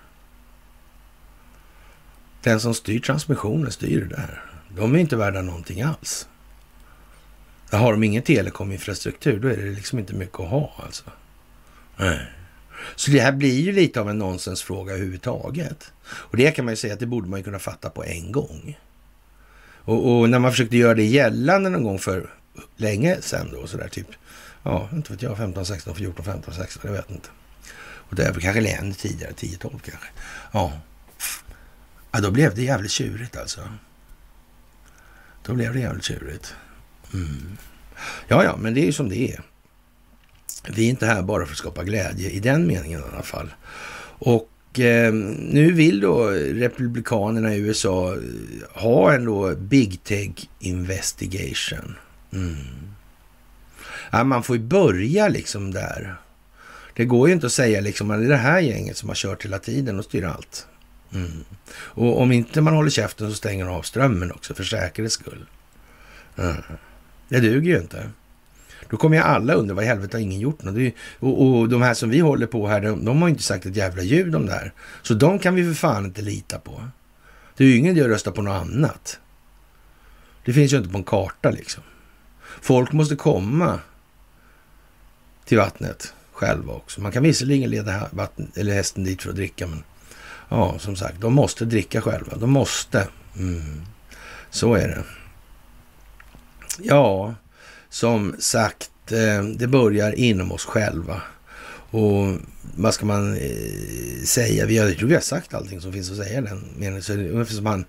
[2.42, 4.44] Den som styr transmissionen styr det där.
[4.76, 6.28] De är inte värda någonting alls.
[7.70, 11.04] Har de ingen telekominfrastruktur, då är det liksom inte mycket att ha alltså.
[11.96, 12.26] Nej.
[12.96, 15.92] Så det här blir ju lite av en nonsensfråga överhuvudtaget.
[16.06, 18.32] Och det kan man ju säga att det borde man ju kunna fatta på en
[18.32, 18.78] gång.
[19.84, 22.30] Och, och när man försökte göra det gällande någon gång för
[22.76, 24.08] länge sedan då, sådär typ,
[24.62, 27.28] ja, inte vet jag, 15, 16, 14, 15, 16, jag vet inte.
[28.14, 30.08] Och det är kanske ännu tidigare, 10, 12 kanske.
[30.52, 30.72] Ja.
[32.12, 33.60] ja, då blev det jävligt tjurigt alltså.
[35.42, 36.54] Då blev det jävligt tjurigt.
[37.14, 37.56] Mm.
[38.28, 39.42] Ja, ja, men det är ju som det är.
[40.68, 43.54] Vi är inte här bara för att skapa glädje i den meningen i alla fall.
[44.18, 51.96] Och eh, nu vill då republikanerna i USA eh, ha en då big tech investigation.
[52.32, 52.56] Mm.
[54.10, 56.16] Ja, man får ju börja liksom där.
[56.94, 59.16] Det går ju inte att säga liksom att det är det här gänget som har
[59.16, 60.66] kört hela tiden och styr allt.
[61.14, 61.44] Mm.
[61.74, 65.46] Och om inte man håller käften så stänger de av strömmen också för säkerhets skull.
[66.38, 66.56] Mm.
[67.28, 68.10] Det duger ju inte.
[68.90, 70.92] Då kommer ju alla undra vad i helvete har ingen gjort något?
[71.18, 73.76] Och, och, de här som vi håller på här, de, de har inte sagt ett
[73.76, 74.72] jävla ljud om det här.
[75.02, 76.88] Så de kan vi för fan inte lita på.
[77.56, 79.20] Det är ju ingen idé att rösta på något annat.
[80.44, 81.82] Det finns ju inte på en karta liksom.
[82.60, 83.80] Folk måste komma
[85.44, 87.00] till vattnet själva också.
[87.00, 89.84] Man kan visserligen leda vatten, eller hästen dit för att dricka, men
[90.48, 92.36] ja, som sagt, de måste dricka själva.
[92.36, 93.08] De måste.
[93.36, 93.82] Mm.
[94.50, 95.04] Så är det.
[96.78, 97.34] Ja,
[97.94, 101.22] som sagt, eh, det börjar inom oss själva.
[101.90, 102.34] Och
[102.76, 104.66] vad ska man eh, säga?
[104.66, 107.02] Vi har, jag tror vi har sagt allting som finns att säga i den meningen.
[107.02, 107.84] Så ungefär som han,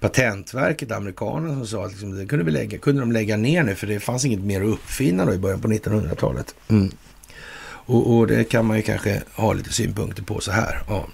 [0.00, 3.74] Patentverket, amerikanerna, som sa att liksom, det kunde, vi lägga, kunde de lägga ner nu
[3.74, 6.54] för det fanns inget mer att uppfinna då i början på 1900-talet.
[6.68, 6.90] Mm.
[7.68, 10.82] Och, och, det kan man ju kanske ha lite synpunkter på så här.
[10.88, 11.08] Ja.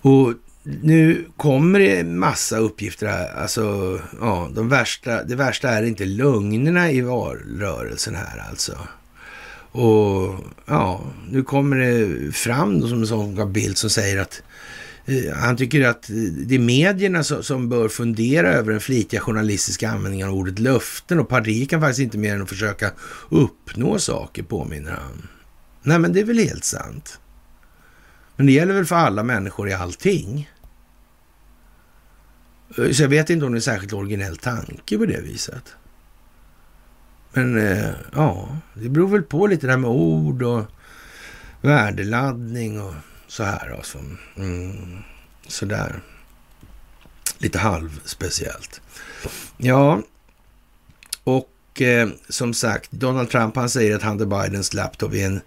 [0.00, 0.32] Och
[0.64, 3.34] nu kommer det massa uppgifter här.
[3.34, 8.78] Alltså, ja, de värsta, det värsta är inte lögnerna i valrörelsen här alltså.
[9.72, 10.34] Och
[10.66, 14.42] ja, nu kommer det fram då som en sån bild som säger att
[15.06, 16.06] eh, han tycker att
[16.46, 21.20] det är medierna som, som, bör fundera över den flitiga journalistiska användningen av ordet löften
[21.20, 22.90] och partiet kan faktiskt inte mer än att försöka
[23.28, 25.28] uppnå saker, påminner han.
[25.82, 27.18] Nej, men det är väl helt sant.
[28.36, 30.50] Men det gäller väl för alla människor i allting.
[32.78, 35.74] Eh, så jag vet inte om det är en särskilt originell tanke på det viset.
[37.32, 40.64] Men eh, ja, det beror väl på lite där med ord och
[41.60, 42.94] värdeladdning och
[43.26, 43.74] så här.
[43.76, 43.98] Alltså.
[44.36, 44.98] Mm,
[45.46, 46.00] sådär.
[47.38, 48.80] Lite halvspeciellt.
[49.56, 50.02] Ja,
[51.24, 55.40] och eh, som sagt, Donald Trump han säger att Hunter Bidens laptop är en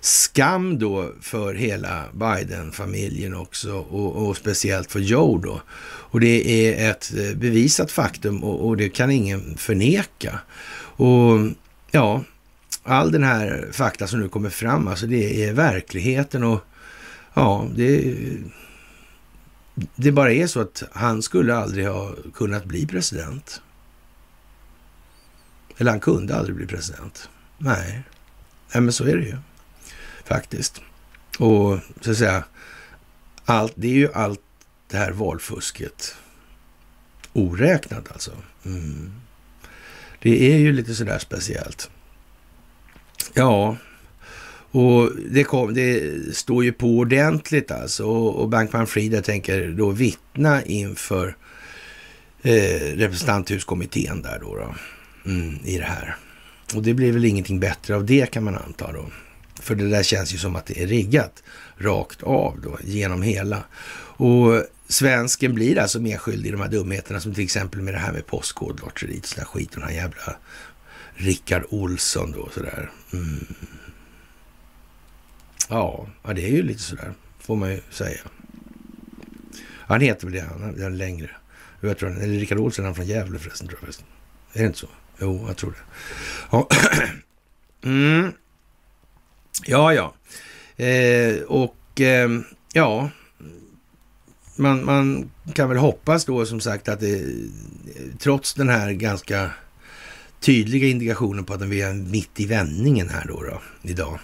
[0.00, 5.62] skam då för hela Biden-familjen också och, och, speciellt för Joe då.
[6.10, 10.40] Och det är ett eh, bevisat faktum och, och, det kan ingen förneka.
[10.96, 11.38] Och
[11.90, 12.24] ja,
[12.82, 16.60] all den här fakta som nu kommer fram, alltså det är verkligheten och
[17.34, 18.16] ja, det,
[19.94, 23.62] det bara är så att han skulle aldrig ha kunnat bli president.
[25.78, 27.28] Eller han kunde aldrig bli president.
[27.58, 28.02] Nej,
[28.72, 29.36] Nej men så är det ju
[30.28, 30.80] faktiskt.
[31.38, 32.44] Och så att säga,
[33.44, 34.40] allt, det är ju allt
[34.90, 36.14] det här valfusket
[37.32, 38.30] oräknat alltså.
[38.64, 39.12] Mm.
[40.22, 41.90] Det är ju lite sådär speciellt.
[43.34, 43.76] Ja,
[44.70, 48.04] och det, kom, det står ju på ordentligt alltså.
[48.04, 51.36] Och, och Bankman Frida tänker då vittna inför
[52.42, 54.74] eh, representanthuskommittén där då, då
[55.30, 56.16] mm, i det här.
[56.74, 59.06] Och det blir väl ingenting bättre av det kan man anta då.
[59.60, 61.42] För det där känns ju som att det är riggat
[61.76, 63.64] rakt av då, genom hela.
[64.16, 68.12] Och svensken blir alltså medskyldig i de här dumheterna som till exempel med det här
[68.12, 70.36] med postkodlotteriet, och sådär skit, den här jävla
[71.14, 72.90] Rickard Olsson då sådär.
[73.12, 73.46] Mm.
[75.68, 78.20] Ja, ja, det är ju lite sådär, får man ju säga.
[79.64, 81.30] Han heter väl det, han är längre.
[81.80, 84.06] Jag tror, eller Rickard Olsson, han är från Gävle förresten, tror jag förresten.
[84.52, 84.88] Är det inte så?
[85.20, 85.78] Jo, jag tror det.
[86.50, 86.68] Ja.
[87.82, 88.32] Mm.
[89.66, 90.14] Ja, ja.
[90.84, 92.28] Eh, och eh,
[92.72, 93.10] ja,
[94.56, 97.26] man, man, kan väl hoppas då som sagt att det,
[98.18, 99.50] trots den här ganska
[100.40, 104.18] tydliga indikationen på att vi är mitt i vändningen här då, då idag.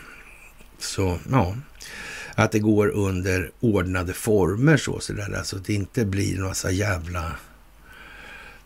[0.78, 1.55] Så ja,
[2.35, 6.70] att det går under ordnade former så, så där, alltså att det inte blir några
[6.70, 7.32] jävla...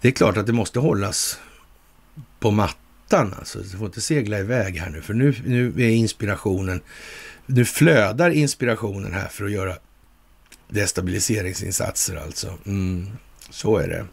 [0.00, 1.38] Det är klart att det måste hållas
[2.40, 3.58] på mattan mattan alltså.
[3.58, 6.80] Du får inte segla iväg här nu, för nu, nu är inspirationen,
[7.46, 9.76] nu flödar inspirationen här för att göra
[10.68, 12.58] destabiliseringsinsatser alltså.
[12.66, 13.06] Mm,
[13.50, 14.06] så är det.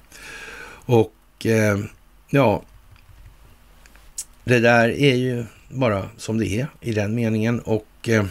[0.85, 1.79] Och eh,
[2.29, 2.63] ja,
[4.43, 8.25] det där är ju bara som det är i den meningen och eh,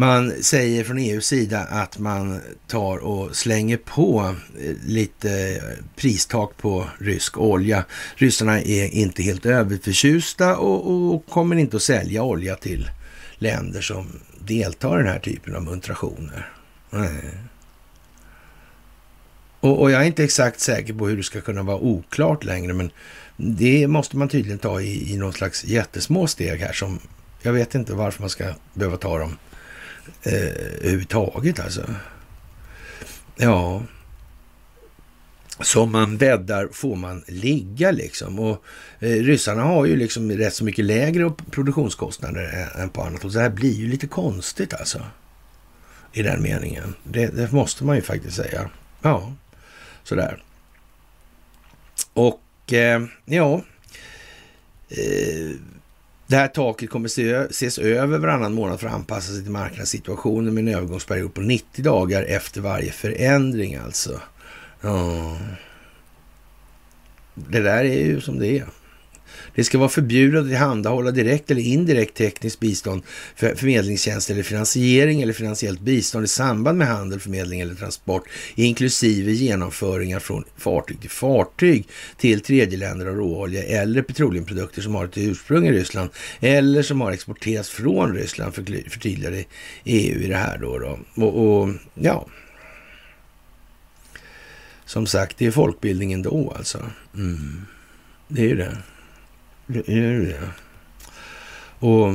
[0.00, 6.56] man säger från EUs sida att man tar och slänger på eh, lite eh, pristak
[6.56, 7.84] på rysk olja.
[8.14, 12.90] Ryssarna är inte helt överförtjusta och, och kommer inte att sälja olja till
[13.38, 14.06] länder som
[14.38, 16.48] deltar i den här typen av muntrationer.
[16.90, 17.30] Nej.
[19.60, 22.72] Och, och, jag är inte exakt säker på hur det ska kunna vara oklart längre,
[22.72, 22.90] men
[23.36, 27.00] det måste man tydligen ta i, i någon slags jättesmå steg här som
[27.42, 28.44] jag vet inte varför man ska
[28.74, 29.36] behöva ta dem
[30.22, 31.94] eh, överhuvudtaget alltså.
[33.36, 33.82] Ja,
[35.60, 38.38] som man bäddar får man ligga liksom.
[38.38, 38.64] Och
[38.98, 43.38] eh, ryssarna har ju liksom rätt så mycket lägre produktionskostnader än, på annat Och så
[43.38, 45.02] här blir ju lite konstigt alltså.
[46.12, 46.94] I den meningen.
[47.04, 48.70] Det, det måste man ju faktiskt säga.
[49.02, 49.32] Ja,
[50.02, 50.42] sådär.
[52.12, 53.62] Och eh, ja,
[54.88, 55.56] eh,
[56.30, 57.06] det här taket kommer
[57.50, 61.84] ses över varannan månad för att anpassa sig till marknadssituationen med en övergångsperiod på 90
[61.84, 64.20] dagar efter varje förändring alltså.
[64.80, 65.36] Ja.
[67.34, 68.66] Det där är ju som det är.
[69.54, 73.02] Det ska vara förbjudet att tillhandahålla direkt eller indirekt tekniskt bistånd,
[73.36, 79.32] för förmedlingstjänst eller finansiering eller finansiellt bistånd i samband med handel, förmedling eller transport, inklusive
[79.32, 85.66] genomföringar från fartyg till fartyg till tredjeländer av råolja eller petroleumprodukter som har ett ursprung
[85.66, 86.10] i Ryssland
[86.40, 89.44] eller som har exporterats från Ryssland, förtydligade
[89.84, 90.78] EU i det här då.
[90.78, 90.98] då.
[91.14, 92.26] Och, och ja,
[94.84, 96.78] som sagt, det är folkbildningen då alltså.
[97.14, 97.66] Mm.
[98.28, 98.76] Det är ju det.
[99.72, 100.40] Det är det.
[101.86, 102.14] Och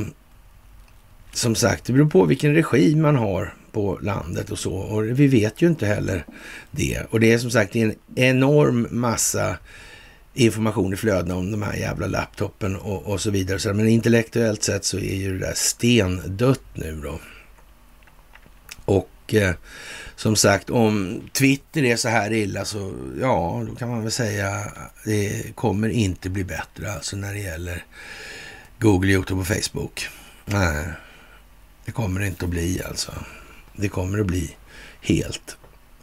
[1.32, 4.74] som sagt, det beror på vilken regim man har på landet och så.
[4.74, 6.24] Och vi vet ju inte heller
[6.70, 7.02] det.
[7.10, 9.56] Och det är som sagt en enorm massa
[10.34, 13.74] information i flödena om de här jävla laptopen och, och så vidare.
[13.74, 17.20] Men intellektuellt sett så är ju det där stendött nu då.
[18.84, 19.54] Och eh,
[20.16, 24.50] som sagt, om Twitter är så här illa så ja, då kan man väl säga
[24.50, 27.84] att det kommer inte bli bättre alltså när det gäller
[28.78, 30.08] Google, YouTube och Facebook.
[30.44, 30.86] Nej,
[31.84, 33.12] det kommer det inte att bli alltså.
[33.76, 34.56] Det kommer att bli
[35.00, 35.56] helt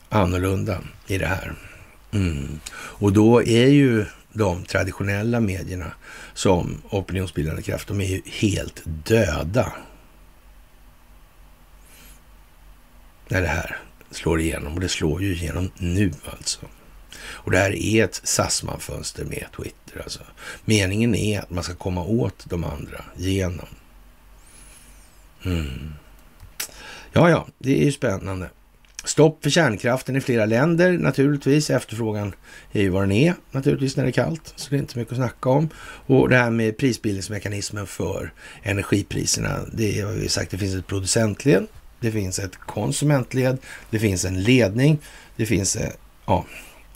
[0.10, 1.56] annorlunda i det här.
[2.12, 2.60] Mm.
[2.74, 5.92] Och då är ju de traditionella medierna
[6.34, 9.74] som opinionsbildande kraft, de är ju helt döda.
[13.34, 13.78] När det här
[14.12, 16.60] slår igenom och det slår ju igenom nu alltså.
[17.26, 20.20] Och det här är ett Sassman-fönster med Twitter alltså.
[20.66, 23.66] Meningen är att man ska komma åt de andra genom.
[25.46, 25.94] Mm.
[27.14, 28.50] Ja, ja, det är ju spännande.
[29.04, 31.70] Stopp för kärnkraften i flera länder naturligtvis.
[31.70, 32.36] Efterfrågan
[32.72, 35.12] är ju vad den är naturligtvis när det är kallt, så det är inte mycket
[35.12, 35.70] att snacka om.
[36.06, 38.34] Och det här med prisbildningsmekanismen för
[38.64, 41.68] energipriserna, det har vi sagt, det finns ett producentled
[42.04, 43.58] det finns ett konsumentled,
[43.90, 45.00] det finns en ledning,
[45.36, 45.92] det finns eh,
[46.26, 46.46] ja,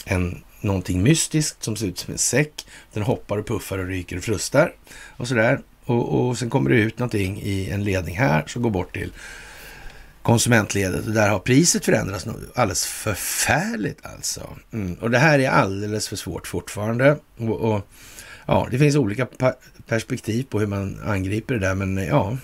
[0.06, 2.66] en, någonting mystiskt som ser ut som en säck.
[2.94, 4.74] Den hoppar och puffar och ryker och frustar
[5.18, 5.60] och sådär.
[5.86, 9.12] Och, och sen kommer det ut någonting i en ledning här som går bort till
[10.22, 14.50] konsumentledet och där har priset förändrats alldeles förfärligt alltså.
[14.74, 14.94] Mm.
[14.94, 17.18] Och det här är alldeles för svårt fortfarande.
[17.38, 17.88] Och, och,
[18.46, 19.28] ja, det finns olika
[19.88, 22.38] perspektiv på hur man angriper det där, men ja,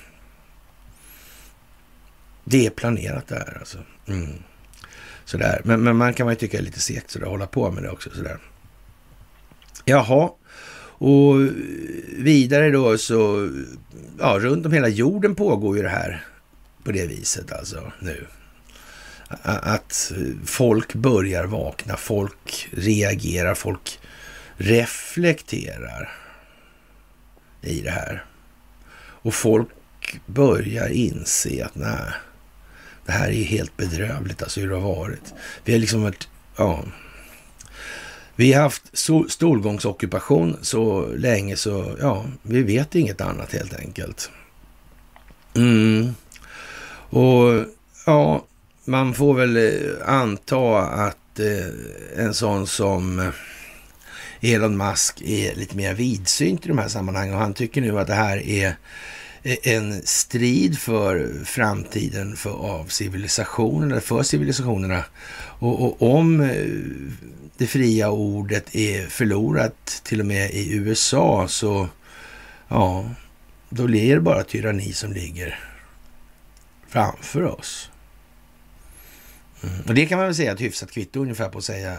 [2.44, 3.78] det är planerat där alltså.
[4.08, 4.34] Mm.
[5.26, 5.62] Sådär.
[5.64, 7.90] Men, men man kan man ju tycka är lite segt sådär, hålla på med det
[7.90, 8.10] också.
[8.10, 8.38] Sådär.
[9.86, 10.30] Jaha,
[11.06, 11.36] och
[12.18, 13.50] vidare då så,
[14.20, 16.26] ja, runt om hela jorden pågår ju det här
[16.84, 18.28] på det viset alltså nu.
[19.44, 20.12] Att
[20.46, 24.00] folk börjar vakna, folk reagerar, folk
[24.58, 26.12] reflekterar
[27.62, 28.26] i det här.
[28.96, 29.70] Och folk
[30.26, 32.12] börjar inse att nej,
[33.06, 35.34] det här är helt bedrövligt alltså hur det har varit.
[35.64, 36.28] Vi har liksom varit,
[36.58, 36.84] ja.
[38.36, 38.98] Vi har haft
[39.30, 44.30] stolgångsockupation så länge så, ja, vi vet inget annat helt enkelt.
[45.56, 46.16] Mm.
[47.10, 47.66] Och
[48.06, 48.46] ja,
[48.86, 55.76] man får väl eh, anta att eh, en sån som eh, Elon Musk är lite
[55.76, 58.76] mer vidsynt i de här sammanhangen och han tycker nu att det här är
[59.44, 65.06] en strid för framtiden för, av civilisationerna, för civilisationerna.
[65.60, 66.68] Och, och, om eh,
[67.58, 71.88] det fria ordet är förlorat till och med i USA så
[72.68, 73.10] ja,
[73.70, 75.60] då är det bara tyranni som ligger
[76.88, 77.90] framför oss.
[79.64, 79.82] Mm.
[79.88, 81.98] Och det kan man väl säga ett hyfsat kvitto ungefär på att säga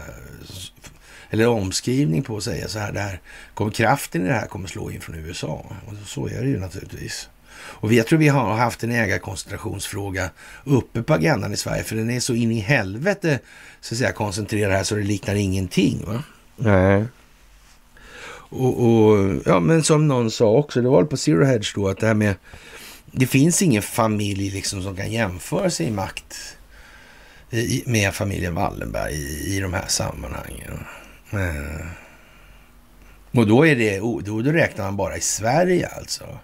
[1.29, 3.21] eller omskrivning på att säga så här, det här
[3.53, 5.65] kommer, kraften i det här kommer slå in från USA.
[5.87, 7.29] Och så är det ju naturligtvis.
[7.75, 10.29] Och jag tror vi har haft en ägarkoncentrationsfråga
[10.63, 13.39] uppe på agendan i Sverige, för den är så in i helvete
[13.81, 16.03] så att säga, koncentrerad här så det liknar ingenting.
[16.05, 16.23] Va?
[16.55, 17.05] Nej.
[18.49, 21.99] Och, och, ja, men som någon sa också, det var på Zero Hedge då, att
[21.99, 22.35] det här med,
[23.11, 26.57] det finns ingen familj liksom som kan jämföra sig i makt
[27.49, 30.79] i, med familjen Wallenberg i, i de här sammanhangen.
[31.31, 31.85] Eh.
[33.31, 36.39] Och då är det, då, då räknar man bara i Sverige alltså.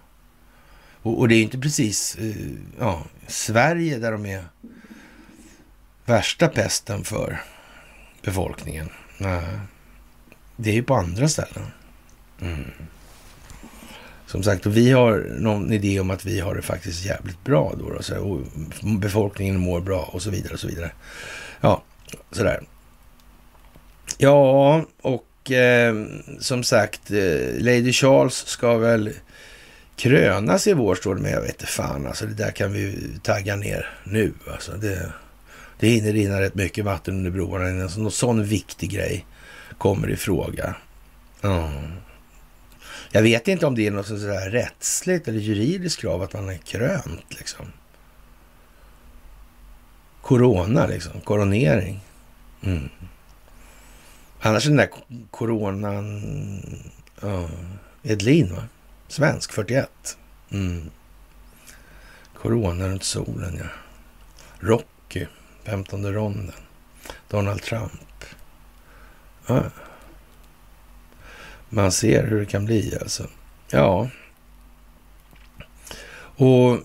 [1.02, 4.44] Och, och det är inte precis uh, ja, Sverige där de är
[6.06, 7.42] värsta pesten för
[8.22, 8.90] befolkningen.
[9.18, 9.44] Nej.
[10.56, 11.64] Det är ju på andra ställen.
[12.42, 12.72] Mm.
[14.26, 17.74] Som sagt, och vi har någon idé om att vi har det faktiskt jävligt bra
[17.80, 17.90] då.
[17.90, 18.40] då så, och
[19.00, 20.92] befolkningen mår bra och så vidare och så vidare.
[21.62, 21.84] Ja,
[22.32, 22.64] sådär.
[24.18, 25.96] Ja, och eh,
[26.40, 29.14] som sagt, eh, Lady Charles ska väl
[29.96, 32.26] krönas i vår, står det, men jag vet inte fan alltså.
[32.26, 34.34] Det där kan vi tagga ner nu.
[34.48, 35.14] Alltså, det,
[35.80, 39.26] det hinner rinna rätt mycket vatten under broarna innan någon sån viktig grej
[39.78, 40.76] kommer i fråga.
[41.44, 41.92] Mm.
[43.12, 46.58] Jag vet inte om det är något sådär rättsligt eller juridiskt krav att man är
[46.58, 47.66] krönt liksom.
[50.22, 52.00] Corona liksom, koronering.
[52.64, 52.90] Mm.
[54.40, 54.90] Annars är den där
[55.32, 56.22] coronan,
[57.22, 57.50] ja,
[58.04, 58.64] Edlin va?
[59.12, 59.90] Svensk, 41.
[60.52, 60.90] Mm.
[62.36, 63.66] Corona runt solen ja.
[64.60, 65.28] Rocky,
[65.64, 66.56] 15 ronden.
[67.28, 68.26] Donald Trump.
[69.48, 69.64] Ja.
[71.70, 73.28] Man ser hur det kan bli alltså.
[73.72, 74.10] Ja.
[76.36, 76.80] Och eh,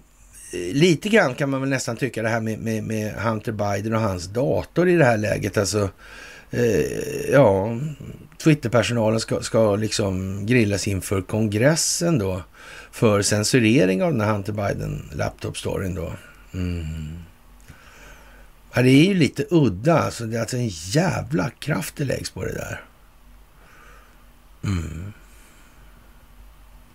[0.52, 4.00] lite grann kan man väl nästan tycka det här med, med, med Hunter Biden och
[4.00, 5.56] hans dator i det här läget.
[5.56, 5.90] Alltså,
[6.50, 7.78] eh, ja,
[8.38, 12.42] Twitterpersonalen ska, ska liksom grillas inför kongressen då
[12.90, 16.12] för censurering av den här Hunter Biden laptop-storyn då.
[16.54, 17.18] Mm.
[18.72, 22.30] Ja, det är ju lite udda, alltså det är alltså en jävla kraft det läggs
[22.30, 22.80] på det där.
[24.64, 25.12] Mm.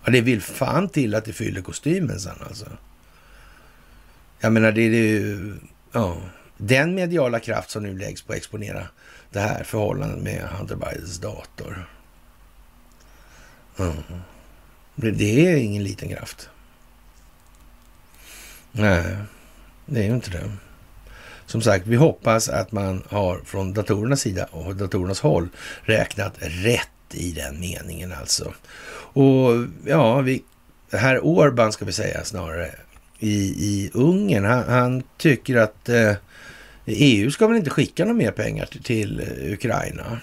[0.04, 2.66] Ja, det vill fan till att det fyller kostymen sen alltså.
[4.40, 5.54] Jag menar, det är ju...
[5.92, 6.16] Ja,
[6.56, 8.86] den mediala kraft som nu läggs på att exponera
[9.32, 11.88] det här förhållandet med Hunter Bidens dator.
[13.78, 14.02] Mm.
[14.94, 16.48] Det är ingen liten kraft.
[18.72, 19.16] Nej,
[19.86, 20.50] det är ju inte det.
[21.46, 25.48] Som sagt, vi hoppas att man har från datorernas sida och datorernas håll
[25.82, 28.54] räknat rätt i den meningen alltså.
[29.14, 30.42] Och ja, vi,
[30.92, 32.70] herr Orban ska vi säga snarare
[33.18, 36.12] i, i Ungern, han, han tycker att eh,
[36.86, 39.20] EU ska väl inte skicka några mer pengar till, till
[39.52, 40.20] Ukraina.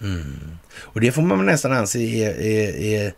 [0.00, 0.58] Mm.
[0.78, 3.12] Och det får man nästan anse är, är, är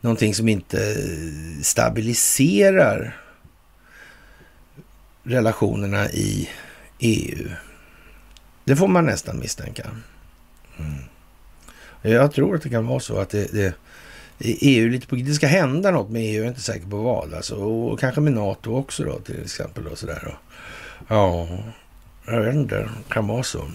[0.00, 3.16] någonting som inte eh, stabiliserar
[5.22, 6.48] relationerna i
[6.98, 7.48] EU.
[8.64, 9.90] Det får man nästan misstänka.
[10.78, 10.94] Mm.
[12.02, 13.74] Jag tror att det kan vara så att det, det
[14.38, 17.34] EU lite på, det ska hända något med EU, jag är inte säker på vad.
[17.34, 19.86] Alltså, och kanske med NATO också då till exempel.
[19.86, 20.38] Och sådär.
[21.08, 21.48] Ja,
[22.30, 23.70] jag vet inte, det kan vara så.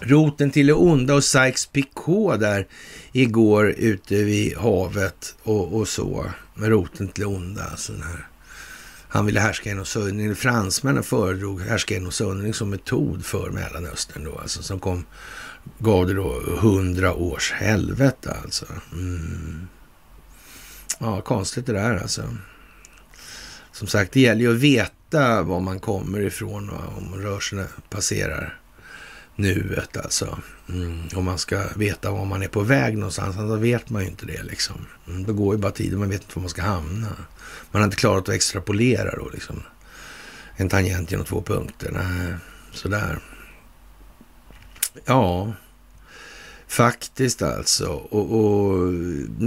[0.00, 2.66] Roten till det onda och Sykes-Picot där
[3.12, 6.26] igår ute vid havet och, och så.
[6.54, 7.64] Med roten till det onda.
[7.64, 8.28] Alltså här.
[9.08, 10.34] Han ville härska genom söndring.
[10.34, 14.38] Fransmännen föredrog härska genom söndring som metod för Mellanöstern då.
[14.38, 15.06] Alltså som kom
[15.78, 18.66] gav det då hundra års helvete alltså.
[18.92, 19.68] Mm.
[20.98, 22.22] Ja, konstigt det där alltså.
[23.72, 28.58] Som sagt, det gäller ju att veta var man kommer ifrån och om rörelserna passerar
[29.36, 30.38] nuet alltså.
[30.68, 31.08] Mm.
[31.14, 34.26] Om man ska veta var man är på väg någonstans, då vet man ju inte
[34.26, 34.76] det liksom.
[35.06, 35.36] Mm.
[35.36, 37.08] Går ju bara tiden, man vet inte var man ska hamna.
[37.70, 39.62] Man har inte klarat att extrapolera då liksom.
[40.56, 42.34] En tangent genom två punkter, nej,
[42.72, 43.18] sådär.
[45.04, 45.52] Ja,
[46.68, 47.86] faktiskt alltså.
[47.86, 48.92] Och, och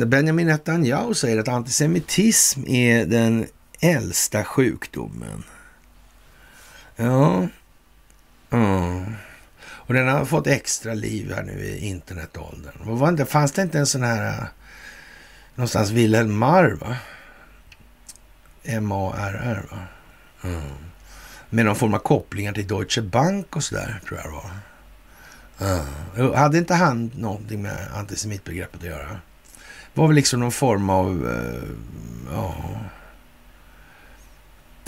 [0.08, 3.46] Benjamin Netanyahu säger att antisemitism är den
[3.82, 5.44] äldsta sjukdomen.
[6.96, 7.48] Ja,
[8.52, 9.16] Mm.
[9.64, 12.74] Och den har fått extra liv här nu i internetåldern.
[12.84, 14.46] Var inte, fanns det inte en sån här eh,
[15.56, 16.96] någonstans Wilhelm Marr, va?
[18.64, 19.78] M-A-R-R, va?
[20.44, 20.62] Mm.
[21.50, 24.52] Med någon form av kopplingar till Deutsche Bank och sådär, tror jag det var.
[26.16, 26.34] Mm.
[26.34, 29.10] Hade inte han någonting med antisemitbegreppet att göra?
[29.94, 31.26] Det var väl liksom någon form av...
[31.26, 31.64] Uh,
[32.32, 32.56] ja...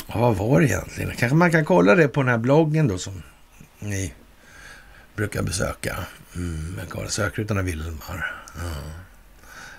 [0.08, 1.12] Vad var det egentligen?
[1.18, 3.24] Kanske man kan kolla det på den här bloggen då som
[3.80, 4.14] ni
[5.16, 5.98] brukar besöka.
[6.36, 8.36] Mm, Karl söker utan Vilhelmar.
[8.56, 8.72] Ja.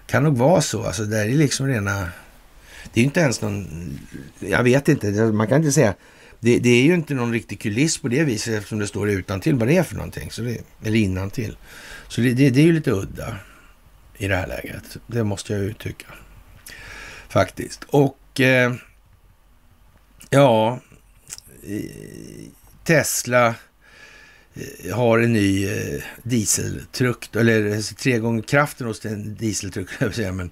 [0.07, 0.85] Kan nog vara så.
[0.85, 2.09] Alltså det är liksom rena...
[2.93, 3.99] Det är inte ens någon...
[4.39, 5.11] Jag vet inte.
[5.13, 5.95] Man kan inte säga...
[6.41, 9.41] Det, det, är ju inte någon riktig kuliss på det viset eftersom det står utan
[9.41, 10.31] till vad det är för någonting.
[10.31, 11.57] Så det, eller innan till.
[12.09, 13.37] Så det, det, det är ju lite udda
[14.17, 14.97] i det här läget.
[15.07, 16.07] Det måste jag uttrycka.
[17.29, 17.85] Faktiskt.
[17.89, 18.75] Och eh,
[20.35, 20.81] ja,
[22.85, 23.55] Tesla
[24.55, 29.89] eh, har en ny eh, dieseltruck, eller eh, tre gånger kraften hos en dieseltruck,
[30.33, 30.51] men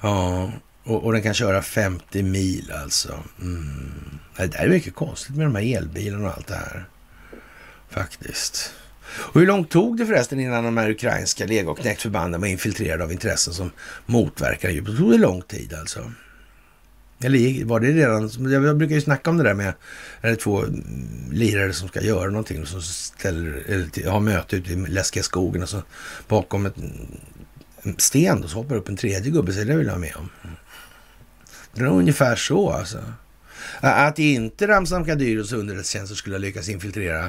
[0.00, 0.52] ja,
[0.84, 3.22] och, och, den kan köra 50 mil alltså.
[3.40, 4.18] Mm.
[4.36, 6.88] Det är mycket konstigt med de här elbilarna och allt det här.
[7.90, 8.72] Faktiskt.
[9.18, 13.54] Och hur långt tog det förresten innan de här ukrainska legoknektförbanden var infiltrerade av intressen
[13.54, 13.70] som
[14.06, 16.12] motverkar ju Det tog det lång tid alltså.
[17.20, 19.72] Eller var det redan, jag brukar ju snacka om det där med,
[20.20, 20.64] är det två
[21.30, 25.68] lirare som ska göra någonting, som ställer, eller har möte ute i läskiga skogen och
[25.68, 25.82] så
[26.28, 26.74] bakom ett,
[27.82, 30.16] en sten då, så hoppar upp en tredje gubbe, så det vill jag ha med
[30.16, 30.30] om.
[31.74, 32.98] Det är ungefär så alltså.
[33.80, 37.24] Att inte Ramzan Kadyros underrättelsetjänster skulle ha lyckats infiltrera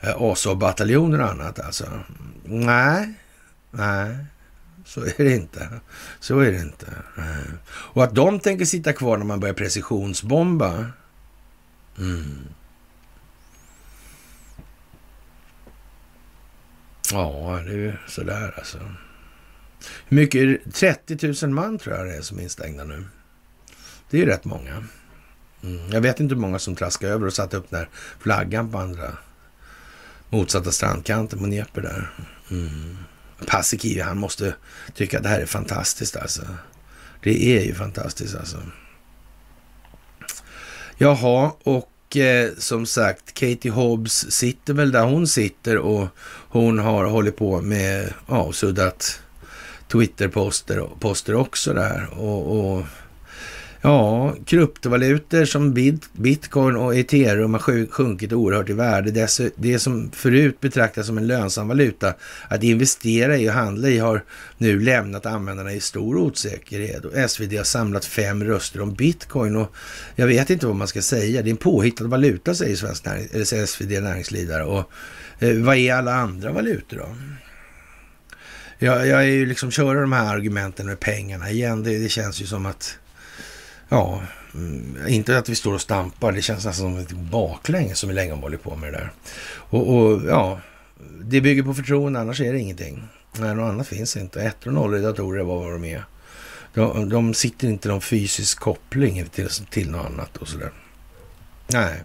[0.00, 1.84] eh, Azov-bataljoner och annat alltså.
[2.44, 3.14] Nej,
[3.70, 4.16] nej.
[4.84, 5.68] Så är det inte.
[6.20, 6.86] Så är det inte.
[7.18, 7.54] Eh.
[7.66, 10.86] Och att de tänker sitta kvar när man börjar precisionsbomba.
[11.98, 12.48] Mm.
[17.12, 18.78] Ja, det är ju sådär alltså.
[20.06, 20.74] Hur mycket?
[20.74, 23.04] 30 000 man tror jag det är som är instängda nu.
[24.10, 24.84] Det är ju rätt många.
[25.62, 25.90] Mm.
[25.90, 27.88] Jag vet inte hur många som traskade över och satte upp den där
[28.18, 29.16] flaggan på andra
[30.30, 32.10] motsatta strandkanten på Dnepr där.
[32.50, 32.96] Mm.
[33.46, 34.54] Paasikivi, han måste
[34.94, 36.42] tycka att det här är fantastiskt alltså.
[37.22, 38.58] Det är ju fantastiskt alltså.
[40.98, 46.08] Jaha, och eh, som sagt, Katie Hobbs sitter väl där hon sitter och
[46.48, 49.20] hon har hållit på med avsuddat
[49.88, 52.08] Twitter-poster poster också där.
[52.18, 52.84] Och, och
[53.86, 55.74] Ja, kryptovalutor som
[56.12, 59.28] bitcoin och ethereum har sjunkit oerhört i värde.
[59.56, 62.14] Det som förut betraktas som en lönsam valuta
[62.48, 64.24] att investera i och handla i har
[64.58, 67.04] nu lämnat användarna i stor osäkerhet.
[67.04, 69.74] Och SvD har samlat fem röster om bitcoin och
[70.14, 71.42] jag vet inte vad man ska säga.
[71.42, 74.62] Det är en påhittad valuta säger, Svensk Närings eller SvD Näringsliv där.
[74.62, 74.92] Och
[75.38, 77.08] eh, vad är alla andra valutor då?
[78.78, 81.82] Jag, jag är ju liksom köra de här argumenten med pengarna igen.
[81.82, 82.98] Det, det känns ju som att
[83.88, 84.22] Ja,
[84.54, 86.32] mm, inte att vi står och stampar.
[86.32, 89.12] Det känns nästan som ett baklänge som vi länge har hållit på med det där.
[89.54, 90.60] Och, och, ja,
[91.20, 93.02] det bygger på förtroende, annars är det ingenting.
[93.38, 94.42] Nej, något annat finns inte.
[94.42, 96.04] Ettor och nollor i datorer är vad de är.
[96.74, 100.70] De, de sitter inte någon fysisk koppling till, till något annat och sådär.
[101.66, 102.02] Nej.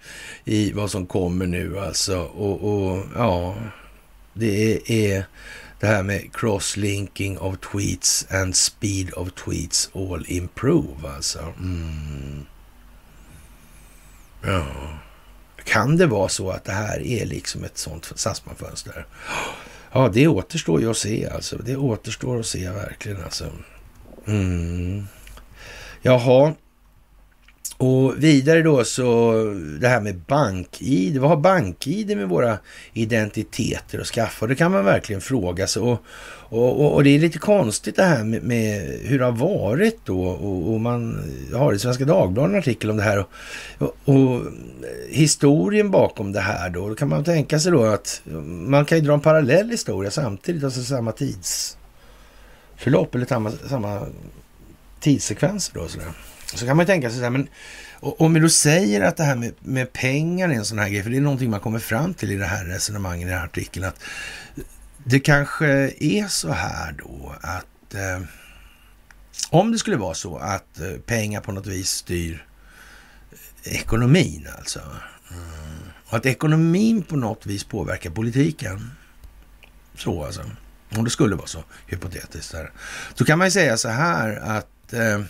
[0.45, 2.19] i vad som kommer nu alltså.
[2.19, 3.57] Och, och ja,
[4.33, 5.27] det är
[5.81, 11.53] det här med crosslinking of tweets and speed of tweets all improve alltså.
[11.59, 12.47] Mm.
[14.43, 14.67] Ja.
[15.65, 19.07] Kan det vara så att det här är liksom ett sånt Sassman-fönster?
[19.93, 21.57] Ja, det återstår ju att se alltså.
[21.57, 23.51] Det återstår att se verkligen alltså.
[24.27, 25.07] Mm.
[26.07, 26.55] Jaha,
[27.77, 29.33] och vidare då så
[29.81, 31.19] det här med bank-id.
[31.19, 32.59] Vad har bank-id med våra
[32.93, 34.47] identiteter att skaffa?
[34.47, 35.83] Det kan man verkligen fråga sig.
[35.83, 35.99] Och,
[36.49, 40.25] och, och det är lite konstigt det här med, med hur det har varit då.
[40.25, 41.25] Och, och, man
[41.55, 43.25] har i Svenska Dagbladet en artikel om det här.
[43.79, 44.43] Och, och,
[45.09, 46.89] historien bakom det här då.
[46.89, 50.65] Då kan man tänka sig då att man kan ju dra en parallell historia samtidigt.
[50.65, 54.07] Alltså samma tidsförlopp eller samma, samma
[55.05, 55.89] tidssekvenser då.
[55.89, 56.13] Sådär.
[56.55, 57.49] Så kan man tänka sig så här, men
[58.01, 61.03] om vi då säger att det här med, med pengar är en sån här grej,
[61.03, 63.45] för det är någonting man kommer fram till i det här resonemanget, i den här
[63.45, 64.01] artikeln, att
[65.05, 65.67] det kanske
[66.01, 68.21] är så här då att eh,
[69.51, 72.47] om det skulle vara så att eh, pengar på något vis styr
[73.65, 74.81] eh, ekonomin alltså.
[75.31, 75.79] Mm.
[76.07, 78.91] Och att ekonomin på något vis påverkar politiken.
[79.97, 80.43] Så alltså.
[80.97, 82.53] Om det skulle vara så, hypotetiskt.
[82.53, 82.73] Här.
[83.15, 85.21] Så kan man ju säga så här att eh,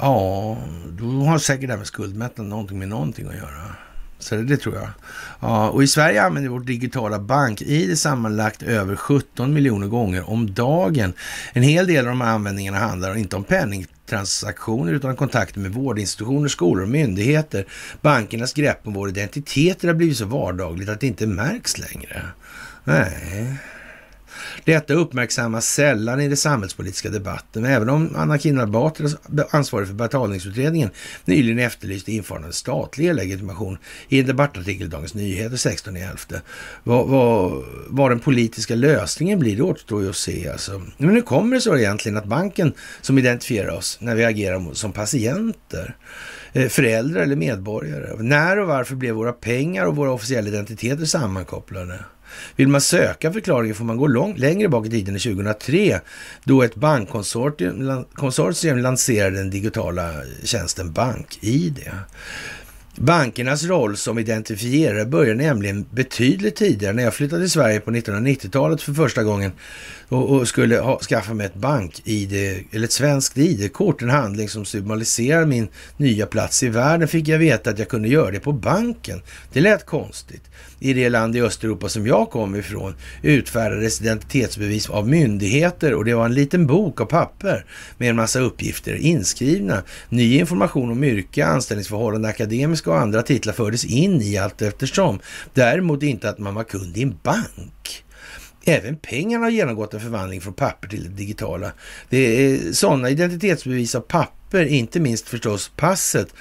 [0.00, 0.58] Ja,
[0.98, 3.76] då har säkert det här med skuldmättnad någonting med någonting att göra.
[4.18, 4.88] Så det, det tror jag.
[5.40, 11.12] Ja, och i Sverige använder vårt digitala bank-id sammanlagt över 17 miljoner gånger om dagen.
[11.52, 15.72] En hel del av de här användningarna handlar inte om penningtransaktioner utan om kontakter med
[15.72, 17.66] vårdinstitutioner, skolor och myndigheter.
[18.00, 22.22] Bankernas grepp om vår identitet har blivit så vardagligt att det inte märks längre.
[22.84, 23.58] Nej.
[24.64, 29.08] Detta uppmärksammas sällan i den samhällspolitiska debatten, även om Anna Kinberg Batra,
[29.50, 30.90] ansvarig för betalningsutredningen,
[31.24, 33.78] nyligen efterlyste införande av statlig legitimation
[34.08, 36.40] i en debattartikel i Dagens Nyheter 16.11.
[36.84, 40.48] Vad, vad, vad den politiska lösningen blir, det återstår ju att se.
[40.48, 40.82] Alltså.
[40.96, 44.92] Men hur kommer det så egentligen att banken som identifierar oss när vi agerar som
[44.92, 45.96] patienter,
[46.52, 51.98] eh, föräldrar eller medborgare, när och varför blev våra pengar och våra officiella identiteter sammankopplade?
[52.56, 56.00] Vill man söka förklaringen får man gå lång, längre bak i tiden, 2003,
[56.44, 61.90] då ett bankkonsortium lanserade den digitala eh, tjänsten BankID.
[62.96, 66.92] Bankernas roll som identifierare började nämligen betydligt tidigare.
[66.92, 69.52] När jag flyttade till Sverige på 1990-talet för första gången
[70.10, 72.32] och, och skulle ha, skaffa mig ett bank-id,
[72.70, 77.38] eller ett svenskt ID-kort, en handling som symboliserar min nya plats i världen, fick jag
[77.38, 79.22] veta att jag kunde göra det på banken.
[79.52, 80.42] Det lät konstigt.
[80.78, 86.14] I det land i Östeuropa som jag kom ifrån utfärdades identitetsbevis av myndigheter och det
[86.14, 87.64] var en liten bok av papper
[87.98, 89.82] med en massa uppgifter inskrivna.
[90.08, 95.20] Ny information om yrke, anställningsförhållanden, akademiska och andra titlar fördes in i allt eftersom.
[95.54, 98.04] Däremot inte att man var kund i en bank.
[98.64, 101.72] Även pengarna har genomgått en förvandling från papper till det digitala.
[102.08, 106.34] Det är sådana identitetsbevis av papper, inte minst förstås passet,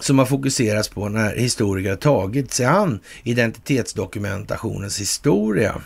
[0.00, 5.82] som har fokuserats på när historiker har tagit sig an identitetsdokumentationens historia.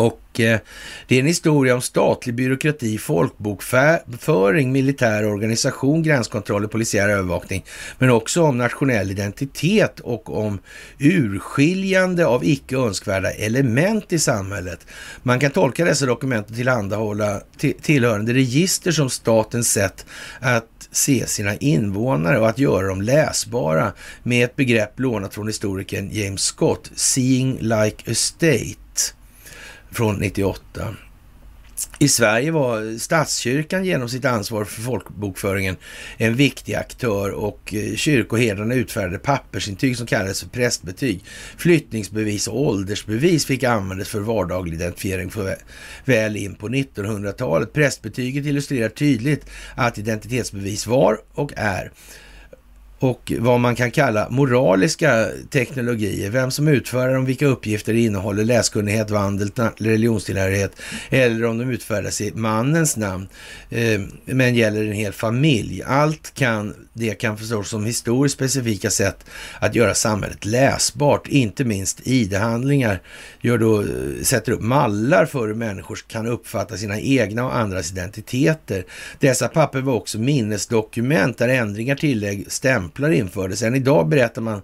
[0.00, 0.60] Och eh,
[1.06, 7.64] det är en historia om statlig byråkrati, folkbokföring, militär organisation, gränskontroller, polisiär övervakning,
[7.98, 10.58] men också om nationell identitet och om
[10.98, 14.86] urskiljande av icke önskvärda element i samhället.
[15.22, 17.40] Man kan tolka dessa dokument och tillhandahålla
[17.82, 20.06] tillhörande register som statens sätt
[20.40, 26.10] att se sina invånare och att göra dem läsbara med ett begrepp lånat från historikern
[26.12, 28.89] James Scott, Seeing like a state
[29.92, 30.94] från 98.
[31.98, 35.76] I Sverige var statskyrkan genom sitt ansvar för folkbokföringen
[36.16, 41.24] en viktig aktör och eh, kyrkoherdarna utfärdade pappersintyg som kallades för prästbetyg.
[41.56, 45.56] Flyttningsbevis och åldersbevis fick användas för vardaglig identifiering för
[46.04, 47.72] väl in på 1900-talet.
[47.72, 51.92] Prästbetyget illustrerar tydligt att identitetsbevis var och är
[53.00, 56.30] och vad man kan kalla moraliska teknologier.
[56.30, 60.72] Vem som utför dem, vilka uppgifter det innehåller, läskunnighet, vandel, religionstillhörighet
[61.10, 63.28] eller om de utfärdas i mannens namn
[63.70, 65.82] eh, men gäller en hel familj.
[65.82, 69.24] Allt kan, det kan förstås som historiskt specifika sätt
[69.58, 73.02] att göra samhället läsbart, inte minst ID-handlingar
[73.40, 73.86] gör då, eh,
[74.22, 78.84] sätter upp mallar för hur människor kan uppfatta sina egna och andras identiteter.
[79.18, 83.62] Dessa papper var också minnesdokument där ändringar, tillägg, stämplar infördes.
[83.62, 84.62] Än idag berättar man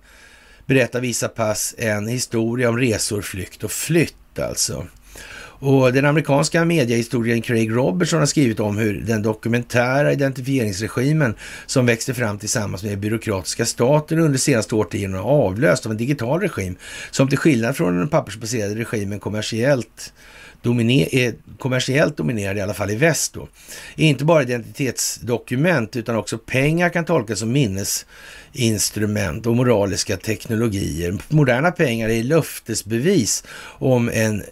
[0.66, 4.86] berättar vissa pass en historia om resor, flykt och flytt alltså.
[5.58, 11.34] Och den amerikanska mediehistorien Craig Robertson har skrivit om hur den dokumentära identifieringsregimen
[11.66, 16.76] som växte fram tillsammans med byråkratiska stater under senaste årtiondena avlöst av en digital regim
[17.10, 20.12] som till skillnad från den pappersbaserade regimen kommersiellt
[20.66, 23.48] dominer, är eh, kommersiellt dominerade i alla fall i väst då.
[23.96, 28.06] Inte bara identitetsdokument utan också pengar kan tolkas som minnes
[28.56, 31.18] instrument och moraliska teknologier.
[31.28, 33.44] Moderna pengar är löftesbevis
[33.78, 34.42] om, en,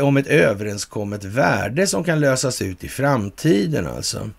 [0.00, 4.30] om ett överenskommet värde som kan lösas ut i framtiden alltså.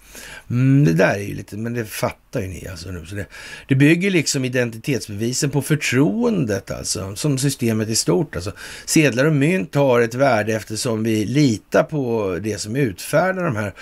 [0.50, 3.06] Mm, det där är ju lite, men det fattar ju ni alltså nu.
[3.06, 3.26] Så det,
[3.68, 8.52] det bygger liksom identitetsbevisen på förtroendet alltså, som systemet i stort alltså.
[8.86, 13.74] Sedlar och mynt har ett värde eftersom vi litar på det som utfärdar de här.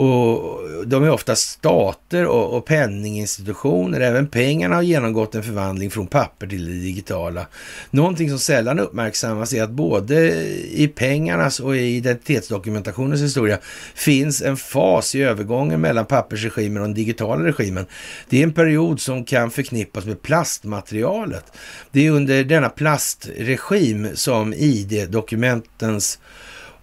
[0.00, 4.00] Och de är ofta stater och, och penninginstitutioner.
[4.00, 7.46] Även pengarna har genomgått en förvandling från papper till det digitala.
[7.90, 13.58] Någonting som sällan uppmärksammas är att både i pengarnas och i identitetsdokumentationens historia
[13.94, 17.86] finns en fas i övergången mellan pappersregimen och den digitala regimen.
[18.28, 21.44] Det är en period som kan förknippas med plastmaterialet.
[21.90, 26.18] Det är under denna plastregim som ID-dokumentens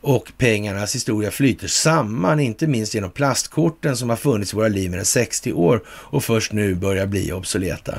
[0.06, 4.92] och pengarnas historia flyter samman, inte minst genom plastkorten som har funnits i våra liv
[4.92, 7.96] mer än 60 år och först nu börjar bli obsoleta.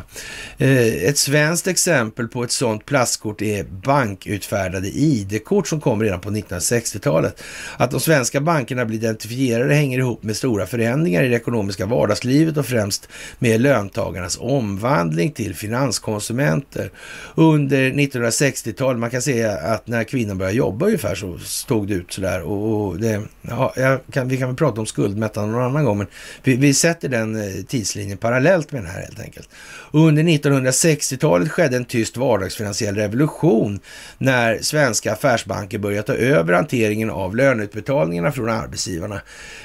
[0.59, 6.31] Eh, ett svenskt exempel på ett sådant plastkort är bankutfärdade ID-kort som kom redan på
[6.31, 7.43] 1960-talet.
[7.77, 12.57] Att de svenska bankerna blir identifierade hänger ihop med stora förändringar i det ekonomiska vardagslivet
[12.57, 13.09] och främst
[13.39, 16.91] med löntagarnas omvandling till finanskonsumenter.
[17.35, 22.12] Under 1960-talet, man kan säga att när kvinnan började jobba ungefär så stod det ut
[22.12, 22.43] sådär.
[22.43, 26.06] Och, och det, ja, kan, vi kan väl prata om skuldmättnad någon annan gång, men
[26.43, 29.48] vi, vi sätter den eh, tidslinjen parallellt med den här helt enkelt.
[29.90, 33.80] Under 1960-talet skedde en tyst vardagsfinansiell revolution
[34.18, 39.20] när svenska affärsbanker började ta över hanteringen av löneutbetalningarna från arbetsgivarna.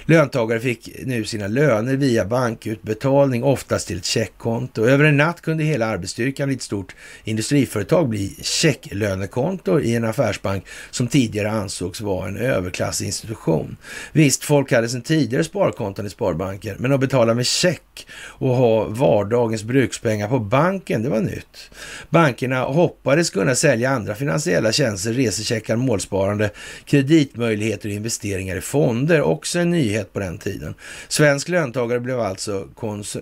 [0.06, 4.86] Löntagare fick nu sina löner via bankutbetalning, oftast till ett checkkonto.
[4.86, 10.66] Över en natt kunde hela arbetsstyrkan i ett stort industriföretag bli checklönekonto i en affärsbank
[10.92, 13.78] som tidigare ansågs vara en överklassinstitution.
[14.12, 18.84] Visst, folk hade sedan tidigare sparkonton i sparbanker, men att betala med check och ha
[18.84, 19.64] vardagens
[20.12, 21.72] pengar på banken, det var nytt.
[22.10, 26.50] Bankerna hoppades kunna sälja andra finansiella tjänster, resecheckar, målsparande,
[26.86, 30.76] kreditmöjligheter och investeringar i fonder, också en nyhet på den tiden.
[31.08, 32.68] Svensk löntagare blev alltså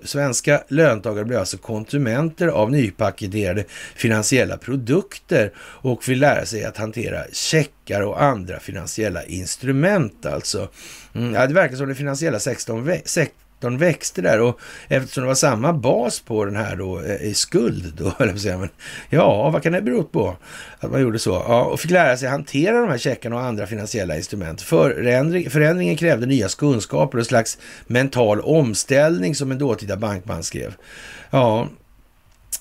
[0.04, 3.64] svenska löntagare blev alltså konsumenter av nypaketerade
[3.96, 10.70] finansiella produkter och vill lära sig att hantera checkar och andra finansiella instrument alltså.
[11.16, 12.84] Mm, ja, det verkar som den finansiella sektorn
[13.60, 17.34] de växte där och eftersom det var samma bas på den här då, eh, i
[17.34, 18.70] skuld då, eller säga, men
[19.10, 20.38] ja, vad kan det bero på
[20.80, 21.32] att man gjorde så?
[21.32, 24.62] Ja, och fick lära sig hantera de här checkarna och andra finansiella instrument.
[24.62, 27.58] Förändring, förändringen krävde nya kunskaper och slags
[27.88, 30.74] mental omställning som en dåtida bankman skrev.
[31.30, 31.70] Ja,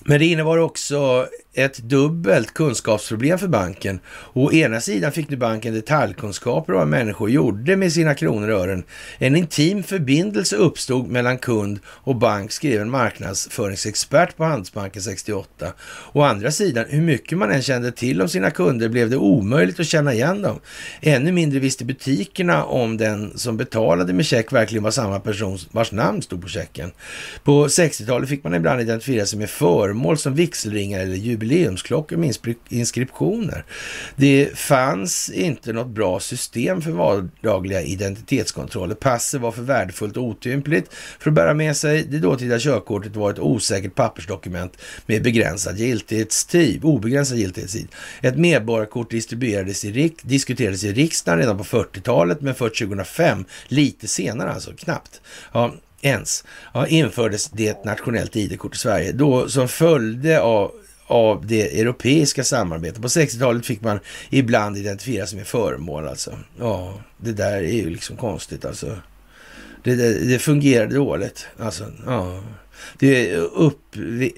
[0.05, 3.99] men det innebar också ett dubbelt kunskapsproblem för banken.
[4.33, 8.59] Å ena sidan fick nu banken detaljkunskaper om vad människor gjorde med sina kronor och
[8.59, 8.83] ören.
[9.17, 15.73] En intim förbindelse uppstod mellan kund och bank, skrev en marknadsföringsexpert på Handelsbanken 68.
[16.11, 19.79] Å andra sidan, hur mycket man än kände till om sina kunder blev det omöjligt
[19.79, 20.59] att känna igen dem.
[21.01, 25.91] Ännu mindre visste butikerna om den som betalade med check verkligen var samma person vars
[25.91, 26.91] namn stod på checken.
[27.43, 32.35] På 60-talet fick man ibland identifiera sig med föremål som vigselringar eller ljud jubileumsklockor med
[32.69, 33.65] inskriptioner.
[34.15, 38.95] Det fanns inte något bra system för vardagliga identitetskontroller.
[38.95, 42.03] Passet var för värdefullt och otympligt för att bära med sig.
[42.03, 47.87] Det dåtida körkortet var ett osäkert pappersdokument med begränsad giltighetstid, obegränsad giltighetstid.
[48.21, 54.51] Ett medborgarkort distribuerades i, diskuterades i riksdagen redan på 40-talet, men först 2005, lite senare
[54.51, 55.21] alltså, knappt.
[55.53, 56.43] Ja, ens,
[56.73, 60.71] ja, infördes det ett nationellt ID-kort i Sverige, då som följde av
[61.09, 63.01] av det europeiska samarbetet.
[63.01, 63.99] På 60-talet fick man
[64.29, 66.39] ibland identifiera sig med föremål alltså.
[66.59, 68.97] Ja, det där är ju liksom konstigt alltså.
[69.83, 71.47] Det, det, det fungerade dåligt.
[71.57, 72.43] Alltså, ja.
[72.99, 73.95] Det upp,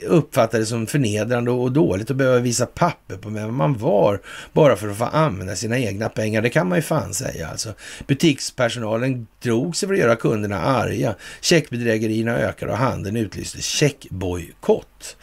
[0.07, 4.19] uppfattades som förnedrande och dåligt att behöva visa papper på vem man var
[4.53, 6.41] bara för att få använda sina egna pengar.
[6.41, 7.73] Det kan man ju fan säga alltså.
[8.07, 11.15] Butikspersonalen drog sig för att göra kunderna arga.
[11.41, 15.17] Checkbedrägerierna ökade och handeln utlyste checkbojkott.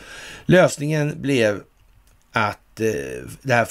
[0.50, 1.62] Lösningen blev
[2.32, 2.86] att eh,
[3.42, 3.64] det här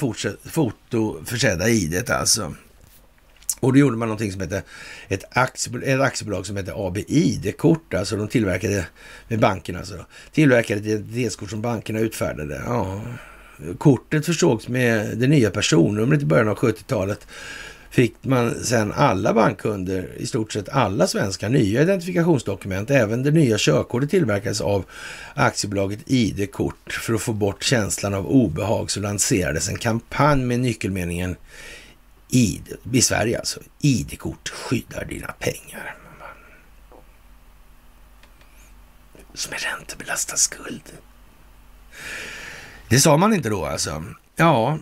[0.50, 2.54] fotoförsedda idet alltså.
[3.60, 4.64] Och då gjorde man någonting som hette
[5.08, 7.94] ett aktiebolag, ett aktiebolag som hette AB ID-kort.
[7.94, 8.86] Alltså de tillverkade,
[9.28, 12.62] med bankerna alltså, tillverkade ett identitetskort som bankerna utfärdade.
[12.66, 13.02] Ja.
[13.78, 17.28] Kortet försågs med det nya personnumret i början av 70-talet
[17.90, 22.90] fick man sen alla bankkunder, i stort sett alla svenska nya identifikationsdokument.
[22.90, 24.86] Även det nya körkortet tillverkades av
[25.34, 26.94] aktiebolaget ID-kort.
[26.94, 31.36] För att få bort känslan av obehag så lanserades en kampanj med nyckelmeningen
[32.30, 35.96] ID, i Sverige alltså, ID-kort skyddar dina pengar.
[39.34, 40.84] Som en räntebelastad skuld.
[42.90, 44.04] Det sa man inte då alltså.
[44.36, 44.78] Ja,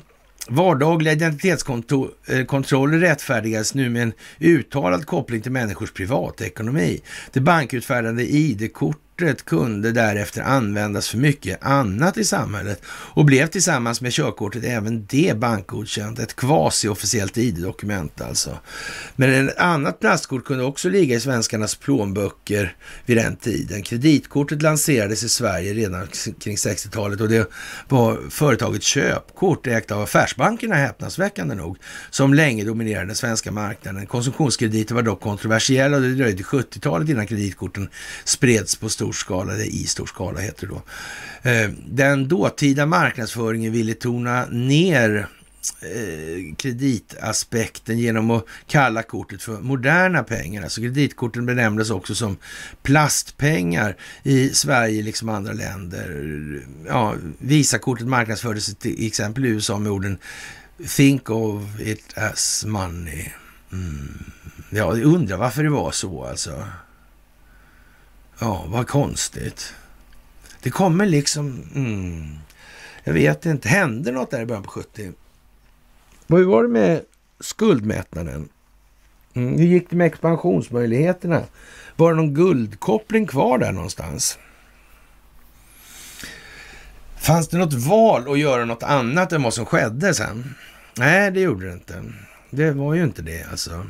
[0.48, 7.02] Vardagliga identitetskontroller eh, rättfärdigas nu med en uttalad koppling till människors privatekonomi.
[7.32, 14.02] Det bankutfärdande ID-kort körkortet kunde därefter användas för mycket annat i samhället och blev tillsammans
[14.02, 16.20] med körkortet även det bankgodkänt.
[16.20, 18.60] Ett kvasi-officiellt ID-dokument alltså.
[19.16, 22.76] Men ett annat plastkort kunde också ligga i svenskarnas plånböcker
[23.06, 23.84] vid den tiden.
[23.84, 26.08] Kreditkortet lanserades i Sverige redan
[26.40, 27.50] kring 60-talet och det
[27.90, 31.78] var företaget Köpkort ägt av affärsbankerna häpnadsväckande nog,
[32.10, 34.06] som länge dominerade den svenska marknaden.
[34.06, 37.90] Konsumtionskrediter var dock kontroversiella och det dröjde 70-talet innan kreditkorten
[38.26, 40.82] spreds på stor stor skala, eller i stor skala heter det då.
[41.50, 45.28] Eh, den dåtida marknadsföringen ville tona ner
[45.82, 50.64] eh, kreditaspekten genom att kalla kortet för moderna pengar.
[50.64, 52.38] Alltså kreditkorten benämndes också som
[52.84, 56.66] plastpengar i Sverige liksom andra länder.
[56.88, 60.18] Ja, Visakortet marknadsfördes till exempel i USA med orden
[60.96, 63.26] Think of it as money.
[63.72, 64.24] Mm.
[64.70, 66.64] Ja, jag undrar varför det var så alltså.
[68.40, 69.74] Ja, vad konstigt.
[70.62, 71.64] Det kommer liksom...
[71.76, 72.38] Mm,
[73.04, 73.70] jag vet inte.
[73.70, 75.12] Hände något där i början på 70?
[76.28, 77.02] Hur var det med
[77.40, 78.50] skuldmätnaden?
[79.34, 81.44] Mm, hur gick det med expansionsmöjligheterna?
[81.96, 84.38] Var det någon guldkoppling kvar där någonstans?
[87.16, 90.56] Fanns det något val att göra något annat än vad som skedde sen?
[90.98, 92.04] Nej, det gjorde det inte.
[92.50, 93.86] Det var ju inte det alltså.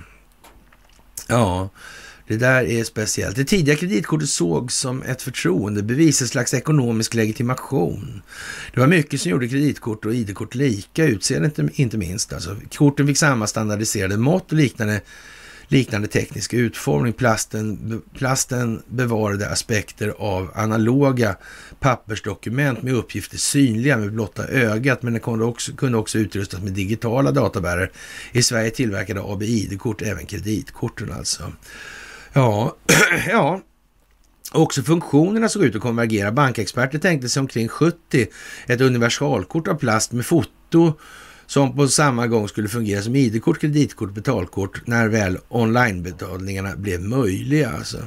[1.27, 1.69] Ja,
[2.27, 3.35] det där är speciellt.
[3.35, 8.21] Det tidiga kreditkortet sågs som ett förtroendebevis, ett slags ekonomisk legitimation.
[8.73, 12.33] Det var mycket som gjorde kreditkort och ID-kort lika, utseendet inte, minst.
[12.33, 15.01] Alltså, korten fick samma standardiserade mått och liknande
[15.67, 17.13] liknande teknisk utformning.
[17.13, 21.35] Plasten, plasten bevarade aspekter av analoga
[21.79, 26.73] pappersdokument med uppgifter synliga med blotta ögat, men den kunde också, kunde också utrustas med
[26.73, 27.89] digitala databärare.
[28.31, 31.51] I Sverige tillverkade AB ID-kort även kreditkorten alltså.
[32.35, 32.75] Ja,
[33.27, 33.61] ja.
[34.51, 36.31] Också funktionerna såg ut att konvergera.
[36.31, 38.27] Bankexperter tänkte sig omkring 70
[38.67, 40.93] ett universalkort av plast med foto
[41.45, 47.69] som på samma gång skulle fungera som ID-kort, kreditkort, betalkort när väl onlinebetalningarna blev möjliga.
[47.69, 47.97] Alltså.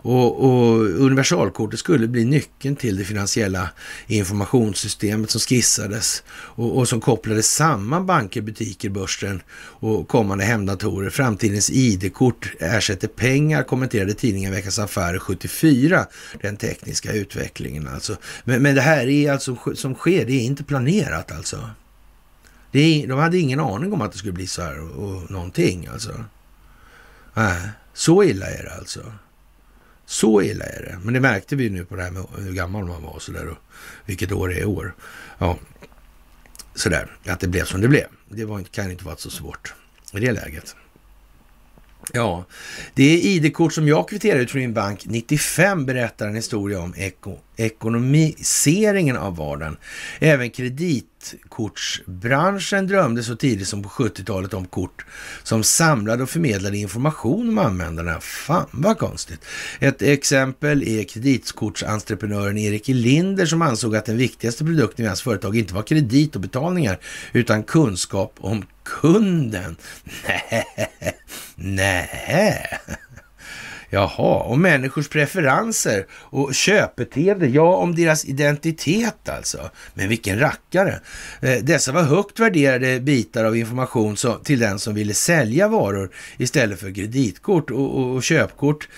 [0.00, 3.70] Och, och universalkortet skulle bli nyckeln till det finansiella
[4.06, 11.10] informationssystemet som skissades och, och som kopplade samman banker, butiker, börsen och kommande hemdatorer.
[11.10, 16.06] Framtidens ID-kort ersätter pengar, kommenterade tidningen Veckans Affärer 74,
[16.40, 18.16] den tekniska utvecklingen alltså.
[18.44, 21.70] Men, men det här är alltså som sker, det är inte planerat alltså.
[22.72, 25.30] Det är, de hade ingen aning om att det skulle bli så här och, och
[25.30, 26.24] någonting alltså.
[27.34, 29.12] Nej, så illa är det alltså.
[30.08, 30.98] Så illa är det.
[31.02, 33.48] Men det märkte vi nu på det här med hur gammal man var och sådär
[33.48, 33.56] och
[34.06, 34.94] vilket år det är i år.
[35.38, 35.58] Ja,
[36.74, 38.06] sådär, att det blev som det blev.
[38.28, 39.74] Det var, kan inte vara så svårt
[40.12, 40.76] i det läget.
[42.12, 42.44] Ja,
[42.94, 46.94] det är ID-kort som jag kvitterade ut från min bank 95 berättar en historia om
[46.96, 49.76] eko, ekonomiseringen av vardagen.
[50.18, 55.04] Även kreditkortsbranschen drömde så tidigt som på 70-talet om kort
[55.42, 58.20] som samlade och förmedlade information om användarna.
[58.20, 59.44] Fan vad konstigt.
[59.80, 65.56] Ett exempel är kreditkortsentreprenören Erik Linder som ansåg att den viktigaste produkten i hans företag
[65.56, 66.98] inte var kredit och betalningar
[67.32, 69.76] utan kunskap om kunden.
[70.26, 70.64] Nej,
[71.54, 72.78] nej.
[73.90, 79.70] Jaha, om människors preferenser och köpbeteende, ja om deras identitet alltså.
[79.94, 81.00] Men vilken rackare!
[81.40, 86.80] Eh, dessa var högt värderade bitar av information till den som ville sälja varor istället
[86.80, 88.88] för kreditkort och, och, och köpkort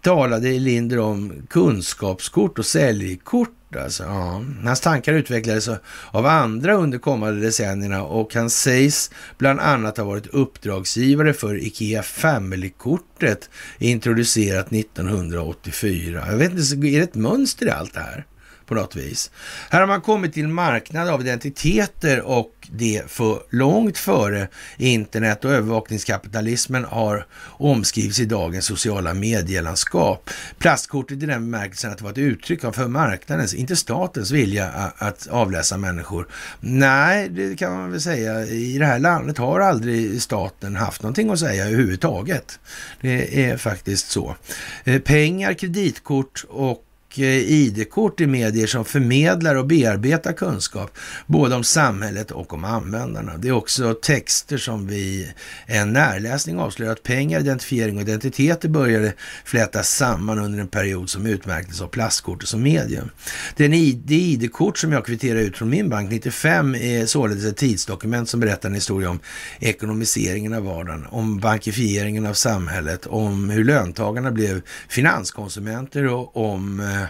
[0.00, 4.44] talade Linder om kunskapskort och säljkort Alltså, ja.
[4.64, 5.68] Hans tankar utvecklades
[6.10, 12.02] av andra under kommande decennierna och han sägs bland annat ha varit uppdragsgivare för Ikea
[12.02, 16.24] Family-kortet introducerat 1984.
[16.30, 18.26] Jag vet inte, är det ett mönster i allt det här?
[18.66, 19.30] På något vis.
[19.70, 25.44] Här har man kommit till en marknad av identiteter och det för långt före internet
[25.44, 30.30] och övervakningskapitalismen har omskrivits i dagens sociala medielandskap.
[30.58, 35.26] Plastkortet i den bemärkelsen att det var ett uttryck för marknadens, inte statens vilja att
[35.26, 36.28] avläsa människor.
[36.60, 38.46] Nej, det kan man väl säga.
[38.46, 42.58] I det här landet har aldrig staten haft någonting att säga överhuvudtaget.
[43.00, 44.36] Det är faktiskt så.
[44.84, 46.85] Eh, pengar, kreditkort och
[47.18, 53.36] Eh, ID-kort i medier som förmedlar och bearbetar kunskap, både om samhället och om användarna.
[53.36, 55.32] Det är också texter som vi,
[55.66, 59.12] en närläsning avslöjar att pengar, identifiering och identiteter började
[59.44, 63.10] flätas samman under en period som utmärktes av plastkortet som medium.
[63.56, 63.70] Den
[64.04, 68.28] det ID-kort som jag kvitterade ut från min bank 95 är eh, således ett tidsdokument
[68.28, 69.20] som berättar en historia om
[69.60, 77.05] ekonomiseringen av vardagen, om bankifieringen av samhället, om hur löntagarna blev finanskonsumenter och om eh,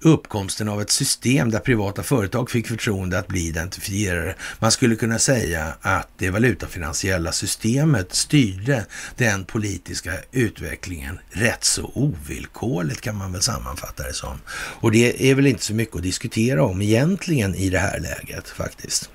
[0.00, 4.34] uppkomsten av ett system där privata företag fick förtroende att bli identifierade.
[4.58, 8.86] Man skulle kunna säga att det valutafinansiella systemet styrde
[9.16, 14.40] den politiska utvecklingen rätt så ovillkorligt kan man väl sammanfatta det som.
[14.80, 18.48] Och det är väl inte så mycket att diskutera om egentligen i det här läget
[18.48, 19.10] faktiskt.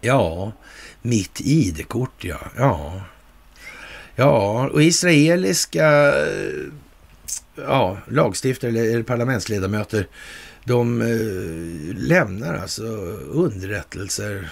[0.00, 0.52] Ja,
[1.02, 2.40] mitt ID-kort ja.
[2.56, 3.02] Ja,
[4.16, 6.72] ja och israeliska eh,
[7.54, 10.06] ja, lagstiftare eller parlamentsledamöter,
[10.64, 12.82] de eh, lämnar alltså
[13.32, 14.48] underrättelser,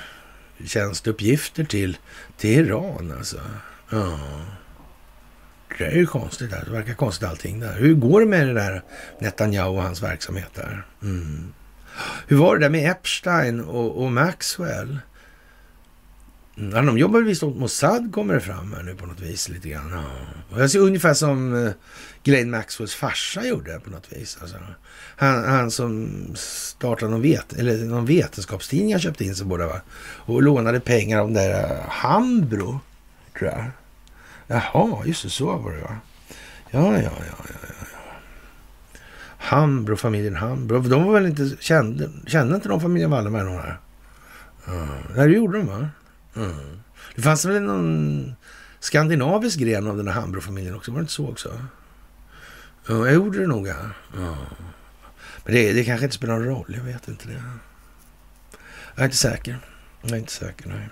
[0.64, 1.96] tjänstuppgifter till,
[2.38, 3.40] Teheran Iran alltså.
[3.90, 4.18] Ja.
[5.78, 6.50] Det är ju konstigt.
[6.50, 6.62] Där.
[6.64, 7.74] Det verkar konstigt allting där.
[7.78, 8.82] Hur går det med det där
[9.20, 10.86] Netanyahu och hans verksamhet där?
[11.02, 11.52] Mm.
[12.26, 14.98] Hur var det där med Epstein och, och Maxwell?
[16.56, 19.48] Mm, ja, de jobbar visst åt Mossad kommer det fram här nu på något vis
[19.48, 19.90] lite grann.
[20.50, 20.58] Ja.
[20.58, 21.72] Jag ser ungefär som eh,
[22.24, 24.38] Glenn Maxwells farsa gjorde på något vis.
[24.40, 24.56] Alltså.
[25.16, 29.80] Han, han som startade någon, vet, eller någon vetenskapstidning han köpte in sig på va?
[30.00, 32.80] Och lånade pengar av den där eh, Hambro,
[33.38, 33.70] tror jag.
[34.46, 35.96] Jaha, just det, så var det va?
[36.70, 37.44] Ja, ja, ja, ja.
[37.48, 37.86] ja.
[39.38, 40.80] Hambro, familjen Hambro.
[40.80, 43.78] De var väl inte kände, kände inte de familjen Wallenberg någon här?
[44.68, 44.88] Mm.
[45.16, 45.88] Nej, det gjorde de va?
[46.36, 46.80] Mm.
[47.14, 48.34] Det fanns väl någon
[48.80, 50.90] skandinavisk gren av den här Hambro-familjen också?
[50.90, 51.50] Var det inte så också?
[52.86, 53.76] Ja, jag gjorde det nog ja.
[54.16, 54.36] ja.
[55.44, 56.74] Men det, det kanske inte spelar någon roll.
[56.76, 57.42] Jag vet inte det.
[58.94, 59.58] Jag är inte säker.
[60.02, 60.88] Jag är inte säker, nej.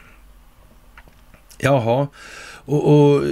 [1.58, 2.08] Jaha,
[2.64, 3.30] och, och, eh,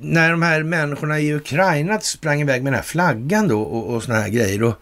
[0.00, 4.02] när de här människorna i Ukraina sprang iväg med den här flaggan då och, och
[4.02, 4.76] såna här grejer, då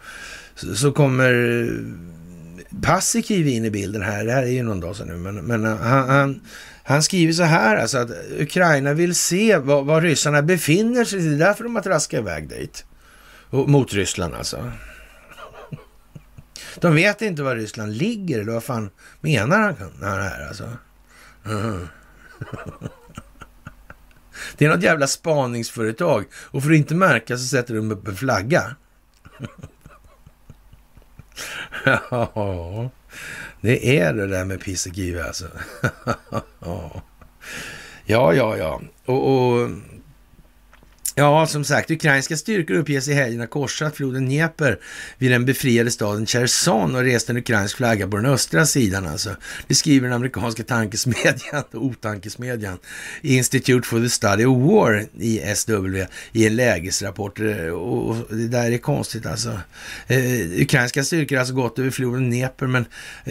[0.54, 4.24] så, så kommer eh, Paasikivi in i bilden här.
[4.24, 6.40] Det här är ju någon dag sedan nu, men, men eh, han, han,
[6.82, 11.20] han, skriver så här alltså att Ukraina vill se var, var ryssarna befinner sig.
[11.20, 12.84] Det är därför de har traskat iväg dit.
[13.50, 14.72] Mot Ryssland alltså.
[16.80, 20.68] De vet inte var Ryssland ligger, eller vad fan menar han, det här alltså?
[21.46, 21.88] Mm.
[24.56, 28.16] Det är något jävla spaningsföretag och för att inte märka så sätter de upp en
[28.16, 28.76] flagga.
[32.10, 32.90] ja,
[33.60, 35.46] det är det där med piss och give alltså.
[38.06, 38.80] ja, ja, ja.
[39.04, 39.70] Och, och
[41.18, 44.78] Ja, som sagt, ukrainska styrkor uppges i helgen ha korsat floden Dnepr
[45.18, 49.36] vid den befriade staden Cherson och rest en ukrainsk flagga på den östra sidan alltså.
[49.68, 52.78] Det skriver den amerikanska tankesmedjan, otankesmedjan,
[53.22, 57.40] Institute for the Study of War, ISW, i en lägesrapport.
[57.40, 59.60] Eh, och det där är konstigt alltså.
[60.06, 62.84] Eh, ukrainska styrkor har alltså gått över floden Dnepr, men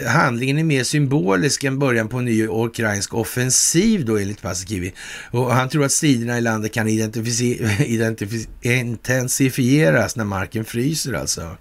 [0.08, 4.94] handlingen är mer symbolisk än början på en ny ukrainsk offensiv då enligt Paasikivi.
[5.32, 7.77] Och han tror att striderna i landet kan identifiera
[8.62, 11.58] intensifieras när marken fryser alltså.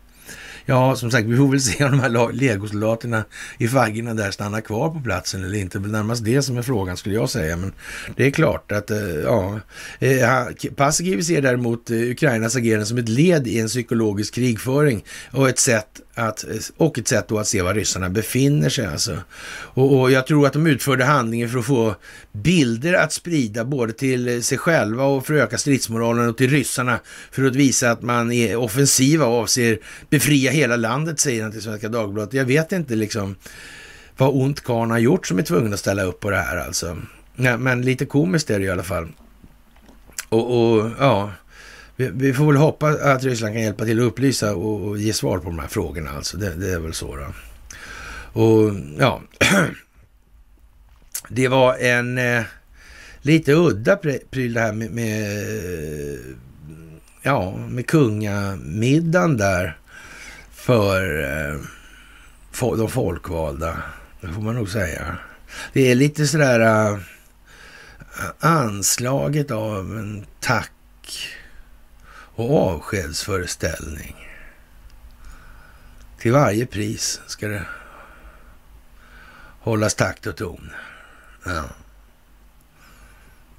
[0.69, 3.25] Ja, som sagt, vi får väl se om de här legosoldaterna
[3.59, 5.79] i faggorna där stannar kvar på platsen eller inte.
[5.79, 7.57] Det är närmast det som är frågan skulle jag säga.
[7.57, 7.73] Men
[8.17, 9.61] det är klart att, eh, ja.
[9.99, 10.29] Eh,
[10.77, 15.59] Paasikivi ser däremot eh, Ukrainas agerande som ett led i en psykologisk krigföring och ett
[15.59, 16.45] sätt att,
[16.77, 18.87] och ett sätt då att se var ryssarna befinner sig.
[18.87, 19.19] Alltså.
[19.49, 21.95] Och, och, jag tror att de utförde handlingen för att få
[22.33, 26.99] bilder att sprida både till sig själva och för att öka stridsmoralen och till ryssarna
[27.31, 29.79] för att visa att man är offensiva och avser
[30.11, 32.35] befria hela landet, säger han till Svenska Dagbladet.
[32.35, 33.37] Jag vet inte liksom
[34.17, 36.97] vad ont karln har gjort som är tvungen att ställa upp på det här alltså.
[37.37, 39.09] Ja, men lite komiskt är det i alla fall.
[40.29, 41.33] Och, och ja,
[41.97, 45.13] vi, vi, får väl hoppas att Ryssland kan hjälpa till att upplysa och, och ge
[45.13, 46.37] svar på de här frågorna alltså.
[46.37, 47.27] Det, det är väl så då.
[48.41, 49.23] Och ja,
[51.29, 52.43] det var en eh,
[53.23, 53.97] lite udda
[54.31, 56.19] pryl det här med, med,
[57.23, 59.79] ja, med kungamiddagen där
[60.53, 61.61] för eh,
[62.77, 63.83] de folkvalda.
[64.21, 65.17] Det får man nog säga.
[65.73, 66.99] Det är lite sådär eh,
[68.41, 70.73] anslaget av en tack
[72.37, 74.17] och avskedsföreställning.
[76.19, 77.67] Till varje pris ska det
[79.61, 80.71] hållas takt och ton.
[81.45, 81.65] Ja.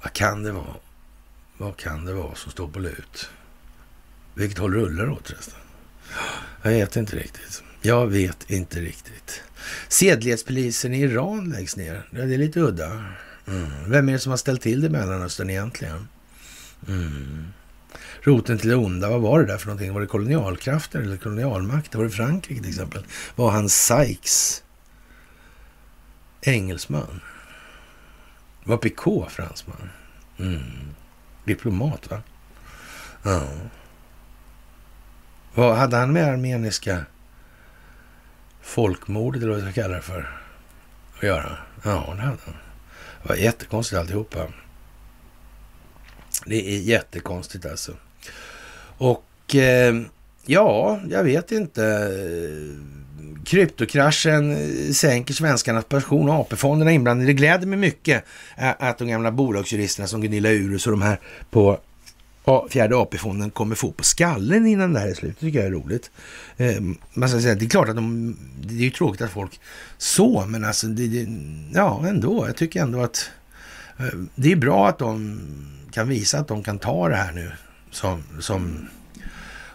[0.02, 0.74] Vad kan det vara?
[1.56, 3.30] Vad kan det vara som står på lut?
[4.34, 5.58] Vilket håll rullar åt förresten?
[6.62, 7.62] Jag vet inte riktigt.
[7.82, 9.42] Jag vet inte riktigt.
[9.88, 12.08] Sedlighetspolisen i Iran läggs ner.
[12.10, 13.04] Det är lite udda.
[13.46, 13.90] Mm.
[13.90, 16.08] Vem är det som har ställt till det i Mellanöstern egentligen?
[16.88, 17.46] Mm.
[18.22, 19.94] Roten till det onda, vad var det där för någonting?
[19.94, 21.98] Var det kolonialkrafter eller kolonialmakter?
[21.98, 23.04] Var det Frankrike till exempel?
[23.36, 24.62] Var han Sykes
[26.40, 27.20] engelsman?
[28.64, 29.90] Var Picot fransman?
[30.38, 30.60] Mm.
[31.44, 32.22] Diplomat, va?
[33.22, 33.48] Ja.
[35.54, 37.04] Vad hade han med armeniska
[38.62, 40.40] folkmordet, eller vad jag ska kalla det för,
[41.16, 41.58] att göra?
[41.84, 42.56] Ja, det hade han.
[43.22, 44.46] Det var jättekonstigt alltihopa.
[46.46, 47.92] Det är jättekonstigt alltså.
[48.98, 49.94] Och eh,
[50.46, 52.10] ja, jag vet inte.
[53.44, 54.56] Kryptokraschen
[54.94, 57.26] sänker svenskarnas pension och AP-fonderna inblandade.
[57.26, 58.24] Det gläder mig mycket
[58.56, 61.20] att de gamla bolagsjuristerna som Gunilla Urus och de här
[61.50, 61.78] på
[62.70, 65.36] fjärde AP-fonden kommer få på skallen innan det här är slut.
[65.40, 66.10] Det tycker jag är roligt.
[66.56, 69.60] Ehm, man ska säga, det är klart att de, det är ju tråkigt att folk
[69.98, 71.26] så, men alltså, det, det,
[71.74, 72.46] ja ändå.
[72.46, 73.30] Jag tycker ändå att
[73.98, 75.40] eh, det är bra att de
[75.92, 77.52] kan visa att de kan ta det här nu
[77.98, 78.88] som, som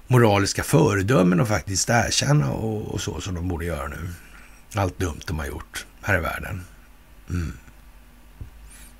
[0.07, 4.09] moraliska föredömen och faktiskt erkänna och, och, så som de borde göra nu.
[4.75, 6.63] Allt dumt de har gjort här i världen.
[7.29, 7.53] Mm.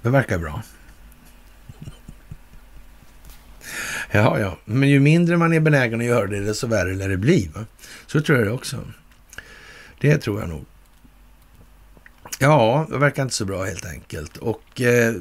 [0.02, 0.64] Det verkar bra.
[4.12, 7.18] Ja, ja, men ju mindre man är benägen att göra det, desto värre lär det
[7.18, 7.50] bli.
[7.54, 7.66] Va?
[8.08, 8.78] Så tror jag det också.
[10.02, 10.66] Det tror jag nog.
[12.40, 14.38] Ja, det verkar inte så bra helt enkelt.
[14.38, 15.14] Och eh,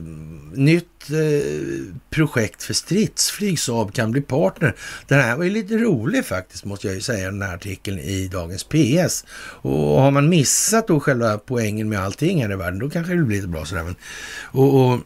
[0.52, 4.74] nytt eh, projekt för stridsflyg, Saab kan bli partner.
[5.06, 8.28] Den här var ju lite rolig faktiskt, måste jag ju säga, den här artikeln i
[8.28, 9.24] dagens PS.
[9.38, 13.24] Och har man missat då själva poängen med allting här i världen, då kanske det
[13.24, 13.84] blir lite bra sådär.
[13.84, 13.96] Men,
[14.42, 15.00] och, och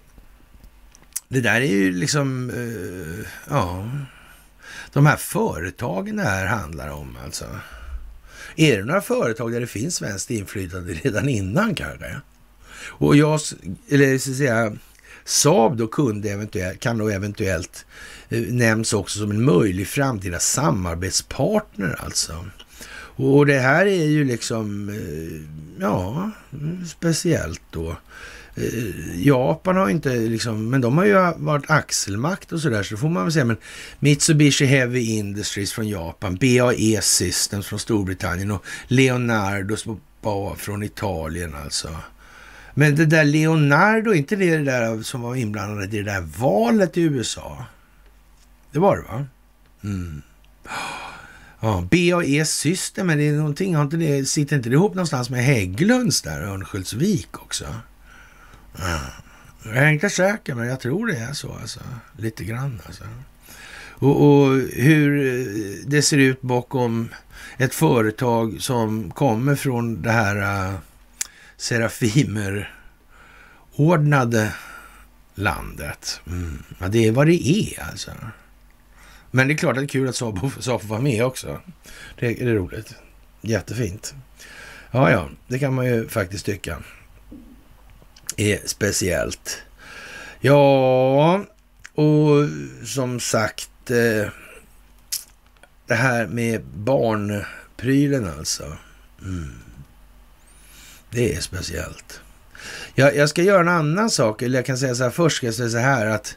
[1.29, 3.91] det där är ju liksom, eh, ja,
[4.93, 7.45] de här företagen det här handlar om alltså.
[8.57, 12.21] Är det några företag där det finns svenskt inflytande redan innan kanske?
[12.89, 13.41] Och jag,
[13.89, 14.77] eller så att säga,
[15.25, 17.87] Saab då kunde eventuellt, kan då eventuellt
[18.29, 22.45] eh, nämns också som en möjlig framtida samarbetspartner alltså.
[23.19, 26.31] Och det här är ju liksom, eh, ja,
[26.87, 27.97] speciellt då.
[28.57, 33.09] Eh, Japan har inte liksom, men de har ju varit axelmakt och sådär, så får
[33.09, 33.45] man väl säga.
[33.45, 33.57] Men
[33.99, 39.77] Mitsubishi Heavy Industries från Japan, BAE Systems från Storbritannien och Leonardo
[40.57, 41.97] från Italien alltså.
[42.75, 47.03] Men det där Leonardo, inte det där som var inblandat i det där valet i
[47.03, 47.65] USA?
[48.73, 49.27] Det var det va?
[49.85, 50.23] Mm.
[51.61, 55.31] Ja, BAE System, men det är någonting, har inte det, sitter inte det ihop någonstans
[55.31, 57.65] med Hägglunds där, Örnsköldsvik också?
[59.65, 61.53] Jag är inte säker, men jag tror det är så.
[61.53, 61.81] Alltså.
[62.17, 63.05] Lite grann alltså.
[63.99, 65.47] Och, och, hur eh,
[65.87, 67.09] det ser ut bakom
[67.57, 70.75] ett företag som kommer från det här äh,
[71.57, 74.53] Serafimer-ordnade
[75.35, 76.21] landet.
[76.27, 76.63] Mm.
[76.79, 78.11] Ja, det är vad det är alltså.
[79.31, 81.61] Men det är klart att det är kul att Saab får vara med också.
[82.19, 82.95] Det är roligt.
[83.41, 84.15] Jättefint.
[84.91, 86.79] Ja, ja, det kan man ju faktiskt tycka
[88.37, 89.63] är speciellt.
[90.41, 91.45] Ja,
[91.95, 92.49] och
[92.85, 94.31] som sagt, eh,
[95.87, 98.77] det här med barnprylen alltså.
[99.23, 99.55] Mm.
[101.11, 102.21] Det är speciellt.
[102.95, 105.47] Jag, jag, ska göra en annan sak, eller jag kan säga så här först, ska
[105.47, 106.37] jag säga så här att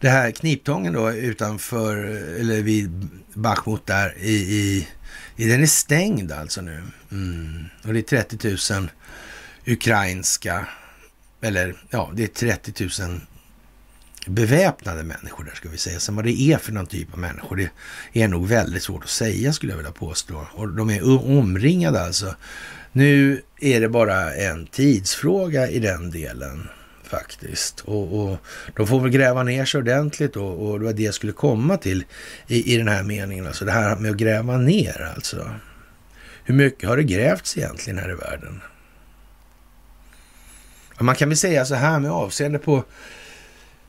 [0.00, 1.96] det här kniptången då utanför,
[2.40, 4.88] eller vid Bachmut där i, i,
[5.36, 6.82] i den är stängd alltså nu.
[7.12, 7.64] Mm.
[7.84, 8.90] Och det är 30 000
[9.66, 10.66] ukrainska
[11.40, 13.20] eller ja, det är 30 000
[14.26, 16.00] beväpnade människor där ska vi säga.
[16.00, 17.70] Sen vad det är för någon typ av människor, det
[18.22, 20.46] är nog väldigt svårt att säga skulle jag vilja påstå.
[20.54, 22.34] Och de är omringade alltså.
[22.92, 26.68] Nu är det bara en tidsfråga i den delen
[27.02, 27.80] faktiskt.
[27.80, 28.38] Och, och
[28.76, 30.46] de får väl gräva ner sig ordentligt då.
[30.46, 32.04] och det var det jag skulle komma till
[32.46, 33.46] i, i den här meningen.
[33.46, 35.50] Alltså det här med att gräva ner alltså.
[36.44, 38.60] Hur mycket har det grävts egentligen här i världen?
[41.00, 42.84] Man kan väl säga så här med avseende på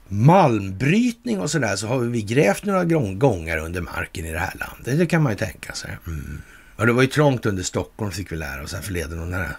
[0.08, 2.84] malmbrytning och sådär så har vi grävt några
[3.14, 5.00] gånger under marken i det här landet.
[5.00, 5.98] Det kan man ju tänka sig.
[6.08, 6.42] Mm.
[6.76, 9.20] Och det var ju trångt under Stockholm fick vi lära oss här förleden.
[9.20, 9.58] Den här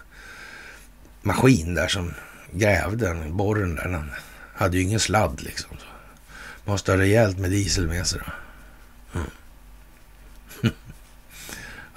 [1.21, 2.13] maskin där som
[2.51, 4.11] grävde, den borren där, den
[4.55, 5.77] hade ju ingen sladd liksom.
[6.65, 8.31] Måste ha rejält med diesel med sig då.
[9.19, 9.31] Mm.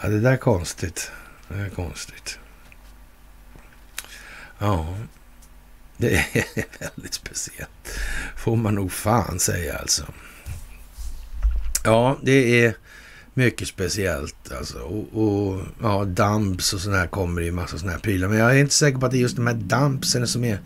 [0.03, 1.13] ja, det där är konstigt.
[1.49, 2.39] Det är konstigt.
[4.59, 4.97] Ja,
[6.05, 6.65] det är
[6.95, 7.99] väldigt speciellt.
[8.37, 10.05] Får man nog fan säga alltså.
[11.85, 12.75] Ja, det är
[13.35, 14.79] mycket speciellt alltså.
[14.79, 18.29] Och, och ja, dumps och sådana här kommer i massa sådana här prylar.
[18.29, 20.59] Men jag är inte säker på att det är just de här dumpsen som är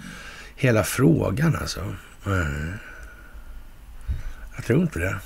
[0.56, 1.80] hela frågan alltså.
[2.26, 2.74] Eh,
[4.56, 5.16] jag tror inte det.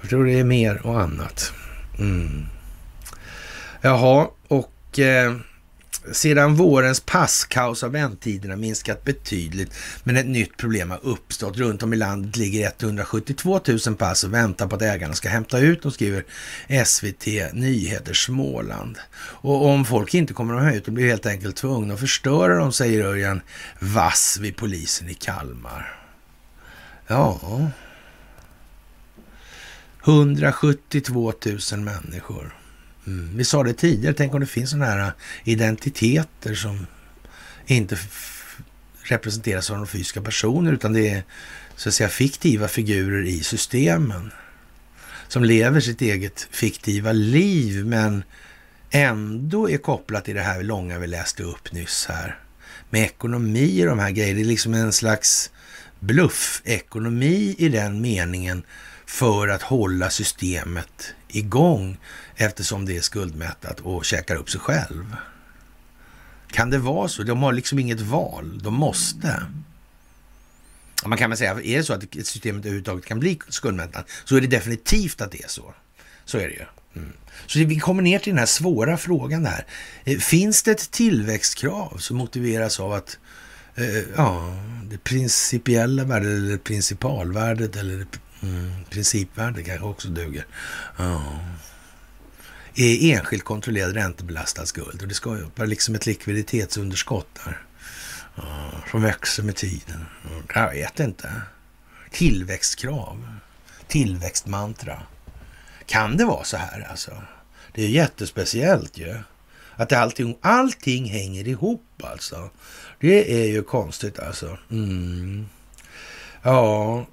[0.00, 1.52] Jag tror det är mer och annat.
[1.98, 2.46] Mm.
[3.80, 4.98] Jaha, och...
[4.98, 5.36] Eh,
[6.12, 9.74] sedan vårens passkaos har väntetiderna minskat betydligt,
[10.04, 11.56] men ett nytt problem har uppstått.
[11.56, 15.58] Runt om i landet ligger 172 000 pass och väntar på att ägarna ska hämta
[15.58, 16.24] ut dem, skriver
[16.84, 18.98] SVT Nyheter Småland.
[19.16, 22.56] Och om folk inte kommer att hämta ut dem blir helt enkelt tvungna att förstöra
[22.56, 23.40] dem, säger Örjan
[23.78, 26.00] Vass vid polisen i Kalmar.
[27.06, 27.40] Ja...
[30.06, 31.32] 172
[31.72, 32.63] 000 människor.
[33.06, 33.36] Mm.
[33.36, 35.12] Vi sa det tidigare, tänk om det finns sådana här äh,
[35.44, 36.86] identiteter som
[37.66, 37.98] inte
[39.02, 41.22] representeras av de fysiska personer utan det är
[41.76, 44.32] så att säga fiktiva figurer i systemen
[45.28, 48.24] som lever sitt eget fiktiva liv men
[48.90, 52.38] ändå är kopplat till det här långa vi läste upp nyss här
[52.90, 54.36] med ekonomi och de här grejerna.
[54.36, 55.50] Det är liksom en slags
[56.00, 58.62] bluffekonomi i den meningen
[59.06, 61.98] för att hålla systemet igång
[62.36, 65.16] eftersom det är skuldmättat och käkar upp sig själv.
[66.50, 67.22] Kan det vara så?
[67.22, 68.60] De har liksom inget val.
[68.62, 69.46] De måste.
[71.06, 74.40] Man kan väl säga, är det så att systemet överhuvudtaget kan bli skuldmättat så är
[74.40, 75.74] det definitivt att det är så.
[76.24, 76.64] Så är det ju.
[76.96, 77.12] Mm.
[77.46, 79.66] Så vi kommer ner till den här svåra frågan här.
[80.04, 83.18] Eh, finns det ett tillväxtkrav som motiveras av att
[83.74, 84.56] eh, ja,
[84.90, 88.06] det principiella värdet eller principalvärdet eller
[88.42, 90.46] mm, principvärdet kanske också duger.
[90.96, 91.22] Ja.
[92.76, 97.62] Är enskilt kontrollerad räntebelastad skuld och det skapar liksom ett likviditetsunderskott där.
[98.34, 100.04] Ja, som växer med tiden.
[100.54, 101.32] Jag vet inte.
[102.10, 103.28] Tillväxtkrav.
[103.88, 105.02] Tillväxtmantra.
[105.86, 107.22] Kan det vara så här alltså?
[107.72, 109.16] Det är jättespeciellt ju.
[109.76, 112.50] Att allting, allting hänger ihop alltså.
[113.00, 114.58] Det är ju konstigt alltså.
[114.70, 115.46] Mm.
[116.42, 117.06] Ja,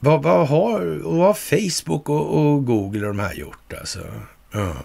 [0.00, 4.00] vad, vad, har, vad har Facebook och, och, Google och de här gjort alltså?
[4.52, 4.76] Ja.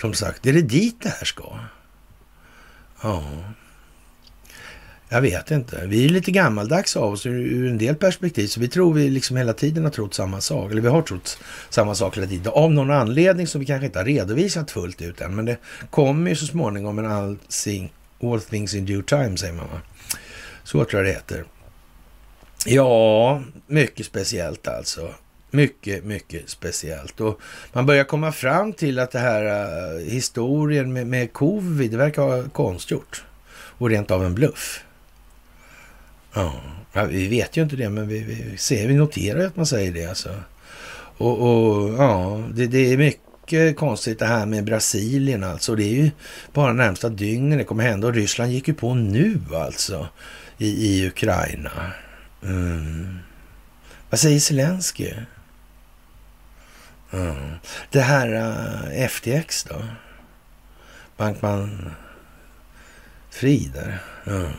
[0.00, 1.58] Som sagt, är det dit det här ska?
[3.02, 3.22] Ja.
[5.08, 5.86] Jag vet inte.
[5.86, 9.36] Vi är lite gammaldags av oss ur en del perspektiv, så vi tror vi liksom
[9.36, 10.70] hela tiden har trott samma sak.
[10.70, 11.38] Eller vi har trott
[11.70, 12.52] samma sak hela tiden.
[12.52, 15.34] Av någon anledning som vi kanske inte har redovisat fullt ut än.
[15.34, 15.56] Men det
[15.90, 17.92] kommer ju så småningom en all, thing,
[18.22, 19.80] all things in due time, säger man va?
[20.64, 21.44] Så tror jag det heter.
[22.66, 25.14] Ja, mycket speciellt alltså.
[25.50, 27.20] Mycket, mycket speciellt.
[27.20, 27.40] Och
[27.72, 32.22] man börjar komma fram till att det här uh, historien med, med covid, det verkar
[32.22, 33.24] vara konstgjort.
[33.78, 34.84] Och rent av en bluff.
[36.34, 36.60] Ja,
[37.08, 40.06] vi vet ju inte det, men vi, vi ser, vi noterar att man säger det
[40.06, 40.30] alltså.
[41.18, 45.74] Och, och ja, det, det, är mycket konstigt det här med Brasilien alltså.
[45.74, 46.10] Det är ju
[46.52, 50.08] bara närmsta dygnen det kommer hända och Ryssland gick ju på nu alltså
[50.58, 51.92] i, i Ukraina.
[52.42, 53.18] Mm.
[54.10, 55.26] Vad säger Zelenskyj?
[57.16, 57.54] Mm.
[57.90, 59.84] Det här eh, uh, FTX då?
[61.16, 61.90] Bankman
[63.30, 63.98] Frider.
[64.26, 64.52] Mm.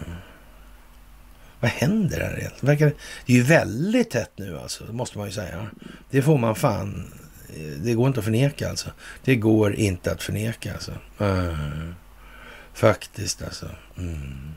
[1.59, 2.93] Vad händer här egentligen?
[3.25, 5.67] Det är ju väldigt tätt nu alltså, måste man ju säga.
[6.09, 7.11] Det får man fan...
[7.49, 8.89] Eh, det går inte att förneka alltså.
[9.23, 10.91] Det går inte att förneka alltså.
[11.19, 11.95] Mm.
[12.73, 13.69] Faktiskt alltså.
[13.97, 14.53] Mm.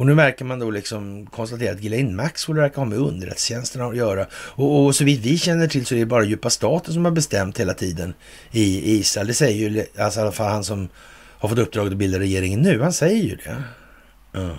[0.00, 3.96] Och nu märker man då liksom konstatera att Ghislaine Maxwell verkar ha med underrättelsetjänsterna att
[3.96, 4.26] göra.
[4.32, 7.12] Och, och så vitt vi känner till så är det bara djupa staten som har
[7.12, 8.14] bestämt hela tiden
[8.50, 9.26] i Israel.
[9.26, 12.60] Det säger ju alltså i alla fall han som har fått uppdraget att bilda regeringen
[12.60, 12.80] nu.
[12.80, 13.62] Han säger ju det.
[14.38, 14.56] Mm.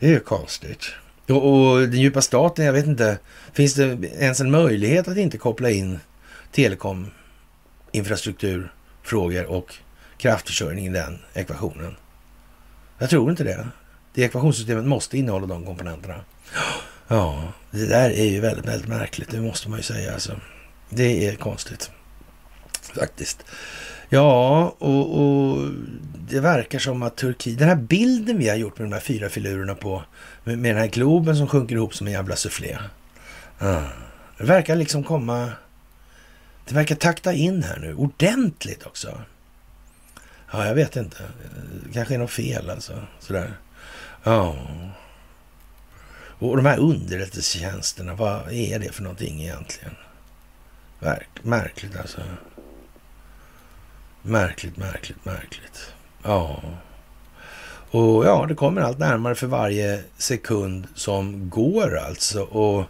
[0.00, 0.86] Det är ju konstigt.
[1.28, 3.18] Och, och, den djupa staten, jag vet inte,
[3.52, 5.98] finns det ens en möjlighet att inte koppla in
[6.50, 7.10] telekom,
[7.92, 9.74] infrastrukturfrågor och
[10.16, 11.96] kraftförsörjning i den ekvationen?
[13.02, 13.66] Jag tror inte det.
[14.14, 16.20] Det ekvationssystemet måste innehålla de komponenterna.
[17.08, 19.30] Ja, det där är ju väldigt, väldigt märkligt.
[19.30, 20.12] Det måste man ju säga.
[20.12, 20.40] Alltså.
[20.88, 21.90] Det är konstigt
[22.94, 23.44] faktiskt.
[24.08, 25.70] Ja, och, och,
[26.28, 29.28] det verkar som att Turkiet, den här bilden vi har gjort med de här fyra
[29.28, 30.02] filurerna på,
[30.44, 32.78] med, med den här globen som sjunker ihop som en jävla soufflé.
[33.58, 33.82] Ja,
[34.38, 35.48] det verkar liksom komma,
[36.68, 39.18] det verkar takta in här nu, ordentligt också.
[40.52, 41.22] Ja, jag vet inte.
[41.86, 42.92] Det kanske är något fel alltså.
[43.20, 43.52] Sådär.
[44.22, 44.56] Ja.
[46.14, 49.94] Och de här underrättelsetjänsterna, vad är det för någonting egentligen?
[50.98, 52.20] Verk, märkligt alltså.
[54.22, 55.92] Märkligt, märkligt, märkligt.
[56.22, 56.62] Ja.
[57.90, 62.42] Och ja, det kommer allt närmare för varje sekund som går alltså.
[62.42, 62.84] Och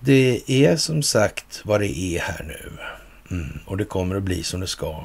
[0.00, 2.78] det är som sagt vad det är här nu.
[3.30, 3.58] Mm.
[3.66, 5.04] Och det kommer att bli som det ska.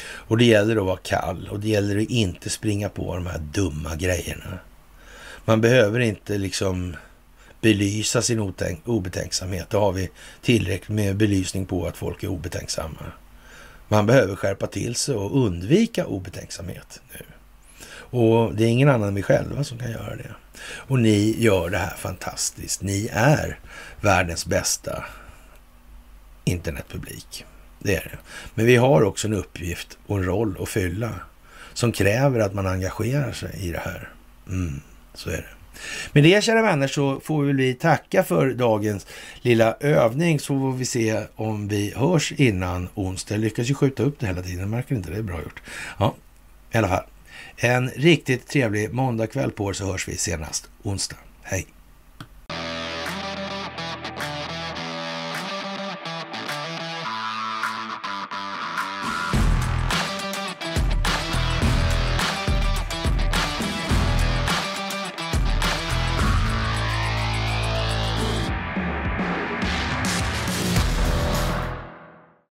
[0.00, 3.38] Och det gäller att vara kall och det gäller att inte springa på de här
[3.38, 4.58] dumma grejerna.
[5.44, 6.96] Man behöver inte liksom
[7.60, 8.54] belysa sin
[8.84, 9.70] obetänksamhet.
[9.70, 10.10] Då har vi
[10.42, 13.12] tillräckligt med belysning på att folk är obetänksamma.
[13.88, 17.24] Man behöver skärpa till sig och undvika obetänksamhet nu.
[18.10, 20.34] Och det är ingen annan än vi själva som kan göra det.
[20.62, 22.82] Och ni gör det här fantastiskt.
[22.82, 23.58] Ni är
[24.00, 25.04] världens bästa
[26.44, 27.44] internetpublik.
[27.78, 28.18] Det är det.
[28.54, 31.14] Men vi har också en uppgift och en roll att fylla
[31.72, 34.08] som kräver att man engagerar sig i det här.
[34.48, 34.80] Mm,
[35.14, 35.58] så är det.
[36.12, 39.06] Med det kära vänner så får vi tacka för dagens
[39.40, 43.34] lilla övning så får vi se om vi hörs innan onsdag.
[43.34, 45.16] Jag lyckas ju skjuta upp det hela tiden, märker inte det?
[45.16, 45.62] är bra gjort.
[45.98, 46.14] Ja,
[46.72, 47.04] i alla fall.
[47.56, 51.16] En riktigt trevlig måndagkväll på er så hörs vi senast onsdag.
[51.42, 51.77] Hej!